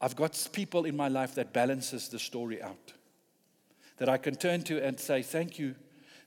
I've 0.00 0.16
got 0.16 0.48
people 0.50 0.86
in 0.86 0.96
my 0.96 1.08
life 1.08 1.34
that 1.34 1.52
balances 1.52 2.08
the 2.08 2.18
story 2.18 2.62
out. 2.62 2.94
That 3.98 4.08
I 4.08 4.16
can 4.16 4.34
turn 4.34 4.62
to 4.62 4.82
and 4.82 4.98
say, 4.98 5.20
Thank 5.20 5.58
you 5.58 5.74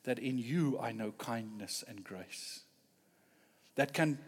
that 0.04 0.20
in 0.20 0.38
you 0.38 0.78
I 0.80 0.92
know 0.92 1.12
kindness 1.14 1.84
and 1.88 2.04
grace. 2.04 2.60
That 3.78 3.94
can 3.94 4.20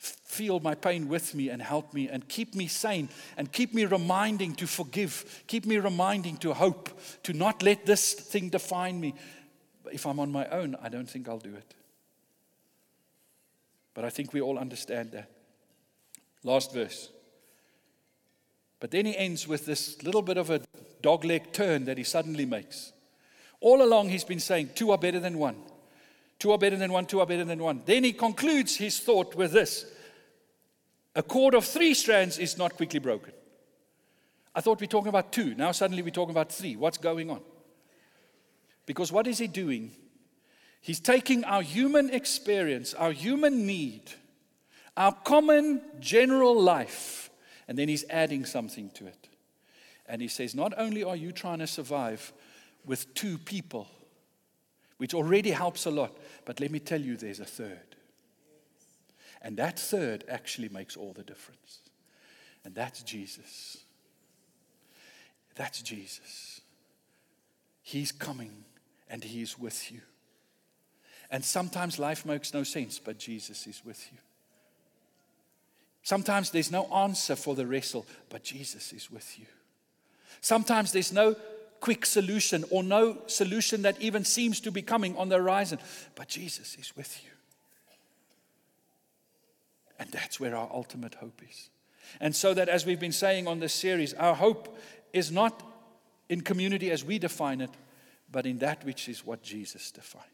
feel 0.00 0.60
my 0.60 0.74
pain 0.74 1.08
with 1.08 1.34
me 1.34 1.50
and 1.50 1.60
help 1.60 1.92
me 1.92 2.08
and 2.08 2.26
keep 2.26 2.54
me 2.54 2.66
sane 2.66 3.10
and 3.36 3.52
keep 3.52 3.74
me 3.74 3.84
reminding 3.84 4.54
to 4.54 4.66
forgive, 4.66 5.42
keep 5.46 5.66
me 5.66 5.76
reminding 5.76 6.38
to 6.38 6.54
hope, 6.54 6.88
to 7.22 7.34
not 7.34 7.62
let 7.62 7.84
this 7.84 8.14
thing 8.14 8.48
define 8.48 8.98
me. 8.98 9.14
If 9.92 10.06
I'm 10.06 10.18
on 10.18 10.32
my 10.32 10.46
own, 10.46 10.76
I 10.82 10.88
don't 10.88 11.08
think 11.08 11.28
I'll 11.28 11.38
do 11.38 11.54
it. 11.54 11.74
But 13.92 14.04
I 14.04 14.10
think 14.10 14.32
we 14.32 14.40
all 14.40 14.58
understand 14.58 15.12
that. 15.12 15.30
Last 16.42 16.72
verse. 16.72 17.10
But 18.78 18.90
then 18.92 19.04
he 19.04 19.14
ends 19.14 19.46
with 19.46 19.66
this 19.66 20.02
little 20.02 20.22
bit 20.22 20.38
of 20.38 20.48
a 20.48 20.62
dogleg 21.02 21.52
turn 21.52 21.84
that 21.84 21.98
he 21.98 22.04
suddenly 22.04 22.46
makes. 22.46 22.92
All 23.60 23.82
along, 23.82 24.08
he's 24.08 24.24
been 24.24 24.40
saying, 24.40 24.70
Two 24.74 24.90
are 24.92 24.98
better 24.98 25.20
than 25.20 25.38
one. 25.38 25.56
Two 26.40 26.52
are 26.52 26.58
better 26.58 26.76
than 26.76 26.90
one, 26.90 27.04
two 27.04 27.20
are 27.20 27.26
better 27.26 27.44
than 27.44 27.62
one. 27.62 27.82
Then 27.84 28.02
he 28.02 28.14
concludes 28.14 28.74
his 28.74 28.98
thought 28.98 29.36
with 29.36 29.52
this 29.52 29.84
A 31.14 31.22
cord 31.22 31.54
of 31.54 31.66
three 31.66 31.94
strands 31.94 32.38
is 32.38 32.58
not 32.58 32.76
quickly 32.76 32.98
broken. 32.98 33.32
I 34.54 34.62
thought 34.62 34.80
we 34.80 34.86
are 34.86 34.88
talking 34.88 35.10
about 35.10 35.32
two. 35.32 35.54
Now 35.54 35.70
suddenly 35.70 36.02
we're 36.02 36.10
talking 36.10 36.34
about 36.34 36.50
three. 36.50 36.76
What's 36.76 36.98
going 36.98 37.30
on? 37.30 37.42
Because 38.86 39.12
what 39.12 39.26
is 39.26 39.38
he 39.38 39.46
doing? 39.46 39.92
He's 40.80 40.98
taking 40.98 41.44
our 41.44 41.60
human 41.60 42.08
experience, 42.08 42.94
our 42.94 43.12
human 43.12 43.66
need, 43.66 44.10
our 44.96 45.12
common 45.12 45.82
general 46.00 46.58
life, 46.58 47.30
and 47.68 47.78
then 47.78 47.88
he's 47.88 48.06
adding 48.08 48.46
something 48.46 48.90
to 48.94 49.06
it. 49.06 49.28
And 50.06 50.22
he 50.22 50.28
says, 50.28 50.54
Not 50.54 50.72
only 50.78 51.04
are 51.04 51.16
you 51.16 51.32
trying 51.32 51.58
to 51.58 51.66
survive 51.66 52.32
with 52.86 53.12
two 53.12 53.36
people, 53.36 53.88
which 55.00 55.14
already 55.14 55.50
helps 55.50 55.86
a 55.86 55.90
lot. 55.90 56.14
But 56.44 56.60
let 56.60 56.70
me 56.70 56.78
tell 56.78 57.00
you, 57.00 57.16
there's 57.16 57.40
a 57.40 57.46
third. 57.46 57.96
And 59.40 59.56
that 59.56 59.78
third 59.78 60.24
actually 60.28 60.68
makes 60.68 60.94
all 60.94 61.14
the 61.14 61.22
difference. 61.22 61.78
And 62.66 62.74
that's 62.74 63.02
Jesus. 63.02 63.78
That's 65.54 65.80
Jesus. 65.80 66.60
He's 67.80 68.12
coming 68.12 68.52
and 69.08 69.24
He's 69.24 69.58
with 69.58 69.90
you. 69.90 70.02
And 71.30 71.42
sometimes 71.42 71.98
life 71.98 72.26
makes 72.26 72.52
no 72.52 72.62
sense, 72.62 72.98
but 72.98 73.18
Jesus 73.18 73.66
is 73.66 73.82
with 73.82 74.06
you. 74.12 74.18
Sometimes 76.02 76.50
there's 76.50 76.70
no 76.70 76.84
answer 76.92 77.36
for 77.36 77.54
the 77.54 77.66
wrestle, 77.66 78.04
but 78.28 78.44
Jesus 78.44 78.92
is 78.92 79.10
with 79.10 79.38
you. 79.38 79.46
Sometimes 80.42 80.92
there's 80.92 81.10
no 81.10 81.36
quick 81.80 82.06
solution 82.06 82.64
or 82.70 82.82
no 82.82 83.18
solution 83.26 83.82
that 83.82 84.00
even 84.00 84.24
seems 84.24 84.60
to 84.60 84.70
be 84.70 84.82
coming 84.82 85.16
on 85.16 85.28
the 85.28 85.36
horizon. 85.36 85.78
But 86.14 86.28
Jesus 86.28 86.76
is 86.78 86.94
with 86.96 87.22
you. 87.24 87.30
And 89.98 90.10
that's 90.10 90.40
where 90.40 90.56
our 90.56 90.68
ultimate 90.72 91.14
hope 91.16 91.42
is. 91.48 91.70
And 92.20 92.34
so 92.34 92.54
that, 92.54 92.68
as 92.68 92.86
we've 92.86 93.00
been 93.00 93.12
saying 93.12 93.46
on 93.46 93.60
this 93.60 93.74
series, 93.74 94.14
our 94.14 94.34
hope 94.34 94.78
is 95.12 95.30
not 95.30 95.62
in 96.28 96.40
community 96.40 96.90
as 96.90 97.04
we 97.04 97.18
define 97.18 97.60
it, 97.60 97.70
but 98.32 98.46
in 98.46 98.58
that 98.58 98.84
which 98.84 99.08
is 99.08 99.26
what 99.26 99.42
Jesus 99.42 99.90
defines. 99.90 100.24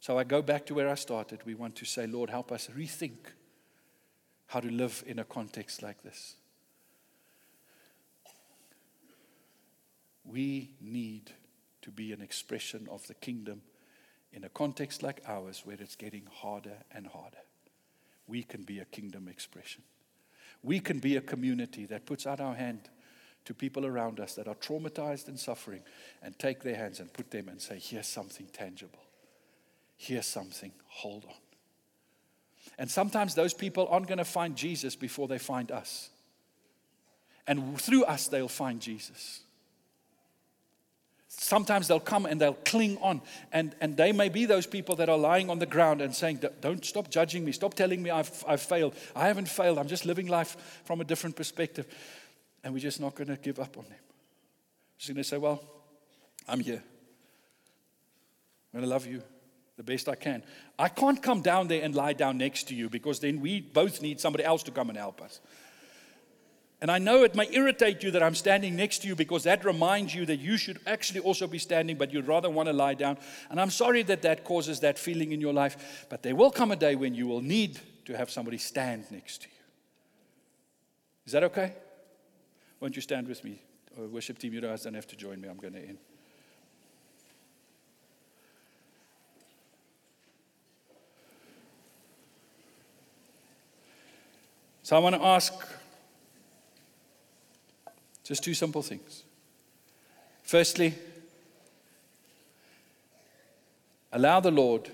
So 0.00 0.18
I 0.18 0.24
go 0.24 0.42
back 0.42 0.66
to 0.66 0.74
where 0.74 0.88
I 0.88 0.94
started. 0.94 1.40
We 1.44 1.54
want 1.54 1.74
to 1.76 1.84
say, 1.84 2.06
Lord, 2.06 2.30
help 2.30 2.52
us 2.52 2.68
rethink 2.76 3.16
how 4.46 4.60
to 4.60 4.70
live 4.70 5.02
in 5.06 5.18
a 5.18 5.24
context 5.24 5.82
like 5.82 6.02
this. 6.02 6.36
We 10.30 10.70
need 10.80 11.30
to 11.82 11.90
be 11.90 12.12
an 12.12 12.20
expression 12.20 12.88
of 12.90 13.06
the 13.06 13.14
kingdom 13.14 13.62
in 14.32 14.44
a 14.44 14.48
context 14.48 15.02
like 15.02 15.22
ours 15.26 15.62
where 15.64 15.76
it's 15.80 15.96
getting 15.96 16.24
harder 16.30 16.78
and 16.92 17.06
harder. 17.06 17.38
We 18.26 18.42
can 18.42 18.64
be 18.64 18.80
a 18.80 18.84
kingdom 18.84 19.28
expression. 19.28 19.82
We 20.62 20.80
can 20.80 20.98
be 20.98 21.16
a 21.16 21.20
community 21.20 21.86
that 21.86 22.06
puts 22.06 22.26
out 22.26 22.40
our 22.40 22.54
hand 22.54 22.80
to 23.44 23.54
people 23.54 23.86
around 23.86 24.18
us 24.18 24.34
that 24.34 24.48
are 24.48 24.56
traumatized 24.56 25.28
and 25.28 25.38
suffering 25.38 25.82
and 26.22 26.36
take 26.38 26.62
their 26.62 26.74
hands 26.74 26.98
and 26.98 27.12
put 27.12 27.30
them 27.30 27.48
and 27.48 27.60
say, 27.62 27.78
Here's 27.78 28.08
something 28.08 28.46
tangible. 28.52 28.98
Here's 29.96 30.26
something. 30.26 30.72
Hold 30.88 31.24
on. 31.24 31.34
And 32.78 32.90
sometimes 32.90 33.34
those 33.34 33.54
people 33.54 33.86
aren't 33.90 34.08
going 34.08 34.18
to 34.18 34.24
find 34.24 34.56
Jesus 34.56 34.96
before 34.96 35.28
they 35.28 35.38
find 35.38 35.70
us. 35.70 36.10
And 37.46 37.80
through 37.80 38.04
us, 38.04 38.26
they'll 38.26 38.48
find 38.48 38.80
Jesus 38.80 39.42
sometimes 41.38 41.88
they'll 41.88 42.00
come 42.00 42.26
and 42.26 42.40
they'll 42.40 42.54
cling 42.54 42.98
on. 42.98 43.20
And, 43.52 43.74
and 43.80 43.96
they 43.96 44.12
may 44.12 44.28
be 44.28 44.46
those 44.46 44.66
people 44.66 44.96
that 44.96 45.08
are 45.08 45.18
lying 45.18 45.50
on 45.50 45.58
the 45.58 45.66
ground 45.66 46.00
and 46.00 46.14
saying, 46.14 46.40
Don't 46.60 46.84
stop 46.84 47.10
judging 47.10 47.44
me. 47.44 47.52
Stop 47.52 47.74
telling 47.74 48.02
me 48.02 48.10
I've, 48.10 48.44
I've 48.46 48.62
failed. 48.62 48.94
I 49.14 49.28
haven't 49.28 49.48
failed. 49.48 49.78
I'm 49.78 49.88
just 49.88 50.06
living 50.06 50.26
life 50.26 50.80
from 50.84 51.00
a 51.00 51.04
different 51.04 51.36
perspective. 51.36 51.86
And 52.64 52.74
we're 52.74 52.80
just 52.80 53.00
not 53.00 53.14
going 53.14 53.28
to 53.28 53.36
give 53.36 53.60
up 53.60 53.76
on 53.76 53.84
them. 53.84 53.98
Just 54.98 55.08
going 55.08 55.16
to 55.16 55.24
say, 55.24 55.38
Well, 55.38 55.62
I'm 56.48 56.60
here. 56.60 56.82
I'm 58.72 58.80
going 58.80 58.84
to 58.84 58.90
love 58.90 59.06
you 59.06 59.22
the 59.76 59.82
best 59.82 60.08
I 60.08 60.14
can. 60.14 60.42
I 60.78 60.88
can't 60.88 61.22
come 61.22 61.42
down 61.42 61.68
there 61.68 61.82
and 61.82 61.94
lie 61.94 62.14
down 62.14 62.38
next 62.38 62.68
to 62.68 62.74
you 62.74 62.88
because 62.88 63.20
then 63.20 63.40
we 63.40 63.60
both 63.60 64.00
need 64.00 64.20
somebody 64.20 64.44
else 64.44 64.62
to 64.64 64.70
come 64.70 64.88
and 64.88 64.98
help 64.98 65.20
us. 65.20 65.40
And 66.80 66.90
I 66.90 66.98
know 66.98 67.24
it 67.24 67.34
may 67.34 67.48
irritate 67.52 68.02
you 68.02 68.10
that 68.10 68.22
I'm 68.22 68.34
standing 68.34 68.76
next 68.76 68.98
to 68.98 69.08
you 69.08 69.16
because 69.16 69.44
that 69.44 69.64
reminds 69.64 70.14
you 70.14 70.26
that 70.26 70.40
you 70.40 70.58
should 70.58 70.78
actually 70.86 71.20
also 71.20 71.46
be 71.46 71.58
standing, 71.58 71.96
but 71.96 72.12
you'd 72.12 72.26
rather 72.26 72.50
want 72.50 72.68
to 72.68 72.74
lie 72.74 72.92
down. 72.92 73.16
And 73.50 73.58
I'm 73.58 73.70
sorry 73.70 74.02
that 74.04 74.22
that 74.22 74.44
causes 74.44 74.80
that 74.80 74.98
feeling 74.98 75.32
in 75.32 75.40
your 75.40 75.54
life, 75.54 76.06
but 76.10 76.22
there 76.22 76.36
will 76.36 76.50
come 76.50 76.72
a 76.72 76.76
day 76.76 76.94
when 76.94 77.14
you 77.14 77.26
will 77.26 77.40
need 77.40 77.80
to 78.04 78.16
have 78.16 78.30
somebody 78.30 78.58
stand 78.58 79.04
next 79.10 79.42
to 79.42 79.48
you. 79.48 79.54
Is 81.24 81.32
that 81.32 81.44
okay? 81.44 81.72
Won't 82.78 82.94
you 82.94 83.02
stand 83.02 83.26
with 83.26 83.42
me? 83.42 83.62
Or 83.98 84.06
worship 84.06 84.38
team, 84.38 84.52
you 84.52 84.60
guys 84.60 84.82
don't 84.82 84.94
have 84.94 85.06
to 85.08 85.16
join 85.16 85.40
me. 85.40 85.48
I'm 85.48 85.56
going 85.56 85.72
to 85.72 85.80
end. 85.80 85.98
So 94.82 94.94
I 94.94 95.00
want 95.00 95.16
to 95.16 95.22
ask 95.24 95.52
just 98.26 98.42
two 98.42 98.54
simple 98.54 98.82
things. 98.82 99.22
Firstly, 100.42 100.94
allow 104.12 104.40
the 104.40 104.50
Lord 104.50 104.90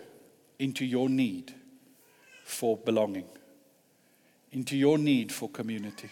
into 0.59 0.85
your 0.85 1.09
need 1.09 1.55
for 2.45 2.76
belonging, 2.76 3.24
into 4.53 4.76
your 4.76 4.99
need 4.99 5.33
for 5.33 5.49
community, 5.49 6.11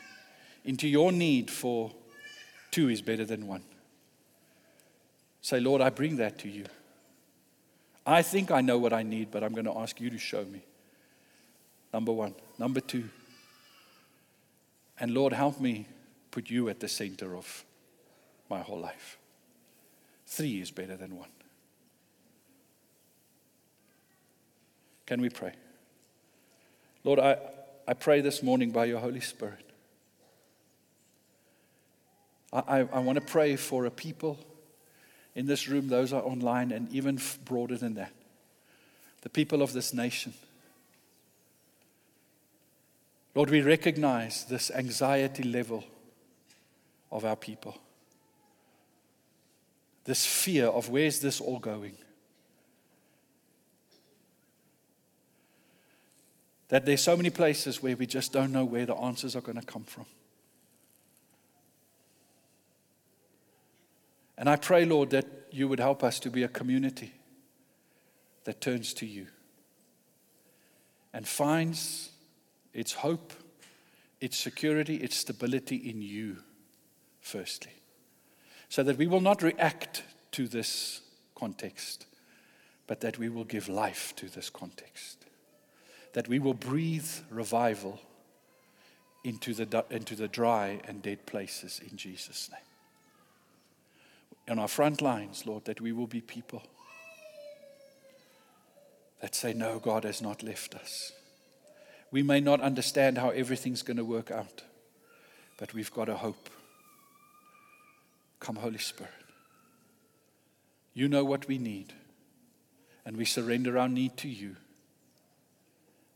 into 0.64 0.88
your 0.88 1.12
need 1.12 1.50
for 1.50 1.92
two 2.70 2.88
is 2.88 3.02
better 3.02 3.26
than 3.26 3.46
one. 3.46 3.64
Say, 5.42 5.60
Lord, 5.60 5.82
I 5.82 5.90
bring 5.90 6.16
that 6.16 6.38
to 6.40 6.48
you. 6.48 6.64
I 8.06 8.22
think 8.22 8.50
I 8.50 8.62
know 8.62 8.78
what 8.78 8.94
I 8.94 9.02
need, 9.02 9.30
but 9.30 9.44
I'm 9.44 9.52
going 9.52 9.66
to 9.66 9.76
ask 9.76 10.00
you 10.00 10.08
to 10.10 10.18
show 10.18 10.44
me. 10.44 10.62
Number 11.92 12.12
one. 12.12 12.34
Number 12.58 12.80
two. 12.80 13.08
And 14.98 15.12
Lord, 15.12 15.32
help 15.32 15.60
me 15.60 15.86
put 16.30 16.50
you 16.50 16.68
at 16.68 16.80
the 16.80 16.88
center 16.88 17.36
of 17.36 17.64
my 18.48 18.60
whole 18.60 18.80
life. 18.80 19.18
Three 20.26 20.60
is 20.60 20.70
better 20.70 20.96
than 20.96 21.16
one. 21.16 21.28
Can 25.06 25.20
we 25.20 25.28
pray? 25.28 25.52
Lord, 27.02 27.18
I, 27.18 27.36
I 27.88 27.94
pray 27.94 28.20
this 28.20 28.42
morning 28.42 28.70
by 28.70 28.84
your 28.84 29.00
Holy 29.00 29.20
Spirit. 29.20 29.64
I, 32.52 32.58
I, 32.58 32.78
I 32.92 32.98
want 33.00 33.16
to 33.16 33.24
pray 33.24 33.56
for 33.56 33.86
a 33.86 33.90
people 33.90 34.38
in 35.34 35.46
this 35.46 35.68
room, 35.68 35.88
those 35.88 36.12
are 36.12 36.22
online, 36.22 36.72
and 36.72 36.92
even 36.92 37.18
broader 37.44 37.76
than 37.76 37.94
that. 37.94 38.12
The 39.22 39.30
people 39.30 39.62
of 39.62 39.72
this 39.72 39.94
nation. 39.94 40.34
Lord, 43.34 43.50
we 43.50 43.60
recognize 43.60 44.44
this 44.44 44.70
anxiety 44.70 45.44
level 45.44 45.84
of 47.10 47.24
our 47.24 47.36
people. 47.36 47.76
This 50.04 50.24
fear 50.24 50.66
of 50.66 50.88
where's 50.88 51.20
this 51.20 51.40
all 51.40 51.58
going? 51.58 51.96
That 56.68 56.86
there's 56.86 57.02
so 57.02 57.16
many 57.16 57.30
places 57.30 57.82
where 57.82 57.96
we 57.96 58.06
just 58.06 58.32
don't 58.32 58.52
know 58.52 58.64
where 58.64 58.86
the 58.86 58.94
answers 58.94 59.34
are 59.34 59.40
going 59.40 59.58
to 59.60 59.66
come 59.66 59.84
from. 59.84 60.06
And 64.38 64.48
I 64.48 64.56
pray, 64.56 64.84
Lord, 64.84 65.10
that 65.10 65.26
you 65.50 65.68
would 65.68 65.80
help 65.80 66.02
us 66.02 66.18
to 66.20 66.30
be 66.30 66.44
a 66.44 66.48
community 66.48 67.12
that 68.44 68.60
turns 68.60 68.94
to 68.94 69.06
you 69.06 69.26
and 71.12 71.26
finds 71.26 72.10
its 72.72 72.92
hope, 72.92 73.32
its 74.20 74.38
security, 74.38 74.96
its 74.96 75.16
stability 75.16 75.76
in 75.76 76.00
you, 76.00 76.38
firstly. 77.30 77.72
So 78.68 78.82
that 78.82 78.98
we 78.98 79.06
will 79.06 79.20
not 79.20 79.42
react 79.42 80.02
to 80.32 80.46
this 80.46 81.00
context, 81.34 82.06
but 82.86 83.00
that 83.00 83.18
we 83.18 83.28
will 83.28 83.44
give 83.44 83.68
life 83.68 84.14
to 84.16 84.28
this 84.28 84.50
context. 84.50 85.24
That 86.12 86.28
we 86.28 86.38
will 86.38 86.54
breathe 86.54 87.08
revival 87.30 88.00
into 89.24 89.54
the, 89.54 89.84
into 89.90 90.14
the 90.14 90.28
dry 90.28 90.80
and 90.86 91.02
dead 91.02 91.26
places 91.26 91.80
in 91.88 91.96
Jesus' 91.96 92.50
name. 92.50 92.60
On 94.48 94.58
our 94.58 94.68
front 94.68 95.00
lines, 95.00 95.46
Lord, 95.46 95.64
that 95.66 95.80
we 95.80 95.92
will 95.92 96.06
be 96.06 96.20
people 96.20 96.62
that 99.20 99.34
say, 99.34 99.52
No, 99.52 99.78
God 99.78 100.04
has 100.04 100.22
not 100.22 100.42
left 100.42 100.74
us. 100.74 101.12
We 102.10 102.22
may 102.22 102.40
not 102.40 102.60
understand 102.60 103.18
how 103.18 103.30
everything's 103.30 103.82
going 103.82 103.98
to 103.98 104.04
work 104.04 104.30
out, 104.30 104.62
but 105.58 105.74
we've 105.74 105.92
got 105.92 106.08
a 106.08 106.16
hope. 106.16 106.50
Come, 108.40 108.56
Holy 108.56 108.78
Spirit. 108.78 109.12
You 110.94 111.08
know 111.08 111.24
what 111.24 111.46
we 111.46 111.58
need, 111.58 111.92
and 113.04 113.16
we 113.16 113.24
surrender 113.24 113.78
our 113.78 113.88
need 113.88 114.16
to 114.18 114.28
you. 114.28 114.56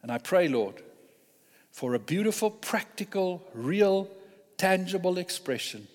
And 0.03 0.11
I 0.11 0.19
pray, 0.19 0.49
Lord, 0.49 0.83
for 1.71 1.95
a 1.95 1.99
beautiful, 1.99 2.51
practical, 2.51 3.43
real, 3.55 4.09
tangible 4.57 5.19
expression 5.19 5.87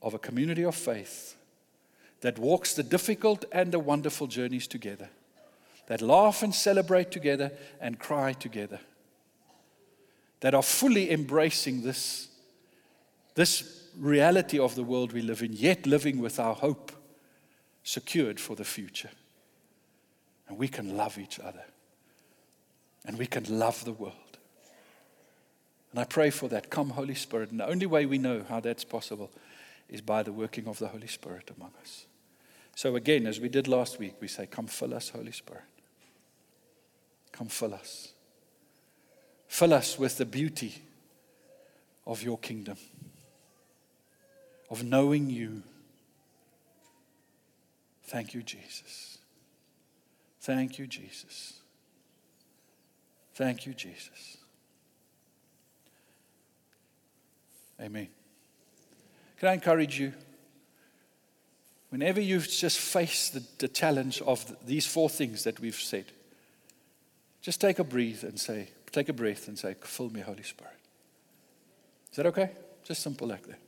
of 0.00 0.14
a 0.14 0.18
community 0.18 0.64
of 0.64 0.74
faith 0.74 1.36
that 2.22 2.38
walks 2.38 2.74
the 2.74 2.82
difficult 2.82 3.44
and 3.52 3.70
the 3.70 3.78
wonderful 3.78 4.26
journeys 4.26 4.66
together 4.66 5.08
that 5.86 6.00
laugh 6.00 6.42
and 6.42 6.54
celebrate 6.54 7.10
together 7.10 7.52
and 7.80 7.98
cry 7.98 8.32
together, 8.32 8.80
that 10.40 10.54
are 10.54 10.62
fully 10.62 11.10
embracing 11.10 11.82
this, 11.82 12.28
this 13.34 13.81
reality 13.98 14.58
of 14.58 14.74
the 14.74 14.84
world 14.84 15.12
we 15.12 15.22
live 15.22 15.42
in, 15.42 15.52
yet 15.52 15.86
living 15.86 16.20
with 16.20 16.38
our 16.38 16.54
hope 16.54 16.92
secured 17.82 18.38
for 18.40 18.56
the 18.56 18.64
future. 18.64 19.10
And 20.48 20.58
we 20.58 20.68
can 20.68 20.96
love 20.96 21.18
each 21.18 21.38
other, 21.38 21.64
and 23.06 23.18
we 23.18 23.26
can 23.26 23.44
love 23.58 23.84
the 23.84 23.92
world. 23.92 24.16
And 25.90 26.00
I 26.00 26.04
pray 26.04 26.30
for 26.30 26.48
that. 26.48 26.70
Come, 26.70 26.90
Holy 26.90 27.14
Spirit. 27.14 27.50
And 27.50 27.60
the 27.60 27.68
only 27.68 27.86
way 27.86 28.06
we 28.06 28.18
know 28.18 28.44
how 28.48 28.60
that's 28.60 28.84
possible 28.84 29.30
is 29.88 30.00
by 30.00 30.22
the 30.22 30.32
working 30.32 30.66
of 30.66 30.78
the 30.78 30.88
Holy 30.88 31.06
Spirit 31.06 31.50
among 31.54 31.72
us. 31.80 32.06
So, 32.74 32.96
again, 32.96 33.26
as 33.26 33.38
we 33.38 33.50
did 33.50 33.68
last 33.68 33.98
week, 33.98 34.14
we 34.18 34.28
say, 34.28 34.46
Come 34.46 34.66
fill 34.66 34.94
us, 34.94 35.10
Holy 35.10 35.32
Spirit. 35.32 35.64
Come 37.30 37.48
fill 37.48 37.74
us. 37.74 38.12
Fill 39.48 39.74
us 39.74 39.98
with 39.98 40.16
the 40.16 40.24
beauty 40.24 40.82
of 42.06 42.22
your 42.22 42.38
kingdom, 42.38 42.76
of 44.72 44.82
knowing 44.82 45.28
you. 45.28 45.62
Thank 48.04 48.32
you, 48.32 48.42
Jesus. 48.42 49.18
Thank 50.40 50.78
you, 50.78 50.86
Jesus. 50.86 51.60
Thank 53.34 53.66
you, 53.66 53.74
Jesus. 53.74 54.38
Amen. 57.80 58.08
Can 59.38 59.50
I 59.50 59.52
encourage 59.52 60.00
you? 60.00 60.14
Whenever 61.90 62.22
you've 62.22 62.48
just 62.48 62.78
face 62.78 63.28
the, 63.28 63.42
the 63.58 63.68
challenge 63.68 64.22
of 64.22 64.46
the, 64.48 64.56
these 64.64 64.86
four 64.86 65.10
things 65.10 65.44
that 65.44 65.60
we've 65.60 65.74
said, 65.74 66.06
just 67.42 67.60
take 67.60 67.78
a 67.78 67.84
breath 67.84 68.22
and 68.22 68.40
say, 68.40 68.70
take 68.90 69.10
a 69.10 69.12
breath 69.12 69.48
and 69.48 69.58
say, 69.58 69.74
fill 69.82 70.08
me, 70.08 70.22
Holy 70.22 70.42
Spirit. 70.42 70.72
Is 72.10 72.16
that 72.16 72.26
okay? 72.26 72.50
Just 72.84 73.02
simple 73.02 73.28
like 73.28 73.46
that. 73.46 73.58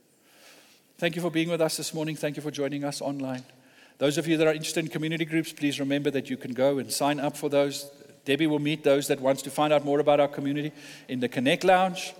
Thank 0.97 1.17
you 1.17 1.21
for 1.21 1.29
being 1.29 1.49
with 1.49 1.59
us 1.59 1.75
this 1.75 1.93
morning. 1.93 2.15
Thank 2.15 2.37
you 2.37 2.41
for 2.41 2.51
joining 2.51 2.85
us 2.85 3.01
online. 3.01 3.43
Those 3.97 4.17
of 4.17 4.27
you 4.27 4.37
that 4.37 4.47
are 4.47 4.53
interested 4.53 4.85
in 4.85 4.89
community 4.89 5.25
groups, 5.25 5.51
please 5.51 5.77
remember 5.77 6.09
that 6.11 6.29
you 6.29 6.37
can 6.37 6.53
go 6.53 6.77
and 6.77 6.89
sign 6.89 7.19
up 7.19 7.35
for 7.35 7.49
those. 7.49 7.91
Debbie 8.23 8.47
will 8.47 8.59
meet 8.59 8.85
those 8.85 9.09
that 9.09 9.19
wants 9.19 9.41
to 9.41 9.49
find 9.49 9.73
out 9.73 9.83
more 9.83 9.99
about 9.99 10.21
our 10.21 10.29
community 10.29 10.71
in 11.09 11.19
the 11.19 11.27
Connect 11.27 11.65
Lounge. 11.65 12.13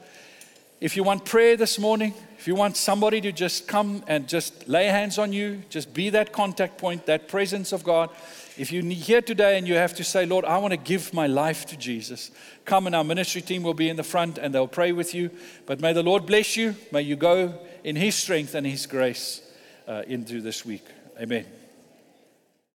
If 0.81 0.97
you 0.97 1.03
want 1.03 1.23
prayer 1.23 1.55
this 1.55 1.79
morning, 1.79 2.13
if 2.37 2.49
you 2.49 2.55
want 2.55 2.75
somebody 2.75 3.21
to 3.21 3.31
just 3.31 3.65
come 3.65 4.03
and 4.07 4.27
just 4.27 4.67
lay 4.67 4.87
hands 4.87 5.17
on 5.17 5.31
you, 5.31 5.63
just 5.69 5.93
be 5.93 6.09
that 6.09 6.33
contact 6.33 6.77
point, 6.77 7.05
that 7.05 7.29
presence 7.29 7.71
of 7.71 7.81
God, 7.85 8.09
if 8.57 8.73
you're 8.73 8.83
here 8.83 9.21
today 9.21 9.57
and 9.57 9.65
you 9.65 9.75
have 9.75 9.95
to 9.95 10.03
say, 10.03 10.25
Lord, 10.25 10.43
I 10.43 10.57
want 10.57 10.71
to 10.71 10.77
give 10.77 11.13
my 11.13 11.27
life 11.27 11.65
to 11.67 11.77
Jesus, 11.77 12.29
come 12.65 12.87
and 12.87 12.95
our 12.95 13.05
ministry 13.05 13.41
team 13.41 13.63
will 13.63 13.73
be 13.73 13.87
in 13.87 13.95
the 13.95 14.03
front 14.03 14.37
and 14.37 14.53
they'll 14.53 14.67
pray 14.67 14.91
with 14.91 15.15
you. 15.15 15.29
But 15.65 15.79
may 15.79 15.93
the 15.93 16.03
Lord 16.03 16.25
bless 16.25 16.57
you. 16.57 16.75
May 16.91 17.03
you 17.03 17.15
go 17.15 17.57
in 17.85 17.95
His 17.95 18.15
strength 18.15 18.55
and 18.55 18.65
His 18.65 18.87
grace 18.87 19.41
uh, 19.87 20.01
into 20.07 20.41
this 20.41 20.65
week. 20.65 20.83
Amen. 21.21 21.45